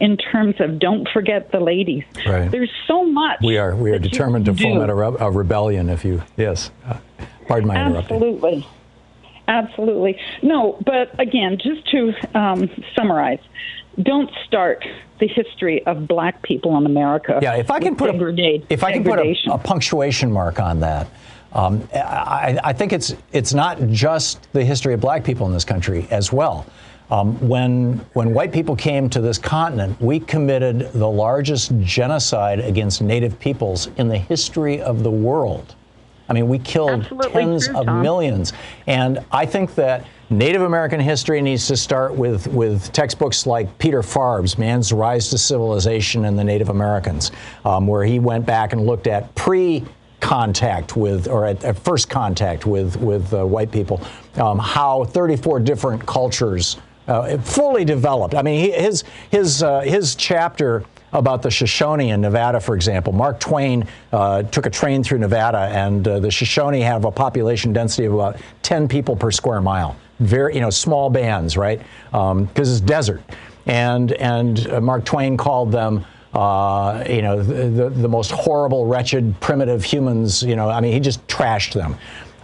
in 0.00 0.16
terms 0.16 0.56
of 0.60 0.78
don't 0.78 1.08
forget 1.12 1.52
the 1.52 1.60
ladies. 1.60 2.04
Right. 2.26 2.50
There's 2.50 2.70
so 2.86 3.04
much. 3.04 3.40
We 3.42 3.58
are 3.58 3.76
we 3.76 3.92
are 3.92 3.98
determined 3.98 4.46
to 4.46 4.54
foment 4.54 4.90
a, 4.90 4.94
re- 4.94 5.16
a 5.20 5.30
rebellion. 5.30 5.88
If 5.88 6.04
you 6.04 6.22
yes, 6.36 6.70
uh, 6.86 6.96
pardon 7.46 7.68
my 7.68 7.86
interrupting. 7.86 8.16
Absolutely. 8.16 8.66
Absolutely. 9.46 10.18
No, 10.42 10.78
but 10.86 11.18
again, 11.18 11.58
just 11.60 11.88
to 11.90 12.12
um, 12.38 12.70
summarize, 12.94 13.40
don't 14.00 14.30
start 14.46 14.86
the 15.18 15.26
history 15.26 15.84
of 15.86 16.06
black 16.06 16.42
people 16.42 16.76
in 16.78 16.86
America. 16.86 17.40
Yeah, 17.42 17.56
if 17.56 17.70
I 17.70 17.80
can 17.80 17.96
put 17.96 18.10
a, 18.10 18.62
if 18.70 18.84
I 18.84 18.92
can 18.92 19.02
put 19.02 19.18
a, 19.18 19.34
a 19.50 19.58
punctuation 19.58 20.30
mark 20.30 20.60
on 20.60 20.80
that, 20.80 21.08
um, 21.52 21.86
I, 21.92 22.60
I 22.62 22.72
think 22.72 22.92
it's 22.92 23.14
it's 23.32 23.52
not 23.52 23.80
just 23.88 24.50
the 24.52 24.64
history 24.64 24.94
of 24.94 25.00
black 25.00 25.24
people 25.24 25.46
in 25.48 25.52
this 25.52 25.64
country 25.64 26.06
as 26.10 26.32
well. 26.32 26.64
Um, 27.10 27.34
when 27.48 27.98
when 28.12 28.32
white 28.32 28.52
people 28.52 28.76
came 28.76 29.10
to 29.10 29.20
this 29.20 29.36
continent, 29.36 30.00
we 30.00 30.20
committed 30.20 30.92
the 30.92 31.08
largest 31.08 31.72
genocide 31.80 32.60
against 32.60 33.02
Native 33.02 33.38
peoples 33.40 33.88
in 33.96 34.08
the 34.08 34.18
history 34.18 34.80
of 34.80 35.02
the 35.02 35.10
world. 35.10 35.74
I 36.28 36.32
mean, 36.32 36.46
we 36.48 36.60
killed 36.60 37.00
Absolutely 37.02 37.32
tens 37.32 37.66
true, 37.66 37.78
of 37.78 37.86
Thom. 37.86 38.02
millions, 38.02 38.52
and 38.86 39.18
I 39.32 39.44
think 39.44 39.74
that 39.74 40.06
Native 40.30 40.62
American 40.62 41.00
history 41.00 41.42
needs 41.42 41.66
to 41.66 41.76
start 41.76 42.14
with 42.14 42.46
with 42.46 42.92
textbooks 42.92 43.44
like 43.44 43.76
Peter 43.78 44.04
Farb's 44.04 44.56
"Man's 44.56 44.92
Rise 44.92 45.28
to 45.30 45.38
Civilization 45.38 46.26
and 46.26 46.38
the 46.38 46.44
Native 46.44 46.68
Americans," 46.68 47.32
um, 47.64 47.88
where 47.88 48.04
he 48.04 48.20
went 48.20 48.46
back 48.46 48.72
and 48.72 48.86
looked 48.86 49.08
at 49.08 49.34
pre 49.34 49.84
contact 50.20 50.96
with, 50.96 51.26
or 51.26 51.46
at, 51.46 51.64
at 51.64 51.76
first 51.76 52.08
contact 52.08 52.66
with 52.66 52.94
with 53.00 53.34
uh, 53.34 53.44
white 53.44 53.72
people, 53.72 54.00
um, 54.36 54.60
how 54.60 55.02
34 55.02 55.58
different 55.58 56.06
cultures 56.06 56.76
uh, 57.10 57.38
fully 57.38 57.84
developed. 57.84 58.34
I 58.34 58.42
mean, 58.42 58.72
his 58.72 59.04
his 59.30 59.62
uh, 59.62 59.80
his 59.80 60.14
chapter 60.14 60.84
about 61.12 61.42
the 61.42 61.50
Shoshone 61.50 62.10
in 62.10 62.20
Nevada, 62.20 62.60
for 62.60 62.76
example. 62.76 63.12
Mark 63.12 63.40
Twain 63.40 63.84
uh, 64.12 64.44
took 64.44 64.66
a 64.66 64.70
train 64.70 65.02
through 65.02 65.18
Nevada, 65.18 65.68
and 65.72 66.06
uh, 66.06 66.20
the 66.20 66.30
Shoshone 66.30 66.80
have 66.80 67.04
a 67.04 67.10
population 67.10 67.72
density 67.72 68.06
of 68.06 68.14
about 68.14 68.36
10 68.62 68.86
people 68.86 69.16
per 69.16 69.32
square 69.32 69.60
mile. 69.60 69.96
Very, 70.20 70.54
you 70.54 70.60
know, 70.60 70.70
small 70.70 71.10
bands, 71.10 71.56
right? 71.56 71.80
Because 72.12 72.70
it's 72.70 72.80
desert. 72.80 73.22
And 73.66 74.12
and 74.12 74.68
uh, 74.68 74.80
Mark 74.80 75.04
Twain 75.04 75.36
called 75.36 75.72
them. 75.72 76.04
Uh, 76.32 77.04
you 77.10 77.22
know, 77.22 77.42
the, 77.42 77.68
the, 77.68 77.90
the 77.90 78.08
most 78.08 78.30
horrible, 78.30 78.86
wretched, 78.86 79.34
primitive 79.40 79.82
humans. 79.82 80.44
You 80.44 80.54
know, 80.54 80.70
I 80.70 80.80
mean, 80.80 80.92
he 80.92 81.00
just 81.00 81.26
trashed 81.26 81.72
them. 81.72 81.96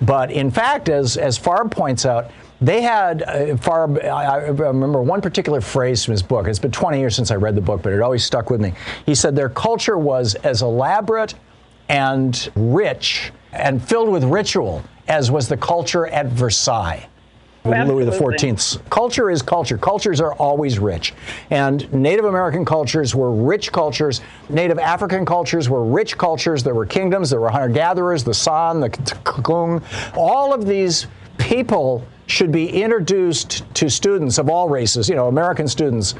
But 0.02 0.32
in 0.32 0.50
fact, 0.50 0.88
as 0.88 1.16
as 1.16 1.38
Farb 1.38 1.70
points 1.70 2.04
out, 2.04 2.32
they 2.60 2.80
had 2.80 3.22
uh, 3.22 3.56
Farb. 3.56 4.02
I, 4.02 4.24
I 4.24 4.36
remember 4.46 5.02
one 5.02 5.20
particular 5.20 5.60
phrase 5.60 6.04
from 6.04 6.12
his 6.12 6.22
book. 6.22 6.46
It's 6.48 6.58
been 6.58 6.70
20 6.70 6.98
years 6.98 7.14
since 7.14 7.30
I 7.30 7.36
read 7.36 7.54
the 7.54 7.60
book, 7.60 7.82
but 7.82 7.92
it 7.92 8.00
always 8.00 8.24
stuck 8.24 8.50
with 8.50 8.60
me. 8.60 8.72
He 9.04 9.14
said 9.14 9.36
their 9.36 9.48
culture 9.48 9.98
was 9.98 10.34
as 10.36 10.62
elaborate 10.62 11.34
and 11.88 12.50
rich 12.56 13.32
and 13.52 13.82
filled 13.86 14.08
with 14.08 14.24
ritual 14.24 14.82
as 15.08 15.30
was 15.30 15.48
the 15.48 15.56
culture 15.56 16.06
at 16.06 16.26
Versailles. 16.26 17.06
Louis 17.64 18.06
Absolutely. 18.06 18.38
XIV's 18.38 18.78
culture 18.90 19.30
is 19.30 19.42
culture. 19.42 19.76
Cultures 19.76 20.20
are 20.20 20.34
always 20.34 20.78
rich. 20.78 21.14
And 21.50 21.92
Native 21.92 22.24
American 22.24 22.64
cultures 22.64 23.14
were 23.14 23.32
rich 23.32 23.72
cultures. 23.72 24.20
Native 24.48 24.78
African 24.78 25.26
cultures 25.26 25.68
were 25.68 25.84
rich 25.84 26.16
cultures. 26.16 26.62
There 26.62 26.74
were 26.74 26.86
kingdoms, 26.86 27.28
there 27.28 27.40
were 27.40 27.50
hunter 27.50 27.68
gatherers, 27.68 28.22
the 28.22 28.34
San, 28.34 28.80
the 28.80 28.90
Kung. 28.90 29.82
All 30.14 30.54
of 30.54 30.64
these 30.64 31.08
people 31.38 32.06
should 32.26 32.50
be 32.52 32.68
introduced 32.68 33.62
to 33.74 33.88
students 33.88 34.38
of 34.38 34.48
all 34.48 34.68
races, 34.68 35.08
you 35.08 35.14
know, 35.14 35.28
American 35.28 35.68
students. 35.68 36.14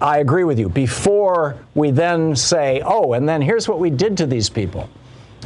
I 0.00 0.18
agree 0.18 0.44
with 0.44 0.58
you. 0.58 0.68
Before 0.68 1.56
we 1.74 1.90
then 1.90 2.36
say, 2.36 2.80
oh, 2.84 3.14
and 3.14 3.28
then 3.28 3.42
here's 3.42 3.68
what 3.68 3.80
we 3.80 3.90
did 3.90 4.16
to 4.18 4.26
these 4.26 4.48
people. 4.48 4.88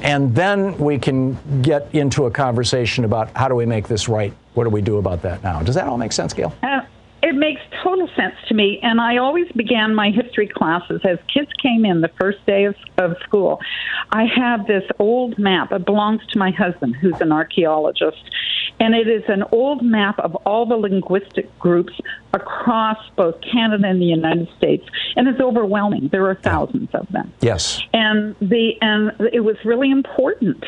And 0.02 0.34
then 0.34 0.76
we 0.78 0.98
can 0.98 1.38
get 1.62 1.88
into 1.94 2.26
a 2.26 2.30
conversation 2.30 3.04
about 3.04 3.30
how 3.36 3.48
do 3.48 3.54
we 3.54 3.66
make 3.66 3.88
this 3.88 4.08
right? 4.08 4.32
What 4.54 4.64
do 4.64 4.70
we 4.70 4.82
do 4.82 4.98
about 4.98 5.22
that 5.22 5.42
now? 5.42 5.62
Does 5.62 5.74
that 5.76 5.86
all 5.86 5.96
make 5.96 6.12
sense, 6.12 6.32
Gail? 6.34 6.52
Uh, 6.62 6.82
it 7.22 7.34
makes 7.36 7.60
total 7.82 8.08
sense 8.16 8.34
to 8.48 8.54
me. 8.54 8.80
And 8.82 9.00
I 9.00 9.18
always 9.18 9.50
began 9.52 9.94
my 9.94 10.10
history 10.10 10.48
classes 10.48 11.00
as 11.04 11.18
kids 11.32 11.50
came 11.62 11.84
in 11.84 12.00
the 12.00 12.10
first 12.20 12.44
day 12.46 12.64
of, 12.64 12.74
of 12.98 13.16
school. 13.22 13.60
I 14.10 14.24
have 14.24 14.66
this 14.66 14.82
old 14.98 15.38
map. 15.38 15.70
It 15.72 15.84
belongs 15.84 16.20
to 16.32 16.38
my 16.38 16.50
husband, 16.50 16.96
who's 16.96 17.20
an 17.20 17.30
archaeologist. 17.30 18.22
And 18.80 18.94
it 18.94 19.06
is 19.06 19.22
an 19.28 19.44
old 19.52 19.82
map 19.82 20.18
of 20.18 20.34
all 20.44 20.66
the 20.66 20.76
linguistic 20.76 21.56
groups 21.60 21.92
across 22.32 22.98
both 23.14 23.36
Canada 23.40 23.86
and 23.86 24.00
the 24.00 24.06
United 24.06 24.48
States. 24.56 24.84
And 25.14 25.28
it's 25.28 25.40
overwhelming. 25.40 26.08
There 26.10 26.26
are 26.28 26.34
thousands 26.34 26.90
of 26.94 27.06
them 27.08 27.32
Yes. 27.40 27.80
and 27.92 28.34
the 28.40 28.72
and 28.80 29.12
it 29.32 29.40
was 29.44 29.56
really 29.64 29.90
important 29.90 30.64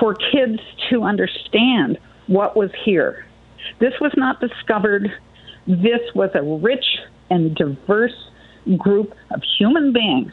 for 0.00 0.14
kids 0.14 0.58
to 0.90 1.04
understand 1.04 1.98
what 2.26 2.56
was 2.56 2.70
here. 2.84 3.26
This 3.78 3.94
was 4.00 4.12
not 4.16 4.40
discovered. 4.40 5.12
This 5.66 6.00
was 6.14 6.30
a 6.34 6.42
rich 6.42 6.84
and 7.30 7.54
diverse 7.54 8.28
group 8.78 9.14
of 9.30 9.42
human 9.58 9.92
beings 9.92 10.32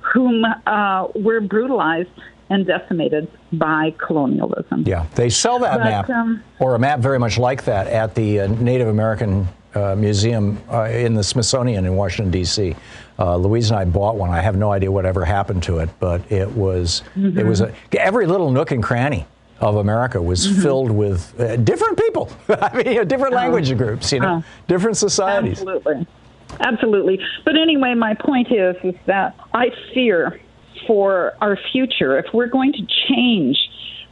whom 0.00 0.44
uh, 0.66 1.06
were 1.14 1.40
brutalized 1.40 2.08
and 2.48 2.66
decimated 2.66 3.30
by 3.52 3.94
colonialism. 3.98 4.82
Yeah. 4.86 5.06
They 5.14 5.30
sell 5.30 5.58
that 5.60 5.78
But, 5.78 5.84
map, 5.84 6.10
um, 6.10 6.42
or 6.58 6.74
a 6.74 6.78
map 6.78 7.00
very 7.00 7.18
much 7.18 7.38
like 7.38 7.64
that, 7.64 7.86
at 7.86 8.14
the 8.14 8.40
uh, 8.40 8.46
Native 8.48 8.88
American 8.88 9.46
uh, 9.74 9.94
Museum 9.94 10.58
uh, 10.70 10.84
in 10.84 11.14
the 11.14 11.22
Smithsonian 11.22 11.86
in 11.86 11.94
Washington, 11.94 12.32
D.C. 12.32 12.74
Uh, 13.18 13.36
Louise 13.36 13.70
and 13.70 13.78
I 13.78 13.84
bought 13.84 14.16
one. 14.16 14.30
I 14.30 14.40
have 14.40 14.56
no 14.56 14.72
idea 14.72 14.90
whatever 14.90 15.24
happened 15.24 15.62
to 15.64 15.78
it, 15.78 15.90
but 16.00 16.20
it 16.32 16.50
was 16.50 17.02
it 17.16 17.46
was 17.46 17.60
a, 17.60 17.72
every 17.92 18.26
little 18.26 18.50
nook 18.50 18.72
and 18.72 18.82
cranny 18.82 19.26
of 19.60 19.76
America 19.76 20.20
was 20.20 20.46
filled 20.62 20.90
with 20.90 21.38
uh, 21.40 21.56
different 21.56 21.98
people. 21.98 22.30
I 22.48 22.76
mean, 22.76 22.86
you 22.86 22.94
know, 22.96 23.04
different 23.04 23.34
language 23.34 23.76
groups, 23.76 24.10
you 24.12 24.20
know, 24.20 24.42
Oh. 24.42 24.44
different 24.68 24.96
societies. 24.96 25.58
Absolutely. 25.60 26.06
Absolutely. 26.60 27.20
But 27.44 27.56
anyway, 27.56 27.94
my 27.94 28.14
point 28.14 28.50
is 28.50 28.74
is 28.82 28.94
that 29.06 29.36
I 29.54 29.70
fear 29.94 30.40
for 30.86 31.34
our 31.40 31.56
future 31.72 32.18
if 32.18 32.26
we're 32.32 32.48
going 32.48 32.72
to 32.72 32.86
change 33.08 33.56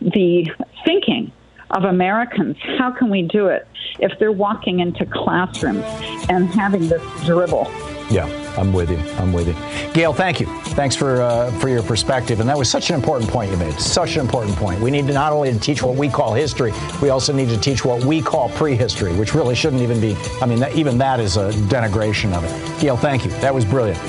the 0.01 0.47
thinking 0.85 1.33
of 1.71 1.85
Americans, 1.85 2.57
how 2.79 2.91
can 2.91 3.11
we 3.11 3.23
do 3.23 3.47
it 3.49 3.67
if 3.99 4.19
they're 4.19 4.33
walking 4.33 4.81
into 4.81 5.05
classrooms 5.07 5.85
and 6.29 6.49
having 6.49 6.89
this 6.89 7.03
dribble? 7.25 7.71
Yeah, 8.11 8.27
I'm 8.57 8.73
with 8.73 8.91
you. 8.91 8.97
I'm 9.19 9.35
with 9.35 9.49
you. 9.49 9.93
Gail, 9.93 10.15
thank 10.15 10.41
you. 10.41 10.47
Thanks 10.69 10.97
for 10.97 11.21
uh, 11.21 11.51
for 11.59 11.69
your 11.69 11.83
perspective. 11.83 12.41
And 12.41 12.49
that 12.49 12.57
was 12.57 12.71
such 12.71 12.89
an 12.89 12.97
important 12.97 13.31
point 13.31 13.51
you 13.51 13.59
made. 13.59 13.79
Such 13.79 14.17
an 14.17 14.23
important 14.23 14.57
point. 14.57 14.81
We 14.81 14.91
need 14.91 15.07
to 15.09 15.13
not 15.13 15.33
only 15.33 15.53
to 15.53 15.59
teach 15.59 15.83
what 15.83 15.97
we 15.97 16.09
call 16.09 16.33
history, 16.33 16.73
we 17.03 17.11
also 17.11 17.35
need 17.35 17.51
to 17.51 17.61
teach 17.61 17.85
what 17.85 18.03
we 18.05 18.23
call 18.23 18.49
prehistory, 18.51 19.15
which 19.15 19.35
really 19.35 19.55
shouldn't 19.55 19.83
even 19.83 20.01
be. 20.01 20.17
I 20.41 20.47
mean, 20.47 20.61
that, 20.61 20.75
even 20.75 20.97
that 20.99 21.21
is 21.21 21.37
a 21.37 21.51
denigration 21.69 22.33
of 22.33 22.45
it. 22.45 22.81
Gail, 22.81 22.97
thank 22.97 23.27
you. 23.27 23.31
That 23.43 23.55
was 23.55 23.67
brilliant. 23.67 24.01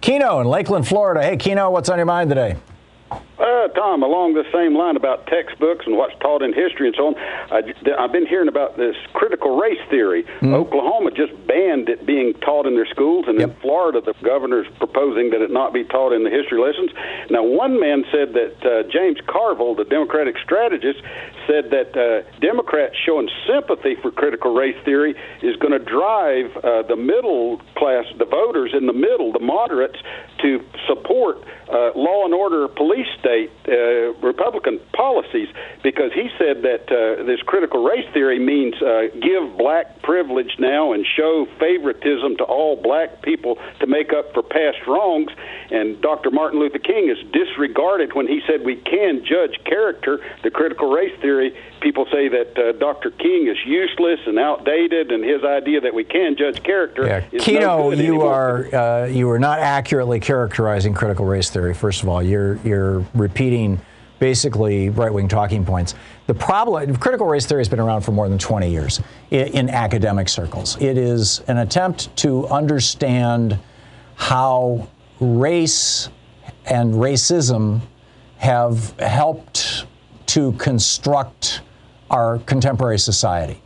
Keno 0.00 0.40
in 0.40 0.46
Lakeland, 0.46 0.88
Florida. 0.88 1.22
Hey, 1.22 1.36
Keno, 1.36 1.70
what's 1.70 1.90
on 1.90 1.98
your 1.98 2.06
mind 2.06 2.30
today? 2.30 2.56
Uh, 3.38 3.68
Thom, 3.76 4.02
along 4.02 4.32
the 4.32 4.44
same 4.52 4.74
line 4.74 4.96
about 4.96 5.26
textbooks 5.26 5.84
and 5.86 5.96
what's 5.96 6.16
taught 6.20 6.40
in 6.40 6.54
history 6.54 6.88
and 6.88 6.96
so 6.96 7.08
on, 7.08 7.14
I, 7.52 7.60
have 8.00 8.12
been 8.12 8.26
hearing 8.26 8.48
about 8.48 8.76
this 8.76 8.96
critical 9.12 9.60
race 9.60 9.80
theory. 9.90 10.24
Oklahoma 10.42 11.10
just 11.10 11.36
banned 11.46 11.88
it 11.88 12.06
being 12.06 12.32
taught 12.40 12.66
in 12.66 12.74
their 12.74 12.86
schools, 12.86 13.26
and 13.28 13.40
in 13.40 13.54
Florida, 13.60 14.00
the 14.00 14.14
governor's 14.24 14.66
proposing 14.78 15.30
that 15.30 15.42
it 15.42 15.50
not 15.50 15.74
be 15.74 15.84
taught 15.84 16.12
in 16.12 16.24
the 16.24 16.30
history 16.30 16.58
lessons. 16.58 16.90
Now, 17.30 17.44
one 17.44 17.78
man 17.78 18.04
said 18.10 18.32
that 18.32 18.56
uh, 18.64 18.88
James 18.88 19.18
Carville, 19.26 19.74
the 19.74 19.84
Democratic 19.84 20.36
strategist, 20.42 21.02
said 21.46 21.70
that 21.70 21.92
uh, 21.92 22.24
Democrats 22.40 22.96
showing 23.04 23.28
sympathy 23.46 23.96
for 24.00 24.10
critical 24.10 24.54
race 24.54 24.76
theory 24.84 25.14
is 25.42 25.56
going 25.56 25.72
to 25.72 25.84
drive 25.84 26.56
uh, 26.64 26.82
the 26.88 26.96
middle 26.96 27.60
class, 27.76 28.04
the 28.18 28.24
voters 28.24 28.72
in 28.72 28.86
the 28.86 28.92
middle, 28.92 29.32
the 29.32 29.40
moderates, 29.40 29.98
to 30.42 30.64
support 30.88 31.38
uh, 31.68 31.90
law 31.94 32.24
and 32.24 32.34
order 32.34 32.68
police 32.68 33.06
state 33.26 33.50
uh, 33.68 34.14
Republican 34.24 34.78
policies 34.92 35.48
because 35.82 36.12
he 36.12 36.30
said 36.38 36.62
that 36.62 36.86
uh, 36.86 37.24
this 37.24 37.40
critical 37.42 37.82
race 37.82 38.06
theory 38.12 38.38
means 38.38 38.74
uh, 38.80 39.08
give 39.20 39.56
black 39.58 40.00
privilege 40.02 40.54
now 40.58 40.92
and 40.92 41.04
show 41.16 41.46
favoritism 41.58 42.36
to 42.36 42.44
all 42.44 42.76
black 42.76 43.22
people 43.22 43.58
to 43.80 43.86
make 43.86 44.12
up 44.12 44.32
for 44.32 44.42
past 44.42 44.78
wrongs. 44.86 45.30
And 45.70 46.00
Dr. 46.00 46.30
Martin 46.30 46.60
Luther 46.60 46.78
King 46.78 47.08
is 47.10 47.18
disregarded 47.32 48.14
when 48.14 48.28
he 48.28 48.40
said 48.46 48.64
we 48.64 48.76
can 48.76 49.24
judge 49.24 49.58
character. 49.64 50.20
The 50.44 50.50
critical 50.50 50.92
race 50.92 51.18
theory, 51.20 51.56
people 51.80 52.06
say 52.12 52.28
that 52.28 52.56
uh, 52.56 52.72
Dr. 52.78 53.10
King 53.10 53.48
is 53.48 53.56
useless 53.66 54.20
and 54.26 54.38
outdated, 54.38 55.10
and 55.10 55.24
his 55.24 55.42
idea 55.42 55.80
that 55.80 55.94
we 55.94 56.04
can 56.04 56.36
judge 56.36 56.62
character 56.62 57.06
Yeah, 57.06 57.24
is 57.32 57.42
Keno, 57.42 57.60
no 57.60 57.90
you 57.90 57.98
anymore. 57.98 58.32
are 58.32 58.74
uh, 58.74 59.06
you 59.06 59.28
are 59.30 59.38
not 59.40 59.58
accurately 59.58 60.20
characterizing 60.20 60.94
critical 60.94 61.24
race 61.26 61.50
theory. 61.50 61.74
First 61.74 62.02
of 62.02 62.08
all, 62.08 62.22
you're 62.22 62.56
you're 62.64 63.00
repeating 63.18 63.80
basically 64.18 64.88
right 64.88 65.12
wing 65.12 65.28
talking 65.28 65.64
points. 65.64 65.94
The 66.26 66.34
problem, 66.34 66.96
critical 66.96 67.26
race 67.26 67.46
theory 67.46 67.60
has 67.60 67.68
been 67.68 67.80
around 67.80 68.02
for 68.02 68.12
more 68.12 68.28
than 68.28 68.38
20 68.38 68.70
years 68.70 69.00
in, 69.30 69.48
in 69.48 69.70
academic 69.70 70.28
circles. 70.28 70.76
It 70.80 70.96
is 70.96 71.40
an 71.48 71.58
attempt 71.58 72.14
to 72.18 72.46
understand 72.48 73.58
how 74.14 74.88
race 75.20 76.08
and 76.66 76.94
racism 76.94 77.80
have 78.38 78.98
helped 78.98 79.86
to 80.26 80.52
construct 80.52 81.60
our 82.10 82.38
contemporary 82.40 82.98
society. 82.98 83.60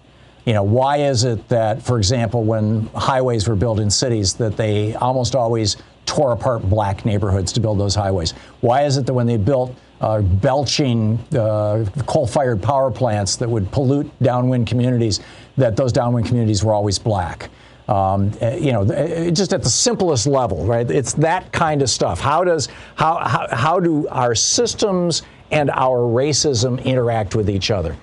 You 0.44 0.54
know, 0.54 0.62
why 0.62 0.98
is 0.98 1.24
it 1.24 1.48
that, 1.48 1.82
for 1.82 1.98
example, 1.98 2.44
when 2.44 2.86
highways 2.94 3.48
were 3.48 3.56
built 3.56 3.78
in 3.78 3.90
cities, 3.90 4.34
that 4.34 4.56
they 4.56 4.94
almost 4.94 5.34
always 5.34 5.76
tore 6.10 6.32
apart 6.32 6.68
black 6.68 7.04
neighborhoods 7.04 7.52
to 7.52 7.60
build 7.60 7.78
those 7.78 7.94
highways? 7.94 8.32
Why 8.62 8.82
is 8.82 8.96
it 8.96 9.06
that 9.06 9.14
when 9.14 9.28
they 9.28 9.36
built 9.36 9.76
uh, 10.00 10.22
belching 10.22 11.20
uh, 11.36 11.84
coal-fired 12.06 12.60
power 12.60 12.90
plants 12.90 13.36
that 13.36 13.48
would 13.48 13.70
pollute 13.70 14.10
downwind 14.20 14.66
communities, 14.66 15.20
that 15.56 15.76
those 15.76 15.92
downwind 15.92 16.26
communities 16.26 16.64
were 16.64 16.74
always 16.74 16.98
black? 16.98 17.48
Um, 17.86 18.32
uh, 18.42 18.50
you 18.50 18.72
know, 18.72 18.82
uh, 18.82 19.30
just 19.30 19.52
at 19.52 19.62
the 19.62 19.70
simplest 19.70 20.26
level, 20.26 20.64
right? 20.64 20.90
It's 20.90 21.12
that 21.14 21.52
kind 21.52 21.80
of 21.80 21.88
stuff. 21.88 22.18
How 22.18 22.42
does 22.42 22.68
how 22.96 23.18
how, 23.18 23.46
how 23.52 23.78
do 23.78 24.08
our 24.08 24.34
systems 24.34 25.22
and 25.52 25.70
our 25.70 25.98
racism 25.98 26.84
interact 26.84 27.36
with 27.36 27.48
each 27.48 27.70
other? 27.70 27.96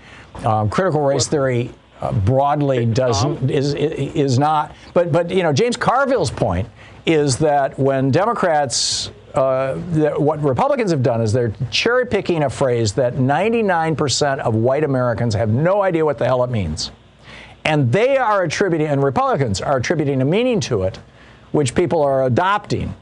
Um, 0.46 0.70
critical 0.70 1.02
race 1.02 1.28
theory 1.28 1.72
uh, 2.02 2.12
broadly 2.12 2.86
doesn't 2.86 3.50
is 3.50 3.74
is 3.74 4.38
not. 4.40 4.76
But 4.94 5.12
but 5.12 5.30
you 5.30 5.44
know, 5.44 5.54
James 5.54 5.78
Carville's 5.78 6.32
point 6.32 6.68
is 7.06 7.38
that 7.38 7.78
when 7.80 8.12
Democrats 8.12 9.12
uh, 9.34 9.76
what 10.18 10.42
Republicans 10.42 10.90
have 10.92 11.04
done 11.04 11.22
is 11.22 11.32
they're 11.32 11.54
cherry 11.70 12.06
picking 12.08 12.44
a 12.44 12.50
phrase 12.50 12.94
that 12.94 13.16
99% 13.16 14.40
of 14.40 14.56
white 14.56 14.84
Americans 14.84 15.36
have 15.36 15.50
no 15.50 15.84
idea 15.84 16.04
what 16.04 16.18
the 16.18 16.26
hell 16.26 16.44
it 16.44 16.50
means. 16.50 16.92
And 17.64 17.92
they 17.92 18.18
are 18.18 18.44
attributing, 18.44 18.88
and 18.88 19.04
Republicans 19.04 19.62
are 19.62 19.78
attributing 19.78 20.22
a 20.22 20.26
meaning 20.26 20.60
to 20.62 20.84
it, 20.84 21.00
which 21.52 21.76
people 21.76 22.02
are 22.02 22.26
adopting. 22.26 22.96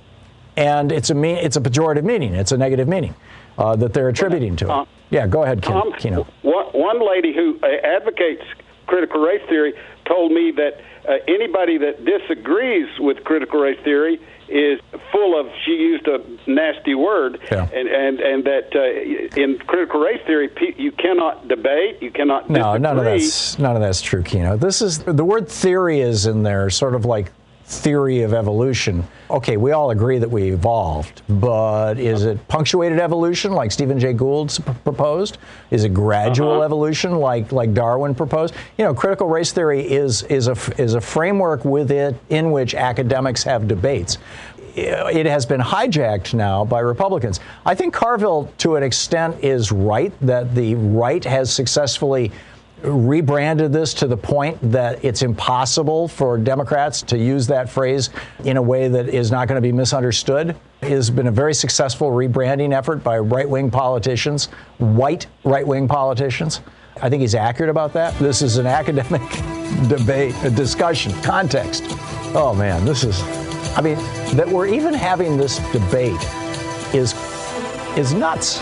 And 0.58 0.92
it's 0.92 1.10
a, 1.10 1.16
mean, 1.16 1.38
it's 1.38 1.56
a 1.56 1.62
pejorative 1.62 2.04
meaning, 2.04 2.34
it's 2.34 2.52
a 2.52 2.58
negative 2.58 2.88
meaning 2.88 3.16
uh, 3.58 3.76
that 3.78 3.94
they're 3.94 4.10
attributing 4.10 4.56
to 4.58 4.82
it. 4.82 4.88
Yeah, 5.12 5.28
go 5.28 5.44
ahead, 5.44 5.62
Ken, 5.62 5.94
Kino. 6.00 6.28
One, 6.42 6.66
one 6.74 7.08
lady 7.08 7.34
who 7.34 7.60
uh, 7.62 7.68
advocates 7.68 8.44
critical 8.88 9.22
race 9.22 9.42
theory 9.50 9.74
told 10.06 10.32
me 10.32 10.52
that 10.52 10.82
uh, 11.08 11.14
anybody 11.28 11.78
that 11.78 12.04
disagrees 12.06 12.88
with 13.00 13.24
critical 13.24 13.60
race 13.60 13.80
theory 13.84 14.20
is 14.48 14.80
full 15.12 15.40
of 15.40 15.48
she 15.66 15.72
used 15.72 16.08
a 16.08 16.24
nasty 16.46 16.94
word 16.94 17.40
yeah. 17.52 17.68
and 17.74 17.88
and 17.88 18.20
and 18.20 18.44
that 18.44 18.76
uh, 18.76 19.42
in 19.42 19.58
critical 19.60 20.00
race 20.00 20.22
theory 20.28 20.50
you 20.78 20.92
cannot 20.92 21.48
debate 21.48 22.02
you 22.02 22.12
cannot 22.12 22.48
no 22.50 22.56
disagree. 22.56 22.80
none 22.80 22.98
of 23.00 23.06
that's 23.06 23.60
none 23.60 23.76
of 23.76 23.82
that's 23.82 24.02
true 24.02 24.22
Kino 24.22 24.56
this 24.56 24.82
is 24.84 25.00
the 25.00 25.26
word 25.26 25.50
theory 25.50 26.00
is 26.00 26.28
in 26.28 26.44
there 26.44 26.70
sort 26.70 26.94
of 26.94 27.06
like 27.06 27.32
theory 27.68 28.22
of 28.22 28.32
evolution 28.32 29.04
okay 29.32 29.58
we 29.58 29.72
all 29.72 29.90
agree 29.90 30.20
that 30.20 30.30
we 30.30 30.52
evolved 30.52 31.24
but 31.28 31.98
is 31.98 32.24
it 32.24 32.48
punctuated 32.48 33.00
evolution 33.00 33.52
like 33.54 33.72
Stephen 33.72 34.00
Jay 34.00 34.14
Gould 34.14 34.56
proposed 34.84 35.40
is 35.72 35.84
it 35.84 35.92
gradual 35.92 36.54
uh-huh. 36.54 36.62
evolution 36.62 37.16
like 37.16 37.52
like 37.52 37.74
Darwin 37.74 38.14
proposed 38.14 38.54
you 38.78 38.86
know 38.86 38.94
critical 38.94 39.28
race 39.28 39.52
theory 39.52 39.82
is 39.82 40.22
is 40.24 40.48
a 40.48 40.56
is 40.80 40.94
a 40.94 41.02
framework 41.02 41.66
with 41.66 41.90
it 41.90 42.16
in 42.30 42.52
which 42.52 42.76
academics 42.76 43.42
have 43.42 43.68
debates 43.68 44.20
it 44.76 45.26
has 45.26 45.46
been 45.46 45.62
hijacked 45.62 46.34
now 46.34 46.66
by 46.66 46.82
Republicans. 46.82 47.40
I 47.66 47.76
think 47.76 47.94
Carville, 47.94 48.52
to 48.58 48.76
an 48.76 48.84
extent, 48.84 49.42
is 49.42 49.72
right 49.72 50.12
that 50.20 50.54
the 50.54 50.76
right 50.76 51.24
has 51.24 51.50
successfully 51.50 52.32
rebranded 52.86 53.74
this 53.74 53.94
to 53.96 54.08
the 54.08 54.18
point 54.18 54.58
that 54.72 55.04
it's 55.04 55.22
impossible 55.22 56.08
for 56.08 56.38
Democrats 56.38 57.02
to 57.04 57.18
use 57.18 57.48
that 57.48 57.70
phrase 57.70 58.10
in 58.44 58.58
a 58.58 58.62
way 58.62 58.88
that 58.88 59.10
is 59.10 59.32
not 59.32 59.48
going 59.48 59.58
to 59.58 59.62
be 59.62 59.72
misunderstood. 59.72 60.56
It 60.82 60.90
has 60.90 61.10
been 61.10 61.28
a 61.28 61.32
very 61.32 61.54
successful 61.54 62.12
rebranding 62.12 62.74
effort 62.74 63.04
by 63.04 63.18
right 63.20 63.50
wing 63.50 63.72
politicians, 63.72 64.46
white 64.78 65.28
right 65.44 65.66
wing 65.66 65.88
politicians. 65.88 66.62
I 67.02 67.10
think 67.10 67.22
he's 67.22 67.36
accurate 67.36 67.70
about 67.70 67.94
that. 67.94 68.18
This 68.20 68.42
is 68.42 68.58
an 68.58 68.68
academic 68.68 69.22
debate, 69.90 70.36
a 70.44 70.50
discussion, 70.50 71.12
context. 71.22 71.84
Oh 72.34 72.54
man, 72.56 72.86
this 72.86 73.04
is 73.04 73.22
I 73.78 73.82
mean, 73.82 73.98
that 74.38 74.48
we're 74.48 74.68
even 74.68 74.94
having 74.94 75.36
this 75.36 75.58
debate 75.74 76.22
is 76.94 77.14
is 77.98 78.14
nuts. 78.14 78.62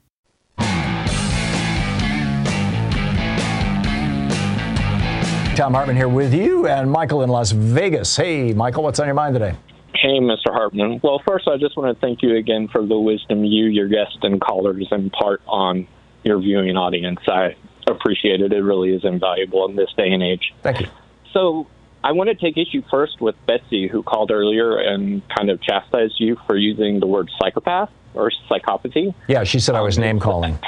Thom 5.61 5.75
Hartmann 5.75 5.95
here 5.95 6.07
with 6.07 6.33
you 6.33 6.65
and 6.65 6.89
Michael 6.89 7.21
in 7.21 7.29
Las 7.29 7.51
Vegas. 7.51 8.17
Hey, 8.17 8.51
Michael, 8.51 8.81
what's 8.81 8.99
on 8.99 9.05
your 9.05 9.13
mind 9.13 9.35
today? 9.35 9.55
Hey, 9.93 10.17
Mr. 10.19 10.47
Hartmann. 10.47 10.99
Well, 11.03 11.21
first, 11.23 11.47
I 11.47 11.57
just 11.57 11.77
want 11.77 11.95
to 11.95 12.01
thank 12.01 12.23
you 12.23 12.35
again 12.35 12.67
for 12.67 12.83
the 12.83 12.97
wisdom 12.97 13.45
you, 13.45 13.65
your 13.65 13.87
guests, 13.87 14.17
and 14.23 14.41
callers 14.41 14.87
impart 14.89 15.39
on 15.45 15.87
your 16.23 16.39
viewing 16.39 16.77
audience. 16.77 17.19
I 17.27 17.55
appreciate 17.85 18.41
it. 18.41 18.51
It 18.51 18.63
really 18.63 18.89
is 18.89 19.05
invaluable 19.05 19.69
in 19.69 19.75
this 19.75 19.89
day 19.95 20.09
and 20.09 20.23
age. 20.23 20.51
Thank 20.63 20.79
you. 20.79 20.87
So, 21.31 21.67
I 22.03 22.13
want 22.13 22.31
to 22.31 22.35
take 22.35 22.57
issue 22.57 22.81
first 22.89 23.21
with 23.21 23.35
Betsy, 23.45 23.87
who 23.87 24.01
called 24.01 24.31
earlier 24.31 24.79
and 24.79 25.21
kind 25.29 25.51
of 25.51 25.61
chastised 25.61 26.15
you 26.17 26.37
for 26.47 26.57
using 26.57 26.99
the 26.99 27.05
word 27.05 27.29
psychopath 27.39 27.91
or 28.15 28.31
psychopathy. 28.49 29.13
Yeah, 29.27 29.43
she 29.43 29.59
said 29.59 29.75
I 29.75 29.81
was 29.81 29.99
name 29.99 30.19
calling. 30.19 30.57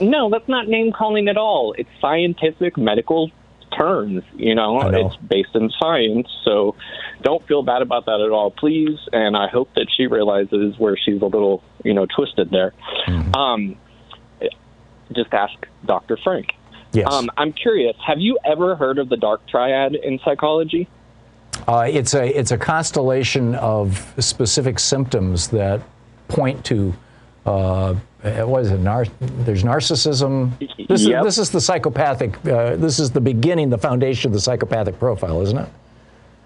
No, 0.00 0.30
that's 0.30 0.48
not 0.48 0.66
name 0.66 0.90
calling 0.90 1.28
at 1.28 1.36
all. 1.36 1.74
It's 1.78 1.88
scientific 2.00 2.76
medical 2.76 3.30
terms. 3.76 4.22
You 4.34 4.54
know, 4.54 4.80
know, 4.80 5.06
it's 5.06 5.16
based 5.16 5.54
in 5.54 5.70
science. 5.80 6.28
So 6.44 6.76
don't 7.22 7.46
feel 7.46 7.62
bad 7.62 7.82
about 7.82 8.06
that 8.06 8.20
at 8.20 8.30
all, 8.30 8.50
please. 8.50 8.98
And 9.12 9.36
I 9.36 9.48
hope 9.48 9.70
that 9.74 9.86
she 9.96 10.06
realizes 10.06 10.78
where 10.78 10.96
she's 10.96 11.22
a 11.22 11.26
little, 11.26 11.62
you 11.84 11.94
know, 11.94 12.06
twisted 12.06 12.50
there. 12.50 12.72
Mm-hmm. 13.06 13.34
Um, 13.34 13.76
just 15.12 15.32
ask 15.32 15.54
Dr. 15.84 16.16
Frank. 16.16 16.54
Yes. 16.92 17.10
Um, 17.10 17.30
I'm 17.36 17.52
curious. 17.52 17.96
Have 18.06 18.20
you 18.20 18.38
ever 18.44 18.76
heard 18.76 18.98
of 18.98 19.08
the 19.08 19.16
dark 19.16 19.46
triad 19.48 19.94
in 19.94 20.20
psychology? 20.24 20.88
Uh, 21.66 21.86
it's 21.88 22.14
a 22.14 22.26
it's 22.26 22.50
a 22.50 22.58
constellation 22.58 23.54
of 23.54 24.14
specific 24.18 24.78
symptoms 24.78 25.48
that 25.48 25.80
point 26.28 26.64
to 26.64 26.94
uh, 27.46 27.94
what 28.22 28.62
is 28.62 28.70
it? 28.70 28.78
Nar- 28.80 29.06
there's 29.20 29.64
narcissism. 29.64 30.52
This 30.88 31.04
Yep. 31.06 31.20
is 31.20 31.24
this 31.24 31.38
is 31.38 31.50
the 31.50 31.60
psychopathic. 31.60 32.34
Uh, 32.46 32.76
this 32.76 32.98
is 32.98 33.10
the 33.10 33.20
beginning, 33.20 33.70
the 33.70 33.78
foundation 33.78 34.28
of 34.28 34.32
the 34.32 34.40
psychopathic 34.40 34.98
profile, 34.98 35.40
isn't 35.42 35.58
it? 35.58 35.68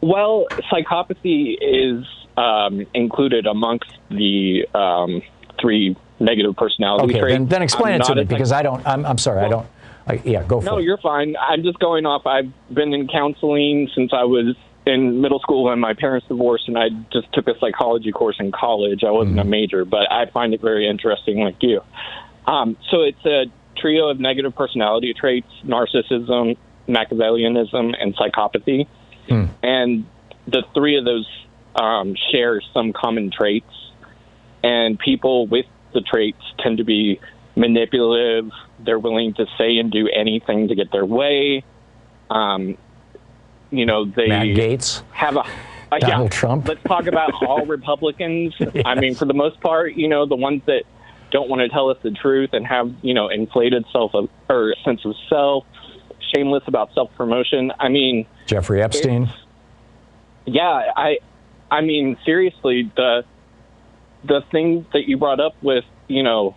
Well, 0.00 0.46
psychopathy 0.72 1.56
is 1.60 2.04
um, 2.36 2.86
included 2.94 3.46
amongst 3.46 3.90
the 4.10 4.66
um, 4.74 5.22
three 5.60 5.96
negative 6.20 6.56
personality 6.56 7.04
Okay, 7.12 7.20
traits. 7.20 7.34
then, 7.34 7.46
then 7.48 7.62
explain 7.62 7.94
I'm 7.94 8.00
it 8.00 8.04
to 8.04 8.14
me 8.16 8.24
because 8.24 8.52
I 8.52 8.62
don't. 8.62 8.86
I'm, 8.86 9.04
I'm 9.04 9.18
sorry, 9.18 9.40
I 9.44 9.48
don't. 9.48 9.66
I, 10.08 10.20
yeah, 10.24 10.44
go 10.44 10.60
for 10.60 10.66
No, 10.66 10.72
it. 10.72 10.74
No, 10.76 10.78
you're 10.78 10.98
fine. 10.98 11.34
I'm 11.40 11.62
just 11.64 11.78
going 11.80 12.06
off. 12.06 12.26
I've 12.26 12.52
been 12.72 12.94
in 12.94 13.08
counseling 13.08 13.90
since 13.94 14.12
I 14.12 14.24
was 14.24 14.54
in 14.86 15.20
middle 15.20 15.40
school 15.40 15.64
when 15.64 15.80
my 15.80 15.94
parents 15.94 16.26
divorced, 16.28 16.68
and 16.68 16.78
I 16.78 16.88
just 17.12 17.32
took 17.32 17.48
a 17.48 17.58
psychology 17.58 18.12
course 18.12 18.36
in 18.38 18.52
college. 18.52 19.02
I 19.04 19.10
wasn't 19.10 19.40
a 19.40 19.44
major, 19.44 19.84
but 19.84 20.10
I 20.10 20.26
find 20.26 20.54
it 20.54 20.60
very 20.60 20.88
interesting, 20.88 21.40
like 21.40 21.56
you. 21.60 21.82
Um, 22.46 22.76
so 22.90 23.02
it's 23.02 23.24
a 23.26 23.46
trio 23.76 24.08
of 24.08 24.20
negative 24.20 24.54
personality 24.54 25.12
traits 25.12 25.48
narcissism, 25.64 26.56
Machiavellianism, 26.88 27.94
and 28.00 28.16
psychopathy. 28.16 28.86
Hmm. 29.28 29.44
And 29.62 30.06
the 30.46 30.62
three 30.72 30.96
of 30.96 31.04
those 31.04 31.26
um, 31.74 32.14
share 32.30 32.60
some 32.72 32.92
common 32.92 33.30
traits. 33.30 33.66
And 34.62 34.98
people 34.98 35.46
with 35.46 35.66
the 35.94 36.00
traits 36.00 36.42
tend 36.60 36.78
to 36.78 36.84
be 36.84 37.20
manipulative. 37.56 38.50
They're 38.78 38.98
willing 38.98 39.34
to 39.34 39.46
say 39.58 39.78
and 39.78 39.90
do 39.90 40.08
anything 40.08 40.68
to 40.68 40.74
get 40.74 40.92
their 40.92 41.04
way. 41.04 41.64
Um, 42.30 42.76
you 43.70 43.86
know, 43.86 44.04
they 44.04 44.28
Matt 44.28 44.46
Gaetz. 44.46 45.02
have 45.12 45.36
a. 45.36 45.40
Uh, 45.92 45.98
Donald 46.00 46.32
yeah, 46.32 46.38
Trump. 46.38 46.66
Let's 46.66 46.82
talk 46.82 47.06
about 47.06 47.32
all 47.44 47.64
Republicans. 47.66 48.54
I 48.84 48.96
mean, 48.96 49.14
for 49.14 49.24
the 49.24 49.34
most 49.34 49.60
part, 49.60 49.94
you 49.94 50.08
know, 50.08 50.26
the 50.26 50.34
ones 50.34 50.62
that 50.66 50.82
don't 51.30 51.48
want 51.48 51.60
to 51.60 51.68
tell 51.68 51.90
us 51.90 51.98
the 52.02 52.10
truth 52.10 52.50
and 52.52 52.66
have 52.66 52.92
you 53.02 53.14
know 53.14 53.28
inflated 53.28 53.84
self 53.92 54.12
or 54.48 54.74
sense 54.84 55.04
of 55.04 55.14
self, 55.28 55.64
shameless 56.34 56.64
about 56.66 56.92
self 56.94 57.14
promotion. 57.14 57.72
I 57.78 57.88
mean, 57.88 58.26
Jeffrey 58.46 58.82
Epstein. 58.82 59.30
yeah, 60.44 60.92
I, 60.96 61.18
I 61.70 61.82
mean, 61.82 62.16
seriously, 62.24 62.90
the 62.96 63.24
the 64.24 64.42
thing 64.50 64.86
that 64.92 65.06
you 65.06 65.16
brought 65.18 65.40
up 65.40 65.54
with 65.62 65.84
you 66.08 66.22
know 66.22 66.56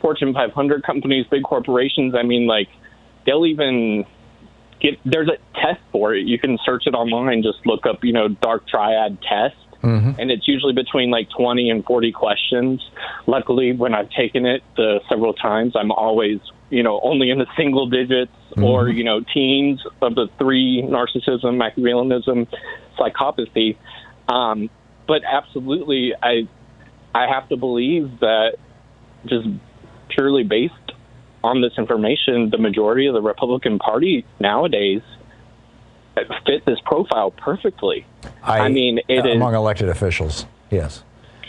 Fortune 0.00 0.34
500 0.34 0.82
companies, 0.82 1.26
big 1.30 1.42
corporations. 1.42 2.14
I 2.14 2.22
mean, 2.22 2.46
like 2.46 2.68
they'll 3.26 3.46
even 3.46 4.04
get 4.80 4.98
there's 5.04 5.28
a 5.28 5.38
test 5.60 5.80
for 5.92 6.14
it. 6.14 6.26
You 6.26 6.38
can 6.38 6.58
search 6.64 6.84
it 6.86 6.94
online. 6.94 7.42
Just 7.42 7.66
look 7.66 7.86
up 7.86 8.04
you 8.04 8.12
know 8.12 8.28
dark 8.28 8.66
triad 8.68 9.18
test. 9.22 9.56
Mm-hmm. 9.82 10.20
And 10.20 10.30
it's 10.30 10.48
usually 10.48 10.72
between 10.72 11.10
like 11.10 11.28
20 11.30 11.70
and 11.70 11.84
40 11.84 12.10
questions. 12.10 12.80
Luckily, 13.26 13.72
when 13.72 13.94
I've 13.94 14.10
taken 14.10 14.44
it 14.44 14.62
uh, 14.76 14.98
several 15.08 15.34
times, 15.34 15.74
I'm 15.76 15.92
always, 15.92 16.40
you 16.68 16.82
know, 16.82 16.98
only 17.00 17.30
in 17.30 17.38
the 17.38 17.46
single 17.56 17.88
digits 17.88 18.32
or, 18.56 18.86
Mhm. 18.86 18.96
you 18.96 19.04
know, 19.04 19.20
teens 19.32 19.80
of 20.02 20.16
the 20.16 20.26
three 20.36 20.82
narcissism, 20.82 21.56
Machiavellianism, 21.62 22.48
psychopathy. 22.98 23.76
Um, 24.28 24.68
but 25.06 25.22
absolutely, 25.24 26.12
I, 26.20 26.48
I 27.14 27.28
have 27.28 27.48
to 27.50 27.56
believe 27.56 28.18
that 28.18 28.56
just 29.26 29.46
purely 30.08 30.42
based 30.42 30.74
on 31.42 31.60
this 31.60 31.72
information, 31.78 32.50
the 32.50 32.58
majority 32.58 33.06
of 33.06 33.14
the 33.14 33.22
Republican 33.22 33.78
Party 33.78 34.24
nowadays 34.40 35.02
fit 36.46 36.64
this 36.64 36.78
profile 36.84 37.30
perfectly. 37.30 38.06
I, 38.42 38.68
mean, 38.68 39.00
it 39.08 39.20
uh, 39.20 39.28
is. 39.28 39.36
among 39.36 39.54
elected 39.54 39.88
officials. 39.88 40.46
Yes. 40.70 41.04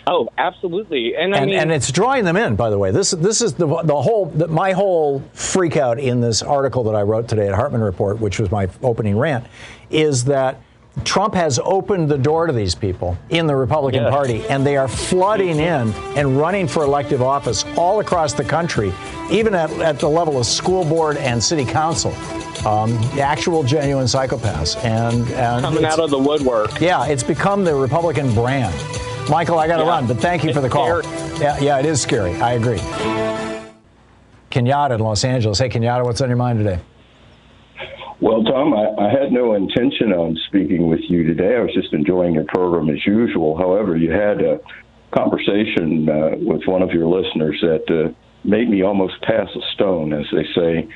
Oh, 0.08 0.30
absolutely, 0.38 1.16
and 1.16 1.36
I 1.36 1.40
and, 1.40 1.52
mean, 1.52 1.60
and 1.60 1.72
it's 1.72 1.92
drawing 1.92 2.24
them 2.24 2.36
in. 2.36 2.56
By 2.56 2.72
the 2.72 2.80
way, 2.80 2.90
this 2.90 3.12
this 3.12 3.42
is 3.42 3.54
the 3.54 3.68
the 3.84 4.02
whole 4.02 4.26
the, 4.26 4.48
my 4.48 4.72
whole 4.72 5.20
freak 5.34 5.78
out 5.78 6.00
in 6.00 6.20
this 6.20 6.42
article 6.42 6.84
that 6.86 6.96
I 6.96 7.04
wrote 7.04 7.28
today 7.28 7.48
at 7.48 7.54
Hartmann 7.54 7.82
Report, 7.82 8.20
which 8.20 8.40
was 8.40 8.50
my 8.50 8.70
opening 8.82 9.18
rant, 9.18 9.46
is 9.92 10.26
that 10.26 10.62
Trump 11.06 11.34
has 11.34 11.60
opened 11.64 12.10
the 12.10 12.18
door 12.18 12.47
to 12.47 12.54
these 12.54 12.76
people 12.76 13.18
in 13.30 13.47
the 13.47 13.56
Republican 13.56 14.04
Yes. 14.04 14.12
Party, 14.14 14.47
and 14.47 14.66
they 14.66 14.78
are 14.78 14.88
flooding 14.88 15.58
in 15.60 15.93
and 16.16 16.38
running 16.38 16.68
for 16.68 16.84
elective 16.84 17.22
office 17.22 17.66
all 17.78 18.00
across 18.00 18.34
the 18.34 18.43
country, 18.43 18.93
even 19.32 19.54
at, 19.56 19.72
at 19.80 20.00
the 20.00 20.10
level 20.10 20.38
of 20.39 20.45
school 20.45 20.84
board 20.86 21.18
and 21.18 21.43
city 21.43 21.66
council. 21.66 22.12
Um, 22.68 22.91
actual 23.20 23.64
genuine 23.64 24.06
psychopaths 24.06 24.76
and, 24.84 25.26
and 25.32 25.64
coming 25.64 25.86
out 25.86 26.00
of 26.00 26.10
the 26.10 26.20
woodwork. 26.20 26.82
yeah, 26.82 27.06
it's 27.08 27.24
become 27.24 27.64
the 27.64 27.74
Republican 27.74 28.34
brand. 28.34 28.76
Michael, 29.30 29.60
I 29.60 29.68
got 29.68 29.78
to 29.78 29.84
Yeah. 29.84 29.89
run, 29.89 30.08
but 30.08 30.18
thank 30.20 30.43
you 30.43 30.54
for 30.54 30.60
the 30.60 30.68
call. 30.70 31.02
Yeah, 31.39 31.58
yeah, 31.60 31.80
it 31.80 31.86
is 31.86 32.02
scary. 32.02 32.34
I 32.41 32.54
agree. 32.54 32.80
Kenyatta 34.52 34.95
in 34.95 35.00
Los 35.02 35.24
Angeles. 35.24 35.60
Hey, 35.60 35.70
Kenyatta, 35.70 36.04
what's 36.04 36.20
on 36.22 36.28
your 36.30 36.38
mind 36.38 36.58
today? 36.60 36.80
Well, 38.22 38.44
Thom, 38.44 38.74
I, 38.74 38.90
I 38.98 39.10
had 39.10 39.32
no 39.32 39.54
intention 39.54 40.12
on 40.12 40.38
speaking 40.48 40.90
with 40.90 41.02
you 41.08 41.24
today. 41.24 41.56
I 41.56 41.62
was 41.62 41.74
just 41.74 41.94
enjoying 41.94 42.34
your 42.34 42.44
program 42.46 42.90
as 42.90 43.06
usual. 43.06 43.58
However, 43.58 43.96
you 43.96 44.12
had 44.12 44.42
a 44.42 44.60
conversation 45.12 46.10
uh, 46.10 46.32
with 46.38 46.64
one 46.66 46.82
of 46.82 46.92
your 46.92 47.08
listeners 47.08 47.58
that 47.62 47.90
uh, 47.90 48.14
made 48.44 48.70
me 48.70 48.84
almost 48.84 49.22
pass 49.22 49.48
a 49.56 49.62
stone, 49.74 50.14
as 50.14 50.26
they 50.32 50.46
say. 50.54 50.90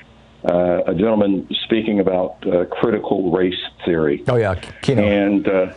Uh, 0.44 0.84
a 0.88 0.94
gentleman 0.94 1.48
speaking 1.64 2.02
about 2.02 2.46
uh, 2.46 2.66
critical 2.66 3.32
race 3.32 3.54
theory. 3.86 4.22
Oh 4.28 4.36
yeah, 4.36 4.56
Kino. 4.82 5.02
And 5.02 5.48
uh, 5.48 5.74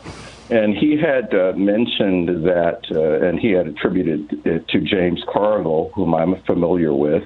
and 0.51 0.77
he 0.77 0.97
had 0.97 1.33
uh, 1.33 1.53
mentioned 1.57 2.45
that, 2.47 2.81
uh, 2.91 3.27
and 3.27 3.39
he 3.39 3.51
had 3.53 3.69
attributed 3.69 4.45
it 4.45 4.69
to 4.69 4.81
James 4.81 5.23
Carville, 5.33 5.91
whom 5.95 6.15
I'm 6.15 6.41
familiar 6.43 6.93
with, 6.93 7.25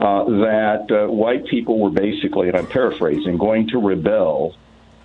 uh, 0.00 0.24
that 0.24 0.86
uh, 0.90 1.10
white 1.10 1.46
people 1.46 1.78
were 1.78 1.90
basically, 1.90 2.48
and 2.48 2.56
I'm 2.56 2.68
paraphrasing, 2.68 3.36
going 3.36 3.68
to 3.68 3.78
rebel 3.78 4.54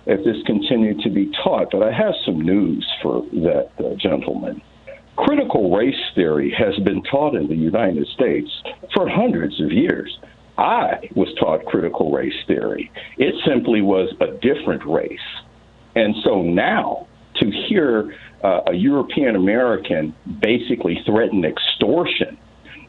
if 0.06 0.24
this 0.24 0.36
continued 0.46 1.00
to 1.00 1.10
be 1.10 1.32
taught. 1.42 1.70
But 1.72 1.82
I 1.82 1.92
have 1.92 2.14
some 2.24 2.40
news 2.40 2.86
for 3.02 3.22
that 3.32 3.70
uh, 3.78 3.94
gentleman. 3.96 4.62
Critical 5.16 5.74
race 5.76 5.94
theory 6.14 6.54
has 6.56 6.76
been 6.84 7.02
taught 7.04 7.34
in 7.34 7.48
the 7.48 7.54
United 7.54 8.06
States 8.08 8.50
for 8.92 9.08
hundreds 9.08 9.60
of 9.60 9.72
years. 9.72 10.16
I 10.58 11.08
was 11.14 11.28
taught 11.38 11.64
critical 11.66 12.12
race 12.12 12.34
theory. 12.46 12.90
It 13.18 13.34
simply 13.46 13.80
was 13.80 14.14
a 14.20 14.26
different 14.38 14.84
race. 14.86 15.18
And 15.96 16.14
so 16.24 16.42
now 16.42 17.08
to 17.36 17.50
hear 17.68 18.16
uh, 18.42 18.60
a 18.68 18.74
European 18.74 19.36
American 19.36 20.14
basically 20.40 21.02
threaten 21.06 21.44
extortion, 21.44 22.38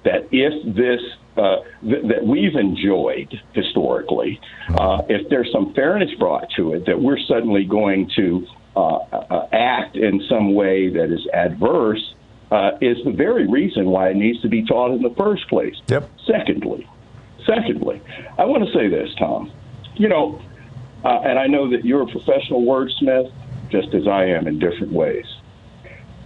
that 0.05 0.27
if 0.31 0.75
this 0.75 1.01
uh, 1.35 1.57
th- 1.83 2.05
that 2.07 2.25
we've 2.25 2.55
enjoyed 2.55 3.41
historically, 3.53 4.39
uh, 4.77 5.01
if 5.09 5.27
there's 5.29 5.51
some 5.51 5.73
fairness 5.73 6.11
brought 6.17 6.49
to 6.55 6.73
it, 6.73 6.85
that 6.85 7.01
we're 7.01 7.19
suddenly 7.27 7.65
going 7.65 8.09
to 8.15 8.47
uh, 8.75 8.95
uh, 8.95 9.47
act 9.51 9.97
in 9.97 10.21
some 10.29 10.53
way 10.53 10.89
that 10.89 11.11
is 11.11 11.27
adverse, 11.33 12.15
uh, 12.51 12.71
is 12.79 12.97
the 13.03 13.11
very 13.11 13.47
reason 13.47 13.85
why 13.87 14.09
it 14.09 14.15
needs 14.15 14.41
to 14.41 14.47
be 14.47 14.63
taught 14.63 14.91
in 14.91 15.01
the 15.01 15.13
first 15.17 15.47
place. 15.49 15.75
Yep. 15.87 16.09
Secondly, 16.25 16.87
secondly, 17.45 18.01
I 18.37 18.45
want 18.45 18.65
to 18.65 18.71
say 18.71 18.87
this, 18.87 19.09
Thom. 19.19 19.51
You 19.95 20.07
know, 20.07 20.41
uh, 21.03 21.21
and 21.23 21.39
I 21.39 21.47
know 21.47 21.69
that 21.71 21.83
you're 21.83 22.03
a 22.03 22.07
professional 22.07 22.61
wordsmith, 22.61 23.31
just 23.69 23.93
as 23.93 24.07
I 24.07 24.25
am 24.25 24.47
in 24.47 24.59
different 24.59 24.93
ways. 24.93 25.25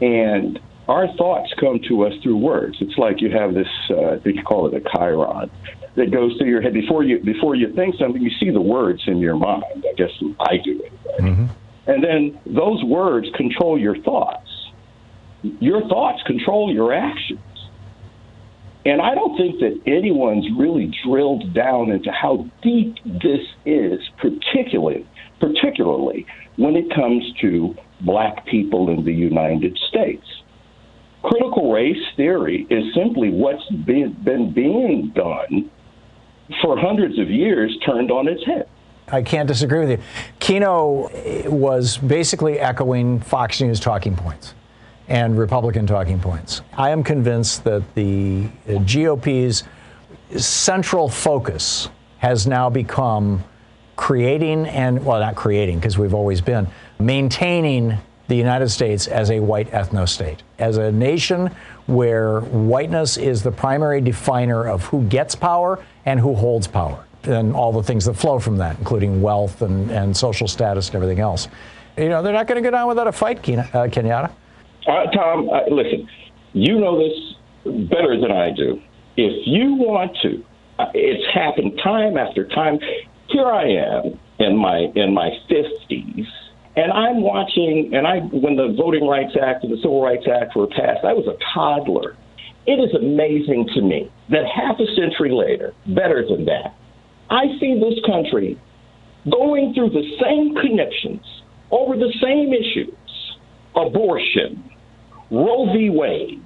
And 0.01 0.59
our 0.89 1.07
thoughts 1.15 1.53
come 1.59 1.79
to 1.87 2.05
us 2.05 2.13
through 2.23 2.37
words. 2.37 2.77
It's 2.81 2.97
like 2.97 3.21
you 3.21 3.29
have 3.29 3.53
this, 3.53 3.67
uh, 3.91 4.13
I 4.13 4.19
think 4.19 4.37
you 4.37 4.43
call 4.43 4.67
it 4.67 4.73
a 4.73 4.79
chyron, 4.81 5.49
that 5.95 6.11
goes 6.11 6.35
through 6.37 6.49
your 6.49 6.61
head 6.61 6.73
before 6.73 7.03
you 7.03 7.19
before 7.19 7.55
you 7.55 7.71
think 7.73 7.95
something. 7.95 8.21
You 8.21 8.31
see 8.39 8.49
the 8.49 8.61
words 8.61 9.03
in 9.05 9.19
your 9.19 9.37
mind. 9.37 9.63
I 9.87 9.93
guess 9.95 10.11
I 10.39 10.57
do 10.57 10.81
anyway. 11.19 11.49
And 11.87 12.03
then 12.03 12.39
those 12.45 12.83
words 12.83 13.27
control 13.35 13.79
your 13.79 13.97
thoughts. 14.01 14.49
Your 15.41 15.87
thoughts 15.87 16.21
control 16.23 16.73
your 16.73 16.93
actions. 16.93 17.39
And 18.85 19.01
I 19.01 19.13
don't 19.13 19.37
think 19.37 19.59
that 19.59 19.79
anyone's 19.85 20.47
really 20.57 20.91
drilled 21.03 21.53
down 21.53 21.91
into 21.91 22.11
how 22.11 22.47
deep 22.61 22.95
this 23.05 23.45
is, 23.65 23.99
particularly 24.17 25.05
particularly 25.39 26.25
when 26.57 26.75
it 26.75 26.93
comes 26.93 27.23
to 27.41 27.75
black 28.01 28.45
people 28.45 28.89
in 28.89 29.05
the 29.05 29.13
United 29.13 29.77
States. 29.87 30.25
Critical 31.21 31.71
race 31.71 31.97
theory 32.15 32.65
is 32.69 32.93
simply 32.93 33.29
what's 33.29 33.67
been, 33.69 34.13
been 34.23 34.53
being 34.53 35.09
done 35.09 35.69
for 36.61 36.77
hundreds 36.77 37.19
of 37.19 37.29
years 37.29 37.77
turned 37.85 38.09
on 38.09 38.27
its 38.27 38.43
head. 38.45 38.67
I 39.11 39.21
can't 39.21 39.47
disagree 39.47 39.79
with 39.79 39.89
you. 39.91 39.99
Kino 40.39 41.09
was 41.49 41.97
basically 41.97 42.59
echoing 42.59 43.19
Fox 43.19 43.59
News 43.59 43.79
talking 43.79 44.15
points 44.15 44.53
and 45.07 45.37
Republican 45.37 45.87
talking 45.87 46.19
points. 46.19 46.61
I 46.73 46.91
am 46.91 47.03
convinced 47.03 47.63
that 47.63 47.83
the 47.95 48.47
uh, 48.67 48.77
GOP's 48.83 49.63
central 50.37 51.09
focus 51.09 51.89
has 52.19 52.45
now 52.45 52.69
become 52.69 53.43
creating 53.95 54.67
and, 54.67 55.03
well, 55.03 55.19
not 55.19 55.35
creating, 55.35 55.79
because 55.79 55.97
we've 55.97 56.13
always 56.13 56.39
been, 56.39 56.67
maintaining 56.99 57.97
the 58.29 58.35
United 58.35 58.69
States 58.69 59.07
as 59.07 59.31
a 59.31 59.39
white 59.39 59.69
ethno 59.71 60.07
state, 60.07 60.43
as 60.59 60.77
a 60.77 60.91
nation 60.91 61.51
where 61.87 62.41
whiteness 62.41 63.17
is 63.17 63.41
the 63.41 63.51
primary 63.51 63.99
definer 63.99 64.67
of 64.67 64.85
who 64.85 65.03
gets 65.05 65.35
power 65.35 65.83
and 66.05 66.19
who 66.19 66.35
holds 66.35 66.67
power, 66.67 67.05
and 67.23 67.53
all 67.53 67.71
the 67.71 67.83
things 67.83 68.05
that 68.05 68.13
flow 68.13 68.39
from 68.39 68.55
that, 68.57 68.77
including 68.77 69.21
wealth 69.21 69.63
and, 69.63 69.89
and 69.89 70.15
social 70.15 70.47
status 70.47 70.87
and 70.87 70.95
everything 70.95 71.19
else. 71.19 71.47
You 71.97 72.07
know, 72.07 72.21
they're 72.21 72.31
not 72.31 72.47
going 72.47 72.63
to 72.63 72.67
go 72.67 72.71
down 72.71 72.87
without 72.87 73.07
a 73.07 73.11
fight, 73.11 73.41
Kena, 73.41 73.67
uh, 73.73 73.87
Kenyatta. 73.87 74.31
Uh, 74.87 75.11
Thom, 75.11 75.49
uh, 75.49 75.61
listen, 75.69 76.07
you 76.53 76.79
know 76.79 76.99
this 76.99 77.35
better 77.89 78.19
than 78.19 78.31
I 78.31 78.51
do. 78.51 78.79
If 79.17 79.47
you 79.47 79.73
want 79.73 80.15
to, 80.21 80.45
uh, 80.77 80.85
it's 80.93 81.33
happened 81.33 81.79
time 81.83 82.15
after 82.15 82.47
time. 82.47 82.79
Here 83.27 83.47
I 83.47 83.69
am 83.69 84.19
in 84.39 84.55
my 84.55 84.91
in 84.95 85.13
my 85.13 85.31
fifties, 85.49 86.25
and 86.75 86.91
I'm 86.91 87.21
watching. 87.21 87.91
And 87.93 88.07
I, 88.07 88.19
when 88.19 88.55
the 88.55 88.75
Voting 88.77 89.07
Rights 89.07 89.35
Act 89.41 89.63
and 89.63 89.73
the 89.73 89.77
Civil 89.77 90.01
Rights 90.01 90.25
Act 90.27 90.55
were 90.55 90.67
passed, 90.67 91.03
I 91.03 91.13
was 91.13 91.27
a 91.27 91.37
toddler, 91.53 92.15
it 92.65 92.73
is 92.79 92.93
amazing 92.93 93.69
to 93.75 93.81
me 93.81 94.11
that 94.29 94.45
half 94.45 94.79
a 94.79 94.85
century 94.95 95.31
later, 95.31 95.73
better 95.87 96.25
than 96.27 96.45
that, 96.45 96.75
I 97.29 97.45
see 97.59 97.79
this 97.79 97.99
country 98.05 98.59
going 99.29 99.73
through 99.73 99.89
the 99.89 100.05
same 100.21 100.55
connections 100.55 101.21
over 101.71 101.95
the 101.95 102.13
same 102.21 102.53
issues 102.53 102.93
abortion, 103.75 104.63
Roe 105.31 105.71
v. 105.71 105.89
Wade, 105.89 106.41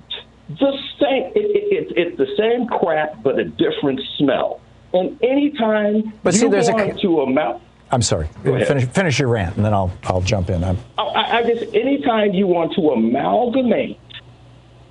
the 0.49 0.77
same, 0.99 1.31
it, 1.35 1.45
it, 1.55 1.87
it, 1.87 1.97
it's 1.97 2.17
the 2.17 2.27
same 2.37 2.67
crap, 2.67 3.23
but 3.23 3.39
a 3.39 3.45
different 3.45 4.01
smell. 4.17 4.59
And 4.93 5.21
anytime 5.23 6.13
But 6.23 6.33
you 6.33 6.41
see, 6.41 6.47
there's 6.49 6.69
a- 6.69 6.73
want 6.73 6.99
to 6.99 7.21
amount, 7.21 7.63
I'm 7.93 8.01
sorry. 8.01 8.27
Finish, 8.41 8.87
finish 8.89 9.19
your 9.19 9.27
rant, 9.27 9.55
and 9.55 9.63
then 9.63 9.71
I'll 9.71 9.93
I'll 10.05 10.21
jump 10.21 10.49
in. 10.49 10.63
I'm, 10.63 10.79
I, 10.97 11.37
I 11.37 11.43
just 11.43 11.75
anytime 11.75 12.33
you 12.33 12.47
want 12.47 12.73
to 12.73 12.89
amalgamate 12.89 13.99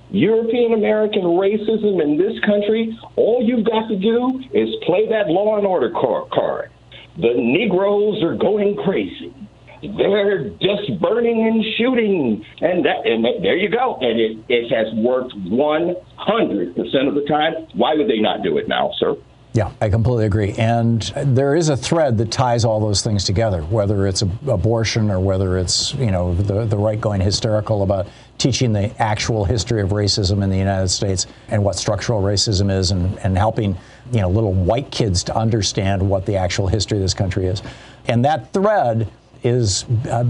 European 0.09 0.71
American 0.71 1.23
racism 1.23 2.01
in 2.01 2.17
this 2.17 2.39
country, 2.45 2.97
all 3.17 3.43
you've 3.43 3.65
got 3.65 3.89
to 3.89 3.97
do 3.97 4.41
is 4.53 4.69
play 4.85 5.09
that 5.09 5.27
law 5.27 5.57
and 5.57 5.67
order 5.67 5.89
car- 5.89 6.27
card. 6.31 6.71
The 7.17 7.33
Negroes 7.35 8.23
are 8.23 8.35
going 8.35 8.77
crazy. 8.77 9.33
They're 9.81 10.47
just 10.61 10.97
burning 11.01 11.45
and 11.45 11.61
shooting, 11.77 12.45
and 12.61 12.85
that, 12.85 13.05
and 13.05 13.25
there 13.43 13.57
you 13.57 13.67
go. 13.67 13.97
And 13.99 14.17
it, 14.17 14.37
it 14.47 14.71
has 14.71 14.93
worked 14.95 15.33
100 15.35 16.75
percent 16.77 17.07
of 17.09 17.15
the 17.15 17.25
time. 17.27 17.67
Why 17.73 17.95
would 17.95 18.07
they 18.07 18.19
not 18.19 18.43
do 18.43 18.57
it 18.59 18.69
now, 18.69 18.91
sir? 18.97 19.17
Yeah, 19.53 19.71
I 19.79 19.89
completely 19.89 20.25
agree. 20.25 20.53
And 20.53 21.03
there 21.15 21.55
is 21.55 21.69
a 21.69 21.77
thread 21.77 22.17
that 22.17 22.31
ties 22.31 22.65
all 22.65 22.79
those 22.79 23.03
things 23.03 23.23
together, 23.23 23.61
whether 23.61 24.07
it's 24.07 24.23
ab- 24.23 24.49
abortion 24.49 25.11
or 25.11 25.19
whether 25.19 25.59
it's, 25.59 25.93
you 25.93 26.09
know, 26.09 26.33
the, 26.33 26.65
the 26.65 26.77
right 26.77 26.99
going 26.99 27.21
hysterical 27.21 27.83
about 27.83 28.07
teaching 28.39 28.73
the 28.73 28.89
actual 28.99 29.45
history 29.45 29.81
of 29.81 29.89
racism 29.89 30.43
in 30.43 30.49
the 30.49 30.57
United 30.57 30.87
States 30.87 31.27
and 31.49 31.63
what 31.63 31.75
structural 31.75 32.23
racism 32.23 32.75
is 32.75 32.89
and, 32.89 33.19
and 33.19 33.37
helping, 33.37 33.77
you 34.11 34.21
know, 34.21 34.29
little 34.29 34.53
white 34.53 34.89
kids 34.89 35.23
to 35.25 35.37
understand 35.37 36.01
what 36.01 36.25
the 36.25 36.35
actual 36.35 36.65
history 36.65 36.97
of 36.97 37.03
this 37.03 37.13
country 37.13 37.45
is. 37.45 37.61
And 38.07 38.25
that 38.25 38.51
thread 38.53 39.07
is 39.43 39.85
uh, 40.09 40.25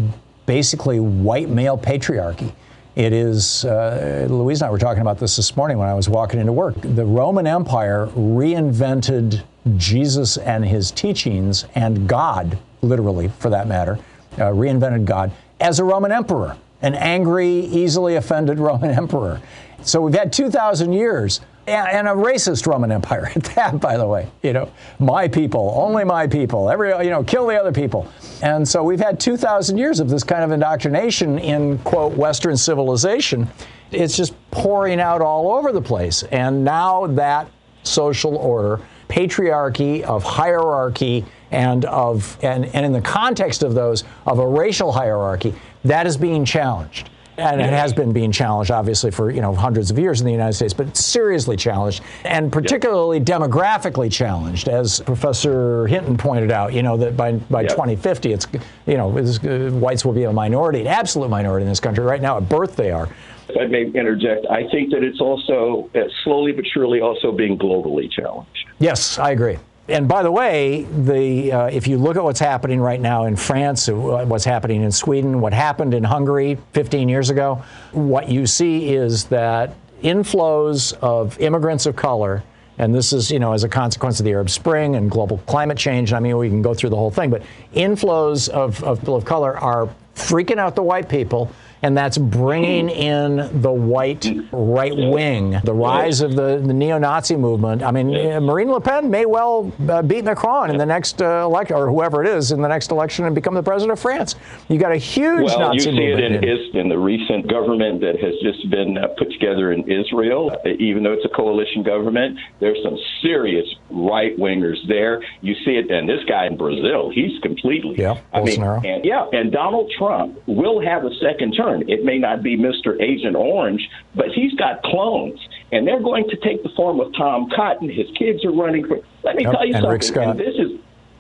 basically 0.46 1.00
white 1.00 1.48
male 1.48 1.78
patriarchy. 1.78 2.52
It 2.96 3.12
is, 3.12 3.66
uh, 3.66 4.28
Louise 4.30 4.62
and 4.62 4.68
I 4.68 4.72
were 4.72 4.78
talking 4.78 5.02
about 5.02 5.18
this 5.18 5.36
this 5.36 5.58
morning 5.58 5.80
when 5.80 5.90
I 5.90 5.96
was 5.96 6.08
walking 6.08 6.40
into 6.40 6.52
work. 6.54 6.76
The 6.80 7.06
Roman 7.06 7.48
Empire 7.48 8.08
reinvented 8.16 9.42
Jesus 9.78 10.38
and 10.38 10.64
his 10.64 10.92
teachings 10.92 11.66
and 11.74 12.08
God, 12.08 12.60
literally 12.84 13.30
for 13.40 13.50
that 13.50 13.68
matter, 13.68 13.98
uh, 14.38 14.52
reinvented 14.52 15.06
God 15.06 15.32
as 15.60 15.80
a 15.80 15.84
Roman 15.84 16.12
emperor, 16.12 16.56
an 16.84 16.94
angry, 16.94 17.50
easily 17.50 18.16
offended 18.16 18.60
Roman 18.60 18.92
emperor. 18.92 19.42
So 19.82 20.02
we've 20.02 20.14
had 20.14 20.32
2,000 20.32 20.94
years 20.94 21.42
and, 21.68 21.88
and 21.88 22.08
a 22.08 22.12
racist 22.12 22.68
Roman 22.68 22.92
Empire 22.92 23.32
at 23.36 23.44
that, 23.56 23.80
by 23.80 23.98
the 23.98 24.08
way. 24.08 24.30
You 24.42 24.54
know, 24.54 24.72
my 25.00 25.28
people, 25.28 25.74
only 25.76 26.04
my 26.04 26.28
people, 26.28 26.70
every, 26.70 26.90
you 27.04 27.10
know, 27.10 27.24
kill 27.24 27.48
the 27.48 27.60
other 27.60 27.72
people. 27.72 28.08
And 28.42 28.68
so 28.68 28.84
we've 28.84 29.00
had 29.00 29.20
2,000 29.20 29.78
years 29.78 30.00
of 30.00 30.10
this 30.10 30.24
kind 30.24 30.44
of 30.44 30.52
indoctrination 30.52 31.40
in, 31.40 31.78
quote, 31.80 32.14
Western 32.14 32.58
civilization. 32.58 33.48
It's 33.92 34.18
just 34.18 34.34
pouring 34.52 35.00
out 35.00 35.22
all 35.22 35.52
over 35.52 35.72
the 35.72 35.82
place. 35.82 36.24
And 36.24 36.64
now 36.64 37.08
that 37.08 37.50
social 37.84 38.36
order, 38.38 38.82
patriarchy, 39.08 40.02
of 40.04 40.24
hierarchy, 40.24 41.26
and 41.52 41.86
of 41.86 42.38
and, 42.42 42.66
and 42.66 42.86
in 42.86 42.92
the 42.92 43.02
context 43.02 43.62
of 43.62 43.76
those 43.76 44.04
of 44.26 44.40
a 44.40 44.48
racial 44.48 44.92
hierarchy, 44.92 45.54
that 45.86 46.08
is 46.08 46.18
being 46.18 46.44
challenged. 46.44 47.10
And 47.38 47.60
it 47.60 47.70
has 47.70 47.94
been 47.94 48.14
being 48.14 48.32
challenged, 48.32 48.70
obviously, 48.70 49.10
for 49.10 49.32
you 49.32 49.42
know 49.42 49.56
hundreds 49.56 49.90
of 49.90 49.98
years 49.98 50.22
in 50.22 50.26
the 50.26 50.32
United 50.32 50.54
States, 50.54 50.74
but 50.74 50.96
seriously 50.96 51.58
challenged, 51.58 52.04
and 52.26 52.52
particularly 52.52 53.20
demographically 53.20 54.12
challenged, 54.12 54.68
as 54.68 55.00
Professor 55.00 55.88
Hinton 55.88 56.16
pointed 56.16 56.52
out. 56.52 56.74
You 56.74 56.84
know 56.84 56.96
that 56.98 57.18
by 57.18 57.34
by 57.34 57.64
2050, 57.64 58.34
it's 58.34 58.48
you 58.86 58.98
know 58.98 59.18
it's, 59.18 59.44
uh, 59.44 59.72
whites 59.74 60.06
will 60.06 60.14
be 60.14 60.26
a 60.26 60.34
minority, 60.34 60.82
an 60.82 60.88
absolute 60.88 61.30
minority 61.30 61.64
in 61.64 61.70
this 61.70 61.80
country. 61.80 62.04
Right 62.04 62.22
now, 62.22 62.38
at 62.38 62.48
birth, 62.48 62.76
they 62.76 62.92
are. 62.92 63.10
If 63.50 63.58
I 63.60 63.66
may 63.66 63.84
interject, 63.84 64.46
I 64.50 64.70
think 64.70 64.92
that 64.92 65.04
it's 65.04 65.20
also 65.20 65.90
uh, 65.96 66.02
slowly 66.24 66.52
but 66.54 66.66
surely 66.68 67.02
also 67.02 67.32
being 67.32 67.58
globally 67.58 68.12
challenged. 68.12 68.68
Yes, 68.80 69.18
I 69.20 69.32
agree. 69.32 69.58
And 69.90 70.08
by 70.08 70.24
the 70.24 70.32
way, 70.32 70.84
the 70.84 71.52
uh, 71.52 71.66
if 71.66 71.88
you 71.88 71.98
look 71.98 72.16
at 72.16 72.24
what's 72.24 72.40
happening 72.40 72.80
right 72.80 73.02
now 73.02 73.26
in 73.26 73.36
France, 73.36 73.90
uh, 73.90 73.94
what's 73.94 74.46
happening 74.46 74.82
in 74.82 74.92
Sweden, 74.92 75.42
what 75.42 75.52
happened 75.52 75.94
in 75.94 76.06
Hungary 76.06 76.58
15 76.72 77.10
years 77.10 77.30
ago, 77.30 77.62
what 77.92 78.30
you 78.30 78.48
see 78.48 78.94
is 78.94 79.26
that 79.26 79.76
inflows 80.02 80.94
of 81.00 81.38
immigrants 81.40 81.86
of 81.86 81.98
color, 81.98 82.44
and 82.78 82.96
this 82.96 83.12
is 83.12 83.30
you 83.30 83.40
know 83.40 83.52
as 83.52 83.66
a 83.66 83.70
consequence 83.70 84.22
of 84.22 84.26
the 84.26 84.32
Arab 84.32 84.50
Spring 84.50 84.96
and 84.96 85.12
global 85.12 85.40
climate 85.40 85.78
change. 85.78 86.14
I 86.14 86.20
mean, 86.20 86.38
we 86.38 86.48
can 86.48 86.62
go 86.62 86.74
through 86.74 86.92
the 86.92 86.96
whole 86.96 87.12
thing, 87.12 87.30
but 87.30 87.44
inflows 87.76 88.48
of, 88.48 88.82
of 88.86 89.00
people 89.00 89.18
of 89.18 89.26
color 89.26 89.58
are 89.58 89.90
freaking 90.16 90.60
out 90.60 90.76
the 90.76 90.84
white 90.84 91.10
people 91.10 91.52
and 91.84 91.98
that's 91.98 92.18
bringing 92.18 92.90
in 92.90 93.62
the 93.62 93.72
white 93.72 94.26
right 94.54 94.96
wing, 94.96 95.60
the 95.66 95.74
rise 95.74 96.22
of 96.22 96.36
the, 96.36 96.64
the 96.66 96.74
neo-Nazi 96.74 97.36
movement. 97.36 97.84
I 97.84 97.92
mean, 97.92 98.08
Marine 98.44 98.72
Le 98.72 98.80
Pen 98.80 99.12
may 99.12 99.26
well 99.26 99.72
uh, 99.90 100.02
beat 100.02 100.24
Macron 100.24 100.70
in 100.70 100.78
the 100.78 100.86
next 100.86 101.22
uh, 101.22 101.44
election, 101.44 101.76
or 101.76 101.90
whoever 101.90 102.24
it 102.24 102.30
is 102.30 102.54
in 102.54 102.62
the 102.62 102.70
next 102.70 102.90
election, 102.92 103.26
and 103.26 103.36
become 103.36 103.54
the 103.54 103.62
president 103.62 103.92
of 103.92 104.00
France. 104.00 104.36
You 104.70 104.80
got 104.80 104.94
a 104.94 104.98
huge 104.98 105.44
well, 105.44 105.60
Nazi 105.60 105.90
you 105.90 105.98
see 105.98 106.04
it 106.04 106.20
in, 106.20 106.80
in 106.80 106.90
the 106.90 106.98
recent 106.98 107.50
government 107.50 108.00
that 108.00 108.18
has 108.20 108.34
just 108.42 108.70
been 108.70 108.98
uh, 108.98 109.08
put 109.18 109.30
together 109.32 109.74
in 109.74 109.92
Israel. 109.92 110.52
Uh, 110.66 110.70
even 110.80 111.04
though 111.04 111.14
it's 111.14 111.26
a 111.26 111.36
coalition 111.36 111.84
government, 111.84 112.40
there's 112.62 112.82
some 112.82 112.98
serious 113.22 113.68
right 113.90 114.38
wingers 114.38 114.78
there. 114.88 115.22
You 115.42 115.54
see 115.66 115.72
it, 115.72 115.92
and 115.92 116.08
this 116.08 116.24
guy 116.30 116.46
in 116.46 116.56
Brazil, 116.56 117.12
he's 117.14 117.38
completely. 117.42 117.96
Yeah, 117.98 118.22
I 118.32 118.42
mean, 118.42 118.58
Bolsonaro. 118.58 118.86
and 118.86 119.04
yeah, 119.04 119.28
and 119.34 119.52
Donald 119.52 119.92
Trump 119.98 120.42
will 120.48 120.82
have 120.82 121.04
a 121.04 121.14
second 121.16 121.52
term. 121.54 121.73
It 121.82 122.06
may 122.06 122.20
not 122.20 122.44
be 122.44 122.56
Mr. 122.58 123.02
Agent 123.02 123.36
Orange, 123.36 123.90
but 124.16 124.28
he's 124.34 124.54
got 124.54 124.84
clones, 124.84 125.40
and 125.72 125.88
they're 125.88 126.02
going 126.02 126.30
to 126.30 126.38
take 126.38 126.62
the 126.64 126.70
form 126.70 127.00
of 127.00 127.12
Thom 127.18 127.50
Cotton. 127.56 127.90
His 127.90 128.08
kids 128.18 128.46
are 128.46 128.52
running 128.52 128.88
for. 128.88 129.00
Let 129.24 129.36
me 129.36 129.44
Yep, 129.44 129.52
tell 129.54 129.66
you 129.66 129.74
and 129.74 129.82
something. 129.84 129.90
Rick 129.92 130.04
Scott. 130.04 130.28
And 130.28 130.40
this 130.40 130.56
is, 130.56 130.72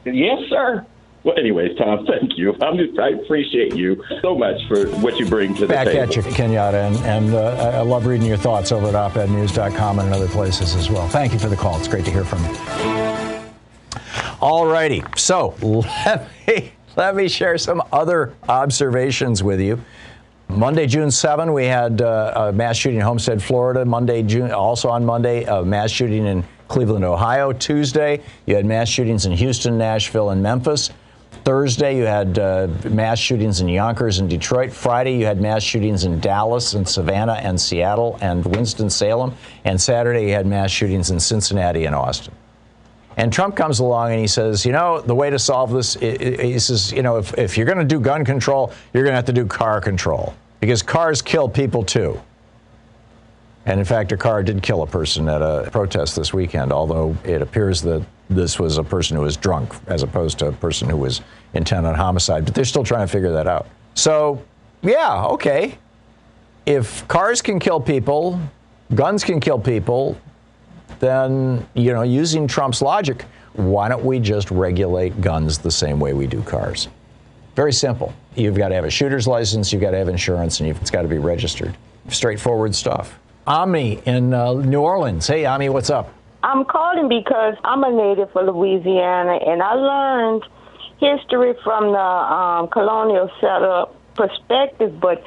yes, 0.05 0.39
sir. 0.49 0.85
Well, 1.23 1.37
anyways, 1.39 1.77
Tom, 1.77 2.05
thank 2.19 2.37
you. 2.37 2.53
I'm 2.61 2.77
just, 2.77 2.99
I 2.99 3.09
appreciate 3.09 3.75
you 3.75 4.03
so 4.21 4.35
much 4.37 4.59
for 4.67 4.87
what 4.99 5.17
you 5.17 5.25
bring 5.25 5.55
to 5.55 5.61
the 5.61 5.67
Back 5.67 5.87
table. 5.87 6.01
at 6.03 6.15
you, 6.15 6.21
Kenyatta, 6.21 6.85
and, 6.87 6.95
and 6.97 7.33
uh, 7.33 7.71
I 7.73 7.77
I 7.77 7.81
love 7.81 8.05
reading 8.05 8.27
your 8.27 8.37
thoughts 8.37 8.71
over 8.73 8.87
at 8.87 8.93
opednews.com 9.13 9.99
and 9.99 10.07
in 10.09 10.13
other 10.13 10.27
places 10.27 10.75
as 10.75 10.89
well. 10.89 11.07
Thank 11.07 11.31
you 11.33 11.39
for 11.39 11.47
the 11.47 11.55
call. 11.55 11.77
It's 11.79 11.87
great 11.87 12.03
to 12.05 12.11
hear 12.11 12.25
from 12.25 12.43
you. 12.43 13.43
All 14.41 14.65
righty. 14.65 15.01
So 15.15 15.55
let 15.61 16.27
me, 16.47 16.73
let 16.97 17.15
me 17.15 17.29
share 17.29 17.57
some 17.57 17.81
other 17.93 18.33
observations 18.49 19.41
with 19.41 19.61
you. 19.61 19.81
Monday, 20.55 20.85
June 20.85 21.09
7, 21.09 21.51
we 21.51 21.65
had 21.65 22.01
uh, 22.03 22.49
a 22.49 22.53
mass 22.53 22.77
shooting 22.77 22.99
in 22.99 23.05
Homestead, 23.05 23.41
Florida. 23.41 23.83
Monday, 23.85 24.21
June, 24.21 24.51
also 24.51 24.87
on 24.87 25.03
Monday, 25.03 25.45
a 25.45 25.65
mass 25.65 25.89
shooting 25.89 26.27
in 26.27 26.43
Cleveland, 26.67 27.03
Ohio. 27.03 27.51
Tuesday, 27.53 28.21
you 28.45 28.55
had 28.55 28.63
mass 28.63 28.87
shootings 28.87 29.25
in 29.25 29.31
Houston, 29.31 29.79
Nashville, 29.79 30.29
and 30.29 30.43
Memphis. 30.43 30.91
Thursday, 31.43 31.97
you 31.97 32.03
had 32.03 32.37
uh, 32.37 32.67
mass 32.89 33.17
shootings 33.17 33.61
in 33.61 33.67
Yonkers 33.67 34.19
and 34.19 34.29
Detroit. 34.29 34.71
Friday, 34.71 35.17
you 35.17 35.25
had 35.25 35.41
mass 35.41 35.63
shootings 35.63 36.03
in 36.03 36.19
Dallas 36.19 36.75
and 36.75 36.87
Savannah 36.87 37.39
and 37.41 37.59
Seattle 37.59 38.19
and 38.21 38.45
Winston-Salem. 38.45 39.33
And 39.65 39.81
Saturday, 39.81 40.27
you 40.27 40.33
had 40.33 40.45
mass 40.45 40.69
shootings 40.69 41.09
in 41.09 41.19
Cincinnati 41.19 41.85
and 41.85 41.95
Austin. 41.95 42.33
And 43.17 43.33
Trump 43.33 43.55
comes 43.55 43.79
along 43.79 44.11
and 44.11 44.19
he 44.19 44.27
says, 44.27 44.65
you 44.65 44.71
know, 44.71 45.01
the 45.01 45.15
way 45.15 45.31
to 45.31 45.39
solve 45.39 45.71
this, 45.71 45.95
he 45.95 46.59
says, 46.59 46.91
you 46.91 47.01
know, 47.01 47.17
if, 47.17 47.35
if 47.37 47.57
you're 47.57 47.65
going 47.65 47.77
to 47.79 47.85
do 47.85 47.99
gun 47.99 48.23
control, 48.23 48.71
you're 48.93 49.03
going 49.03 49.13
to 49.13 49.17
have 49.17 49.25
to 49.25 49.33
do 49.33 49.45
car 49.45 49.81
control 49.81 50.35
because 50.63 50.81
cars 50.81 51.21
kill 51.21 51.49
people 51.49 51.83
too. 51.83 52.17
And 53.65 53.81
in 53.81 53.85
fact, 53.85 54.13
a 54.13 54.17
car 54.17 54.41
did 54.43 54.63
kill 54.63 54.81
a 54.81 54.87
person 54.87 55.27
at 55.27 55.41
a 55.41 55.69
protest 55.73 56.15
this 56.15 56.33
weekend, 56.33 56.71
although 56.71 57.17
it 57.25 57.41
appears 57.41 57.81
that 57.81 58.01
this 58.29 58.59
was 58.59 58.77
a 58.77 58.83
person 58.83 59.17
who 59.17 59.23
was 59.23 59.35
drunk 59.35 59.73
as 59.87 60.03
opposed 60.03 60.39
to 60.39 60.47
a 60.47 60.51
person 60.53 60.87
who 60.87 60.95
was 60.95 61.19
intent 61.53 61.85
on 61.85 61.95
homicide. 61.95 62.45
But 62.45 62.55
they're 62.55 62.63
still 62.63 62.85
trying 62.85 63.05
to 63.05 63.11
figure 63.11 63.33
that 63.33 63.45
out. 63.45 63.67
So, 63.95 64.41
yeah, 64.81 65.25
okay. 65.25 65.77
If 66.65 67.05
cars 67.09 67.41
can 67.41 67.59
kill 67.59 67.81
people, 67.81 68.39
guns 68.95 69.25
can 69.25 69.41
kill 69.41 69.59
people, 69.59 70.17
then, 71.01 71.67
you 71.73 71.91
know, 71.91 72.03
using 72.03 72.47
Trump's 72.47 72.81
logic, 72.81 73.25
why 73.51 73.89
don't 73.89 74.05
we 74.05 74.17
just 74.17 74.49
regulate 74.49 75.19
guns 75.19 75.57
the 75.57 75.71
same 75.71 75.99
way 75.99 76.13
we 76.13 76.25
do 76.25 76.41
cars? 76.41 76.87
Very 77.53 77.73
simple. 77.73 78.13
You've 78.35 78.55
got 78.55 78.69
to 78.69 78.75
have 78.75 78.85
a 78.85 78.89
shooter's 78.89 79.27
license, 79.27 79.71
you've 79.71 79.81
got 79.81 79.91
to 79.91 79.97
have 79.97 80.09
insurance, 80.09 80.59
and 80.59 80.69
it's 80.69 80.91
got 80.91 81.03
to 81.03 81.07
be 81.07 81.17
registered. 81.17 81.75
Straightforward 82.09 82.75
stuff. 82.75 83.19
Ami 83.45 84.01
in 84.05 84.33
uh, 84.33 84.53
New 84.53 84.81
Orleans. 84.81 85.27
Hey, 85.27 85.45
Ami, 85.45 85.69
what's 85.69 85.89
up? 85.89 86.13
I'm 86.43 86.65
calling 86.65 87.07
because 87.07 87.55
I'm 87.63 87.83
a 87.83 87.91
native 87.91 88.35
of 88.35 88.55
Louisiana 88.55 89.39
and 89.45 89.61
I 89.61 89.73
learned 89.73 90.43
history 90.99 91.53
from 91.63 91.91
the 91.91 91.97
um, 91.99 92.67
colonial 92.69 93.29
setup 93.39 93.95
perspective, 94.15 94.99
but 94.99 95.23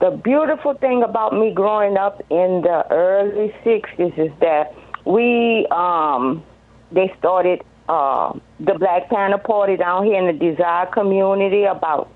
The 0.00 0.10
beautiful 0.12 0.72
thing 0.72 1.02
about 1.02 1.34
me 1.34 1.52
growing 1.52 1.98
up 1.98 2.22
in 2.30 2.62
the 2.62 2.86
early 2.90 3.54
60s 3.62 4.18
is 4.18 4.32
that 4.40 4.74
we, 5.04 5.66
um, 5.70 6.42
they 6.90 7.12
started 7.18 7.60
uh, 7.86 8.32
the 8.60 8.78
Black 8.78 9.10
Panther 9.10 9.36
Party 9.36 9.76
down 9.76 10.06
here 10.06 10.18
in 10.18 10.26
the 10.26 10.32
Desire 10.32 10.86
community 10.86 11.64
about 11.64 12.08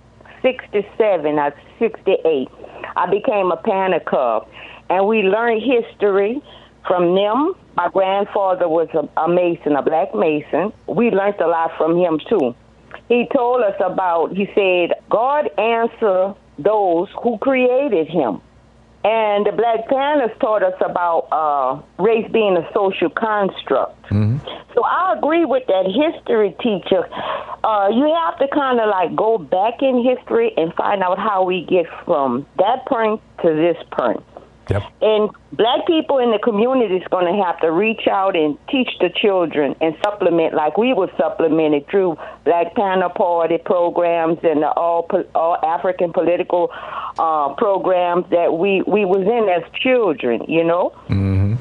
67 0.44 1.38
or 1.38 1.54
68. 1.78 2.48
I 2.96 3.10
became 3.10 3.50
a 3.50 3.56
Panther 3.56 4.00
Cub, 4.00 4.46
and 4.90 5.06
we 5.08 5.22
learned 5.22 5.62
history 5.62 6.42
from 6.86 7.14
them. 7.14 7.54
My 7.76 7.88
grandfather 7.88 8.68
was 8.68 8.88
a, 8.92 9.08
a 9.20 9.26
Mason, 9.26 9.74
a 9.74 9.82
black 9.82 10.14
Mason. 10.14 10.72
We 10.86 11.10
learned 11.10 11.40
a 11.40 11.48
lot 11.48 11.72
from 11.78 11.96
him 11.96 12.20
too. 12.28 12.54
He 13.08 13.26
told 13.34 13.62
us 13.62 13.74
about, 13.84 14.36
he 14.36 14.46
said, 14.54 14.96
God 15.10 15.48
answer 15.58 16.34
those 16.58 17.08
who 17.22 17.38
created 17.38 18.06
him. 18.06 18.40
And 19.04 19.44
the 19.44 19.52
Black 19.52 19.86
Panthers 19.86 20.34
taught 20.40 20.62
us 20.62 20.74
about 20.80 21.28
uh, 21.30 22.02
race 22.02 22.26
being 22.32 22.56
a 22.56 22.66
social 22.72 23.10
construct. 23.10 24.02
Mm-hmm. 24.06 24.38
So 24.74 24.82
I 24.82 25.14
agree 25.16 25.44
with 25.44 25.64
that 25.66 25.84
history 25.84 26.56
teacher. 26.62 27.04
Uh, 27.62 27.88
you 27.92 28.08
have 28.12 28.38
to 28.38 28.48
kind 28.48 28.80
of 28.80 28.88
like 28.88 29.14
go 29.14 29.36
back 29.36 29.82
in 29.82 30.02
history 30.02 30.52
and 30.56 30.72
find 30.74 31.02
out 31.02 31.18
how 31.18 31.44
we 31.44 31.66
get 31.66 31.86
from 32.06 32.46
that 32.58 32.86
point 32.86 33.20
to 33.42 33.54
this 33.54 33.76
point. 33.92 34.24
Yep. 34.70 34.82
And 35.02 35.30
black 35.52 35.86
people 35.86 36.18
in 36.18 36.30
the 36.30 36.38
community 36.38 36.96
is 36.96 37.06
going 37.08 37.26
to 37.26 37.44
have 37.44 37.60
to 37.60 37.70
reach 37.70 38.06
out 38.10 38.34
and 38.34 38.56
teach 38.68 38.88
the 38.98 39.10
children 39.10 39.74
and 39.80 39.94
supplement 40.02 40.54
like 40.54 40.78
we 40.78 40.94
were 40.94 41.10
supplemented 41.18 41.86
through 41.88 42.16
Black 42.44 42.74
Panther 42.74 43.10
Party 43.10 43.58
programs 43.58 44.38
and 44.42 44.62
the 44.62 44.70
all 44.70 45.08
all 45.34 45.58
African 45.62 46.12
political 46.12 46.70
uh, 47.18 47.54
programs 47.54 48.24
that 48.30 48.54
we 48.54 48.82
we 48.86 49.04
was 49.04 49.22
in 49.22 49.48
as 49.48 49.70
children. 49.80 50.44
You 50.48 50.64
know. 50.64 50.92
Mm-hmm. 51.08 51.54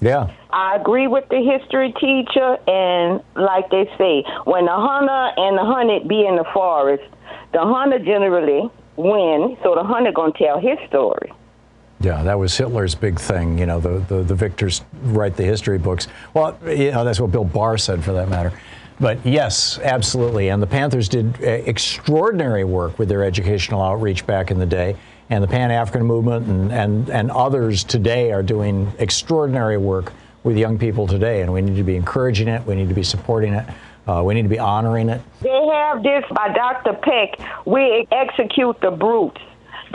Yeah. 0.00 0.30
I 0.50 0.76
agree 0.76 1.06
with 1.06 1.28
the 1.30 1.40
history 1.40 1.92
teacher, 1.98 2.58
and 2.68 3.22
like 3.34 3.70
they 3.70 3.90
say, 3.98 4.24
when 4.44 4.66
the 4.66 4.76
hunter 4.76 5.40
and 5.40 5.56
the 5.56 5.64
hunted 5.64 6.06
be 6.06 6.24
in 6.26 6.36
the 6.36 6.44
forest, 6.52 7.04
the 7.52 7.60
hunter 7.60 7.98
generally 7.98 8.70
win, 8.96 9.56
so 9.62 9.74
the 9.74 9.84
hunter 9.84 10.12
gonna 10.12 10.32
tell 10.32 10.60
his 10.60 10.78
story. 10.88 11.32
Yeah, 12.00 12.22
that 12.22 12.38
was 12.38 12.56
Hitler's 12.56 12.94
big 12.94 13.18
thing. 13.18 13.58
You 13.58 13.66
know, 13.66 13.80
the, 13.80 14.00
the, 14.00 14.22
the 14.22 14.34
victors 14.34 14.82
write 15.02 15.36
the 15.36 15.44
history 15.44 15.78
books. 15.78 16.08
Well, 16.34 16.58
you 16.66 16.90
know, 16.90 17.04
that's 17.04 17.20
what 17.20 17.32
Bill 17.32 17.44
Barr 17.44 17.78
said 17.78 18.04
for 18.04 18.12
that 18.12 18.28
matter. 18.28 18.52
But 19.00 19.24
yes, 19.24 19.78
absolutely. 19.78 20.48
And 20.48 20.62
the 20.62 20.66
Panthers 20.66 21.08
did 21.08 21.42
uh, 21.42 21.46
extraordinary 21.46 22.64
work 22.64 22.98
with 22.98 23.08
their 23.08 23.24
educational 23.24 23.82
outreach 23.82 24.26
back 24.26 24.50
in 24.50 24.58
the 24.58 24.66
day. 24.66 24.96
And 25.28 25.42
the 25.42 25.48
Pan 25.48 25.70
African 25.70 26.06
movement 26.06 26.46
and, 26.46 26.72
and, 26.72 27.10
and 27.10 27.30
others 27.30 27.82
today 27.82 28.32
are 28.32 28.42
doing 28.42 28.92
extraordinary 28.98 29.76
work 29.76 30.12
with 30.44 30.56
young 30.56 30.78
people 30.78 31.06
today. 31.06 31.42
And 31.42 31.52
we 31.52 31.60
need 31.60 31.76
to 31.76 31.82
be 31.82 31.96
encouraging 31.96 32.48
it, 32.48 32.64
we 32.66 32.74
need 32.74 32.88
to 32.88 32.94
be 32.94 33.02
supporting 33.02 33.54
it. 33.54 33.66
Uh, 34.06 34.22
we 34.22 34.34
need 34.34 34.42
to 34.42 34.48
be 34.48 34.58
honoring 34.58 35.08
it. 35.08 35.20
They 35.42 35.68
have 35.72 36.00
this 36.00 36.24
by 36.30 36.52
Dr. 36.52 36.92
Peck. 36.92 37.66
We 37.66 38.06
execute 38.12 38.80
the 38.80 38.92
brutes. 38.92 39.40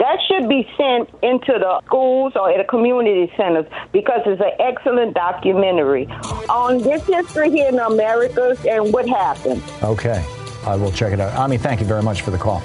That 0.02 0.18
should 0.26 0.48
be 0.48 0.68
sent 0.76 1.10
into 1.22 1.60
the 1.60 1.80
schools 1.86 2.32
or 2.34 2.50
at 2.50 2.58
the 2.58 2.64
community 2.64 3.32
centers 3.36 3.66
because 3.92 4.22
it's 4.26 4.42
an 4.42 4.50
excellent 4.58 5.14
documentary 5.14 6.06
on 6.48 6.78
this 6.78 7.06
history 7.06 7.50
here 7.50 7.68
in 7.68 7.78
America 7.78 8.56
and 8.68 8.92
what 8.92 9.08
happened. 9.08 9.62
Okay. 9.80 10.24
I 10.66 10.74
will 10.74 10.90
check 10.90 11.12
it 11.12 11.20
out. 11.20 11.32
Ami, 11.38 11.56
thank 11.56 11.78
you 11.78 11.86
very 11.86 12.02
much 12.02 12.22
for 12.22 12.32
the 12.32 12.36
call. 12.36 12.60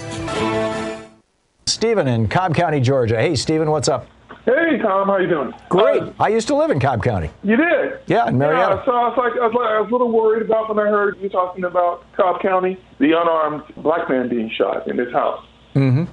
Stephen 1.68 2.08
in 2.08 2.28
Cobb 2.28 2.56
County, 2.56 2.80
Georgia. 2.80 3.18
Hey, 3.18 3.36
Stephen, 3.36 3.70
what's 3.70 3.88
up? 3.88 4.08
Hey, 4.46 4.80
Thom, 4.82 5.08
how 5.08 5.18
you 5.18 5.28
doing? 5.28 5.54
Great. 5.70 6.02
Uh, 6.02 6.14
I 6.20 6.30
used 6.30 6.48
to 6.48 6.56
live 6.56 6.72
in 6.72 6.80
Cobb 6.80 7.04
County. 7.04 7.30
You 7.44 7.56
did? 7.56 8.00
Yeah, 8.08 8.30
in 8.30 8.40
Marietta. 8.40 8.78
Yeah, 8.78 8.86
so 8.86 8.92
I 8.94 9.10
was 9.10 9.16
like, 9.16 9.34
I 9.34 9.46
was, 9.46 9.54
like, 9.54 9.70
I 9.70 9.80
was 9.80 9.90
a 9.90 9.92
little 9.92 10.12
worried 10.12 10.42
about 10.42 10.74
when 10.74 10.84
I 10.84 10.90
heard 10.90 11.20
you 11.20 11.30
talking 11.30 11.66
about 11.66 12.04
Cobb 12.14 12.42
County, 12.42 12.80
the 12.98 13.12
unarmed 13.12 13.62
black 13.78 14.10
man 14.10 14.28
being 14.28 14.50
shot 14.58 14.88
in 14.88 14.98
his 14.98 15.14
house. 15.14 15.46
Mm-hmm. 15.76 16.06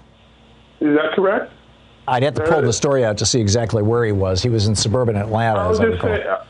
Is 0.85 0.95
that 0.97 1.12
correct? 1.14 1.53
I'd 2.07 2.22
have 2.22 2.35
to 2.35 2.43
pull 2.43 2.61
the 2.62 2.72
story 2.72 3.05
out 3.05 3.16
to 3.18 3.26
see 3.26 3.41
exactly 3.41 3.82
where 3.82 4.05
he 4.05 4.12
was. 4.12 4.43
He 4.43 4.51
was 4.51 4.66
in 4.66 4.74
suburban 4.74 5.16
Atlanta, 5.16 5.61
I 5.61 5.70
as 5.70 5.80
I 5.80 5.85
just 5.87 5.95
recall. 6.03 6.16
saying, 6.16 6.26
uh, 6.28 6.45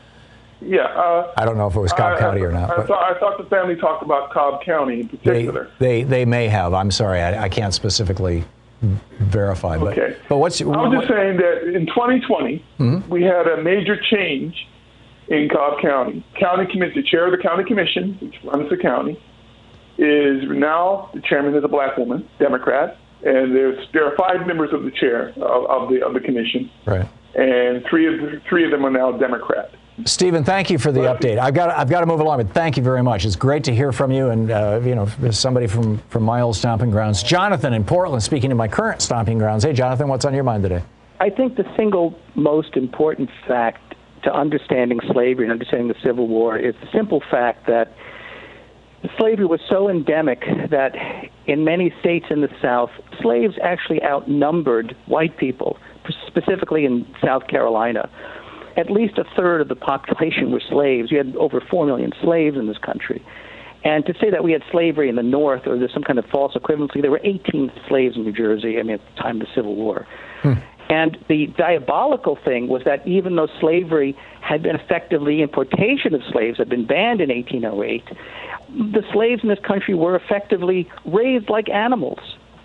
yeah. 0.61 0.81
Uh, 0.81 1.31
I 1.37 1.45
don't 1.45 1.57
know 1.57 1.67
if 1.67 1.75
it 1.75 1.79
was 1.79 1.93
Cobb 1.93 2.17
I- 2.17 2.19
County 2.19 2.41
or 2.41 2.51
not, 2.51 2.69
I, 2.77 2.85
thought, 2.85 3.15
I 3.15 3.17
thought 3.19 3.37
the 3.37 3.45
family 3.45 3.75
talked 3.77 4.03
about 4.03 4.31
Cobb 4.31 4.63
County 4.63 5.01
in 5.01 5.07
they, 5.07 5.17
particular. 5.17 5.69
they 5.79 6.03
they 6.03 6.25
may 6.25 6.47
have. 6.49 6.73
I'm 6.73 6.91
sorry, 6.91 7.21
I, 7.21 7.43
I 7.45 7.49
can't 7.49 7.73
specifically 7.73 8.43
verify. 9.19 9.77
But 9.77 9.97
Okay. 9.97 10.17
but 10.27 10.37
what's 10.37 10.61
I 10.61 10.65
was 10.65 10.93
just 10.99 11.07
saying 11.07 11.37
that 11.37 11.73
in 11.73 11.85
2020, 11.85 12.63
Mhm. 12.79 13.07
we 13.07 13.23
had 13.23 13.47
a 13.47 13.61
major 13.63 13.95
change 13.95 14.67
in 15.29 15.47
Cobb 15.49 15.79
County. 15.81 16.23
County 16.37 16.65
commission, 16.71 17.01
the 17.01 17.07
chair 17.07 17.25
of 17.25 17.31
the 17.31 17.37
county 17.37 17.63
commission, 17.63 18.17
which 18.21 18.35
runs 18.43 18.69
the 18.69 18.77
county, 18.77 19.17
is 19.97 20.43
now 20.49 21.09
the 21.13 21.21
chairman 21.21 21.55
is 21.55 21.63
a 21.63 21.67
black 21.69 21.97
woman, 21.97 22.27
Democrat, 22.39 22.97
and 23.23 23.55
there's 23.55 23.87
there 23.93 24.05
are 24.05 24.15
five 24.15 24.45
members 24.47 24.73
of 24.73 24.83
the 24.83 24.91
chair 24.91 25.29
of, 25.37 25.65
of 25.65 25.89
the 25.89 26.05
of 26.05 26.13
the 26.13 26.19
commission, 26.19 26.69
right. 26.85 27.07
and 27.35 27.85
three 27.89 28.07
of 28.07 28.19
the, 28.19 28.41
three 28.47 28.65
of 28.65 28.71
them 28.71 28.85
are 28.85 28.91
now 28.91 29.11
Democrat. 29.11 29.71
Stephen, 30.03 30.43
thank 30.43 30.69
you 30.69 30.77
for 30.77 30.91
the 30.91 31.01
update. 31.01 31.39
I've 31.39 31.53
got 31.53 31.69
I've 31.69 31.89
got 31.89 32.01
to 32.01 32.05
move 32.05 32.19
along, 32.19 32.37
but 32.37 32.53
thank 32.53 32.75
you 32.75 32.83
very 32.83 33.01
much. 33.01 33.23
It's 33.23 33.37
great 33.37 33.63
to 33.63 33.73
hear 33.73 33.93
from 33.93 34.11
you, 34.11 34.29
and 34.29 34.51
uh, 34.51 34.81
you 34.83 34.93
know, 34.93 35.07
somebody 35.31 35.67
from 35.67 35.99
from 36.09 36.23
my 36.23 36.41
old 36.41 36.57
stomping 36.57 36.91
grounds, 36.91 37.23
Jonathan 37.23 37.73
in 37.73 37.85
Portland, 37.85 38.21
speaking 38.21 38.49
to 38.49 38.55
my 38.55 38.67
current 38.67 39.01
stomping 39.01 39.37
grounds. 39.37 39.63
Hey, 39.63 39.71
Jonathan, 39.71 40.09
what's 40.09 40.25
on 40.25 40.33
your 40.33 40.43
mind 40.43 40.63
today? 40.63 40.83
I 41.21 41.29
think 41.29 41.55
the 41.55 41.63
single 41.77 42.19
most 42.35 42.75
important 42.75 43.29
fact 43.47 43.95
to 44.23 44.33
understanding 44.33 44.99
slavery 45.13 45.45
and 45.45 45.51
understanding 45.51 45.87
the 45.87 45.99
Civil 46.03 46.27
War 46.27 46.57
is 46.57 46.75
the 46.81 46.87
simple 46.91 47.23
fact 47.31 47.67
that 47.67 47.93
slavery 49.17 49.45
was 49.45 49.59
so 49.69 49.89
endemic 49.89 50.41
that 50.69 50.95
in 51.47 51.63
many 51.63 51.93
states 51.99 52.25
in 52.29 52.41
the 52.41 52.49
South, 52.61 52.89
slaves 53.21 53.55
actually 53.63 54.01
outnumbered 54.03 54.95
white 55.05 55.37
people, 55.37 55.77
specifically 56.27 56.85
in 56.85 57.05
South 57.23 57.47
Carolina. 57.47 58.09
At 58.77 58.89
least 58.89 59.17
a 59.17 59.23
third 59.35 59.61
of 59.61 59.67
the 59.69 59.75
population 59.75 60.51
were 60.51 60.61
slaves. 60.69 61.11
You 61.11 61.17
had 61.17 61.35
over 61.37 61.61
4 61.61 61.85
million 61.85 62.11
slaves 62.21 62.57
in 62.57 62.67
this 62.67 62.77
country. 62.77 63.23
And 63.83 64.05
to 64.07 64.13
say 64.19 64.31
that 64.31 64.43
we 64.43 64.51
had 64.51 64.63
slavery 64.71 65.09
in 65.09 65.15
the 65.15 65.23
North 65.23 65.67
or 65.67 65.77
there's 65.77 65.93
some 65.93 66.03
kind 66.03 66.17
of 66.17 66.25
false 66.25 66.55
equivalency, 66.55 67.01
there 67.01 67.11
were 67.11 67.21
18 67.23 67.71
slaves 67.87 68.15
in 68.15 68.23
New 68.23 68.33
Jersey, 68.33 68.79
I 68.79 68.83
mean, 68.83 68.95
at 68.95 69.01
the 69.15 69.21
time 69.21 69.39
of 69.39 69.47
the 69.47 69.53
Civil 69.53 69.75
War. 69.75 70.07
Hmm. 70.41 70.53
And 70.89 71.17
the 71.29 71.47
diabolical 71.57 72.37
thing 72.43 72.67
was 72.67 72.83
that 72.85 73.07
even 73.07 73.35
though 73.35 73.47
slavery 73.59 74.15
had 74.41 74.61
been 74.61 74.75
effectively 74.75 75.41
importation 75.41 76.13
of 76.13 76.21
slaves 76.31 76.57
had 76.57 76.69
been 76.69 76.85
banned 76.85 77.21
in 77.21 77.29
1808, 77.29 78.03
the 78.75 79.03
slaves 79.13 79.41
in 79.43 79.49
this 79.49 79.59
country 79.59 79.93
were 79.93 80.15
effectively 80.15 80.89
raised 81.05 81.49
like 81.49 81.69
animals 81.69 82.19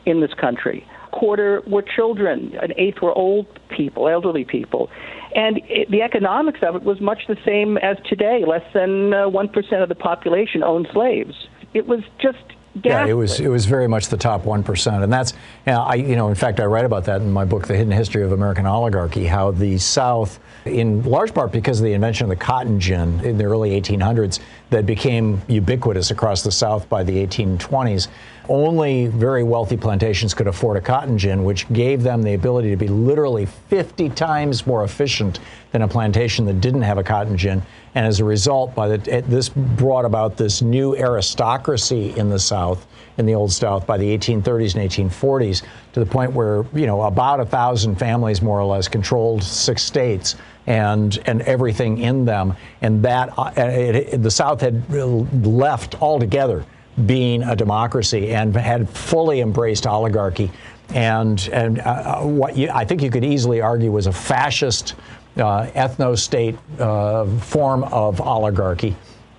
in 0.06 0.20
this 0.20 0.34
country. 0.34 0.86
A 1.06 1.16
quarter 1.16 1.62
were 1.66 1.82
children, 1.82 2.56
an 2.60 2.72
eighth 2.76 3.00
were 3.00 3.12
old 3.12 3.46
people, 3.68 4.08
elderly 4.08 4.44
people. 4.44 4.90
And 5.34 5.60
it, 5.68 5.90
the 5.90 6.02
economics 6.02 6.60
of 6.62 6.74
it 6.74 6.82
was 6.82 7.00
much 7.00 7.26
the 7.28 7.38
same 7.44 7.78
as 7.78 7.96
today. 8.08 8.44
Less 8.46 8.64
than 8.74 9.14
uh, 9.14 9.28
1% 9.28 9.82
of 9.82 9.88
the 9.88 9.94
population 9.94 10.62
owned 10.62 10.88
slaves. 10.92 11.34
It 11.72 11.86
was 11.86 12.00
just 12.20 12.38
Yeah, 12.82 13.06
it 13.06 13.12
was 13.12 13.38
it 13.38 13.48
was 13.48 13.66
very 13.66 13.86
much 13.88 14.08
the 14.08 14.16
top 14.16 14.44
one 14.44 14.62
percent, 14.62 15.02
and 15.02 15.12
that's 15.12 15.32
you 15.66 15.72
know, 15.72 15.82
I 15.82 15.94
you 15.94 16.16
know 16.16 16.28
in 16.28 16.34
fact 16.34 16.60
I 16.60 16.64
write 16.64 16.84
about 16.84 17.04
that 17.04 17.20
in 17.20 17.30
my 17.30 17.44
book, 17.44 17.66
The 17.66 17.76
Hidden 17.76 17.92
History 17.92 18.22
of 18.22 18.32
American 18.32 18.66
Oligarchy, 18.66 19.26
how 19.26 19.50
the 19.50 19.78
South, 19.78 20.40
in 20.64 21.02
large 21.02 21.32
part 21.32 21.52
because 21.52 21.80
of 21.80 21.84
the 21.84 21.92
invention 21.92 22.24
of 22.24 22.30
the 22.30 22.36
cotton 22.44 22.78
gin 22.80 23.20
in 23.24 23.38
the 23.38 23.44
early 23.44 23.80
1800s, 23.80 24.40
that 24.70 24.86
became 24.86 25.42
ubiquitous 25.48 26.10
across 26.10 26.42
the 26.42 26.52
South 26.52 26.88
by 26.88 27.02
the 27.02 27.26
1820s. 27.26 28.08
Only 28.48 29.06
very 29.06 29.42
wealthy 29.42 29.76
plantations 29.76 30.34
could 30.34 30.46
afford 30.46 30.76
a 30.76 30.80
cotton 30.80 31.18
gin, 31.18 31.44
which 31.44 31.70
gave 31.72 32.02
them 32.02 32.22
the 32.22 32.34
ability 32.34 32.70
to 32.70 32.76
be 32.76 32.88
literally 32.88 33.46
50 33.46 34.10
times 34.10 34.66
more 34.66 34.84
efficient 34.84 35.40
than 35.72 35.82
a 35.82 35.88
plantation 35.88 36.44
that 36.46 36.60
didn't 36.60 36.82
have 36.82 36.98
a 36.98 37.02
cotton 37.02 37.36
gin. 37.36 37.62
And 37.94 38.06
as 38.06 38.20
a 38.20 38.24
result, 38.24 38.74
by 38.74 38.96
the, 38.96 39.22
this 39.26 39.48
brought 39.48 40.04
about 40.04 40.36
this 40.36 40.62
new 40.62 40.94
aristocracy 40.94 42.16
in 42.16 42.30
the 42.30 42.38
South, 42.38 42.86
in 43.18 43.26
the 43.26 43.34
Old 43.34 43.52
South, 43.52 43.86
by 43.86 43.98
the 43.98 44.16
1830s 44.16 44.76
and 44.76 45.10
1840s, 45.10 45.62
to 45.92 46.00
the 46.00 46.06
point 46.06 46.32
where 46.32 46.64
you 46.72 46.86
know 46.86 47.02
about 47.02 47.40
a 47.40 47.44
thousand 47.44 47.96
families, 47.96 48.42
more 48.42 48.60
or 48.60 48.64
less, 48.64 48.86
controlled 48.86 49.42
six 49.42 49.82
states 49.82 50.36
and 50.66 51.18
and 51.26 51.42
everything 51.42 51.98
in 51.98 52.24
them. 52.24 52.54
And 52.80 53.02
that 53.02 53.36
uh, 53.36 53.52
it, 53.56 54.22
the 54.22 54.30
South 54.30 54.60
had 54.60 54.88
left 54.92 56.00
altogether 56.00 56.64
being 57.06 57.42
a 57.42 57.56
democracy 57.56 58.32
and 58.34 58.54
had 58.54 58.88
fully 58.88 59.40
embraced 59.40 59.86
oligarchy. 59.86 60.50
And 60.94 61.48
and 61.52 61.78
uh, 61.80 62.20
what 62.20 62.56
you, 62.56 62.70
I 62.70 62.84
think 62.84 63.02
you 63.02 63.10
could 63.10 63.24
easily 63.24 63.60
argue 63.60 63.92
was 63.92 64.06
a 64.06 64.12
fascist 64.12 64.94
uh, 65.36 65.66
ethno-state 65.68 66.58
uh, 66.78 67.26
form 67.38 67.84
of 67.84 68.20
oligarchy, 68.20 68.96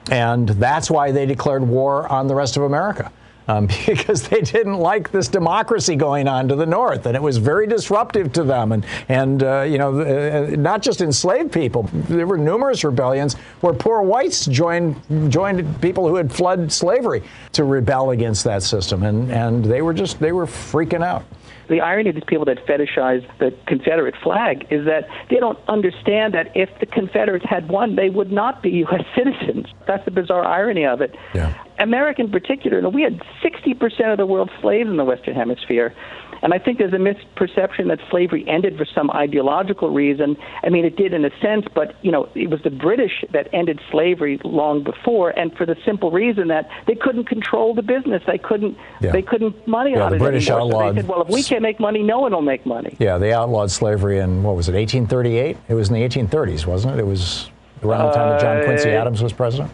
and 0.10 0.48
that's 0.50 0.90
why 0.90 1.12
they 1.12 1.26
declared 1.26 1.64
war 1.64 2.08
on 2.08 2.28
the 2.28 2.36
rest 2.36 2.58
of 2.58 2.64
America. 2.64 3.12
um, 3.48 3.68
because 3.86 4.28
they 4.28 4.42
didn't 4.42 4.78
like 4.78 5.12
this 5.12 5.28
democracy 5.28 5.96
going 5.96 6.28
on 6.28 6.48
to 6.48 6.56
the 6.56 6.66
north, 6.66 7.06
and 7.06 7.16
it 7.16 7.22
was 7.22 7.38
very 7.38 7.68
disruptive 7.68 8.32
to 8.34 8.44
them. 8.44 8.72
And 8.72 8.86
and 9.10 9.44
uh, 9.44 9.62
you 9.62 9.78
know, 9.78 10.00
uh, 10.00 10.56
not 10.58 10.82
just 10.82 11.02
enslaved 11.02 11.52
people. 11.52 11.90
There 11.94 12.28
were 12.28 12.38
numerous 12.38 12.84
rebellions 12.84 13.36
where 13.62 13.74
poor 13.74 14.02
whites 14.02 14.46
joined 14.46 14.96
joined 15.32 15.82
people 15.82 16.08
who 16.08 16.16
had 16.16 16.32
fled 16.32 16.72
slavery 16.72 17.24
to 17.54 17.64
rebel 17.64 18.12
against 18.12 18.44
that 18.46 18.64
system, 18.64 19.04
and 19.04 19.32
and 19.32 19.66
they 19.66 19.82
were 19.82 19.94
just 19.94 20.20
they 20.20 20.32
were 20.32 20.46
freaking 20.46 21.04
out 21.04 21.24
the 21.70 21.82
irony 21.82 22.10
of 22.10 22.16
these 22.16 22.24
people 22.26 22.46
that 22.46 22.66
fetishize 22.66 23.26
the 23.40 23.56
Confederate 23.68 24.16
flag 24.22 24.68
is 24.70 24.86
that 24.86 25.08
they 25.30 25.38
don't 25.38 25.60
understand 25.68 26.34
that 26.34 26.52
if 26.56 26.70
the 26.80 26.86
Confederates 26.86 27.46
had 27.48 27.70
won, 27.70 27.96
they 27.96 28.10
would 28.10 28.32
not 28.32 28.62
be 28.62 28.70
U.S. 28.70 29.04
citizens. 29.16 29.68
That's 29.88 30.06
the 30.06 30.12
bizarre 30.12 30.46
irony 30.46 30.86
of 30.86 31.02
it. 31.02 31.16
Yeah. 31.34 31.54
America, 31.80 32.22
in 32.22 32.32
particular, 32.32 32.88
we 32.90 33.02
had 33.02 33.22
60% 33.44 34.12
of 34.12 34.18
the 34.18 34.26
world's 34.26 34.52
slaves 34.62 34.90
in 34.90 34.98
the 34.98 35.06
Western 35.06 35.36
Hemisphere. 35.36 35.96
And 36.44 36.54
I 36.54 36.58
think 36.60 36.80
there's 36.80 36.94
a 36.94 36.98
misperception 36.98 37.88
that 37.90 38.00
slavery 38.10 38.44
ended 38.48 38.78
for 38.78 38.86
some 38.86 39.12
ideological 39.12 39.90
reason. 39.92 40.38
I 40.64 40.70
mean, 40.70 40.86
it 40.86 40.96
did 40.96 41.14
in 41.14 41.24
a 41.26 41.30
sense, 41.40 41.66
but 41.76 41.96
you 42.04 42.12
know, 42.12 42.30
it 42.36 42.50
was 42.50 42.62
the 42.64 42.70
British 42.72 43.24
that 43.32 43.48
ended 43.54 43.80
slavery 43.92 44.40
long 44.44 44.84
before, 44.84 45.30
and 45.32 45.56
for 45.56 45.66
the 45.66 45.76
simple 45.86 46.10
reason 46.12 46.48
that 46.48 46.70
they 46.88 46.96
couldn't 46.96 47.26
control 47.26 47.74
the 47.76 47.84
business. 47.84 48.24
They 48.26 48.38
couldn't. 48.38 48.78
Yeah. 49.02 49.12
They 49.12 49.22
couldn't 49.22 49.68
money 49.68 49.92
yeah, 49.92 50.04
out 50.04 50.10
the 50.10 50.16
it 50.16 50.20
The 50.20 50.26
British 50.26 50.50
anymore. 50.50 50.62
outlawed. 50.68 50.90
So 50.90 50.94
they 50.94 51.02
said, 51.02 51.10
well, 51.10 51.22
if 51.22 51.30
we 51.30 51.44
can't 51.44 51.62
make 51.62 51.80
money, 51.80 52.02
no 52.02 52.20
one 52.20 52.32
will 52.32 52.42
make 52.42 52.66
money. 52.66 52.96
Yeah, 53.00 53.18
they 53.18 53.34
outlawed 53.34 53.70
slavery 53.72 54.20
in 54.20 54.44
what 54.44 54.56
was 54.56 54.68
it, 54.68 54.74
1838? 54.74 55.58
It 55.70 55.74
was 55.74 55.90
in 55.90 55.96
the 55.96 56.02
1830s, 56.02 56.66
wasn't 56.66 56.96
it? 56.96 57.00
It 57.00 57.06
was 57.06 57.50
around 57.84 58.08
the 58.08 58.14
time 58.14 58.30
that 58.30 58.42
John 58.42 58.64
Quincy 58.64 58.90
Uh, 58.90 59.02
Adams 59.02 59.22
was 59.22 59.34
president. 59.34 59.72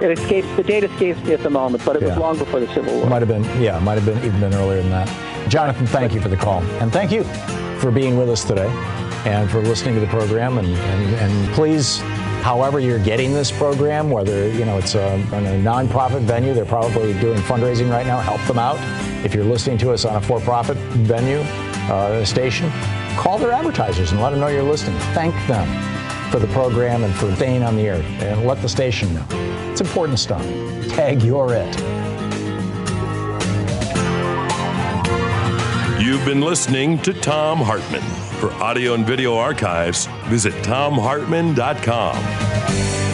It 0.00 0.18
escapes 0.18 0.48
the 0.56 0.62
date 0.62 0.84
escapes 0.84 1.22
me 1.24 1.32
at 1.34 1.42
the 1.42 1.50
moment, 1.50 1.84
but 1.84 1.96
it 1.96 2.02
Yeah. 2.02 2.08
was 2.10 2.18
long 2.18 2.38
before 2.38 2.60
the 2.60 2.68
Civil 2.74 2.94
War. 2.94 3.06
Might 3.06 3.22
have 3.22 3.28
been, 3.28 3.44
yeah, 3.62 3.78
might 3.78 3.98
have 3.98 4.06
been 4.06 4.18
even 4.24 4.40
been 4.40 4.54
earlier 4.54 4.80
than 4.82 4.90
that. 4.90 5.08
Jonathan, 5.48 5.86
thank 5.86 6.14
you 6.14 6.20
for 6.20 6.28
the 6.28 6.36
call, 6.36 6.62
and 6.80 6.92
thank 6.92 7.12
you 7.12 7.24
for 7.78 7.90
being 7.90 8.16
with 8.16 8.28
us 8.30 8.42
today, 8.44 8.68
and 9.26 9.50
for 9.50 9.60
listening 9.60 9.94
to 9.94 10.00
the 10.00 10.06
program. 10.06 10.58
And 10.58 10.66
and, 10.68 11.14
and 11.16 11.52
please, 11.54 12.00
however 12.42 12.80
you're 12.80 12.98
getting 12.98 13.32
this 13.32 13.50
program, 13.52 14.10
whether 14.10 14.48
you 14.48 14.64
know 14.64 14.78
it's 14.78 14.94
a, 14.94 15.14
in 15.14 15.46
a 15.46 15.62
nonprofit 15.62 16.22
venue, 16.22 16.54
they're 16.54 16.64
probably 16.64 17.12
doing 17.20 17.38
fundraising 17.40 17.90
right 17.90 18.06
now. 18.06 18.18
Help 18.18 18.40
them 18.46 18.58
out. 18.58 18.78
If 19.24 19.34
you're 19.34 19.44
listening 19.44 19.78
to 19.78 19.92
us 19.92 20.04
on 20.04 20.16
a 20.16 20.20
for-profit 20.20 20.76
venue 21.06 21.40
uh, 21.92 22.24
station, 22.24 22.70
call 23.16 23.38
their 23.38 23.52
advertisers 23.52 24.10
and 24.10 24.20
let 24.20 24.30
them 24.30 24.40
know 24.40 24.48
you're 24.48 24.62
listening. 24.64 24.98
Thank 25.14 25.34
them 25.46 25.68
for 26.32 26.38
the 26.38 26.48
program 26.48 27.04
and 27.04 27.14
for 27.14 27.32
staying 27.36 27.62
on 27.62 27.76
the 27.76 27.82
air, 27.82 28.02
and 28.26 28.46
let 28.46 28.60
the 28.62 28.68
station 28.68 29.12
know. 29.12 29.26
It's 29.70 29.82
important 29.82 30.18
stuff. 30.18 30.42
Tag 30.88 31.22
you're 31.22 31.52
it. 31.52 31.78
You've 36.02 36.24
been 36.24 36.40
listening 36.40 36.98
to 37.02 37.12
Thom 37.12 37.58
Hartmann. 37.58 38.00
For 38.40 38.50
audio 38.54 38.94
and 38.94 39.06
video 39.06 39.36
archives, 39.36 40.06
visit 40.24 40.54
thomhartmann.com. 40.64 43.11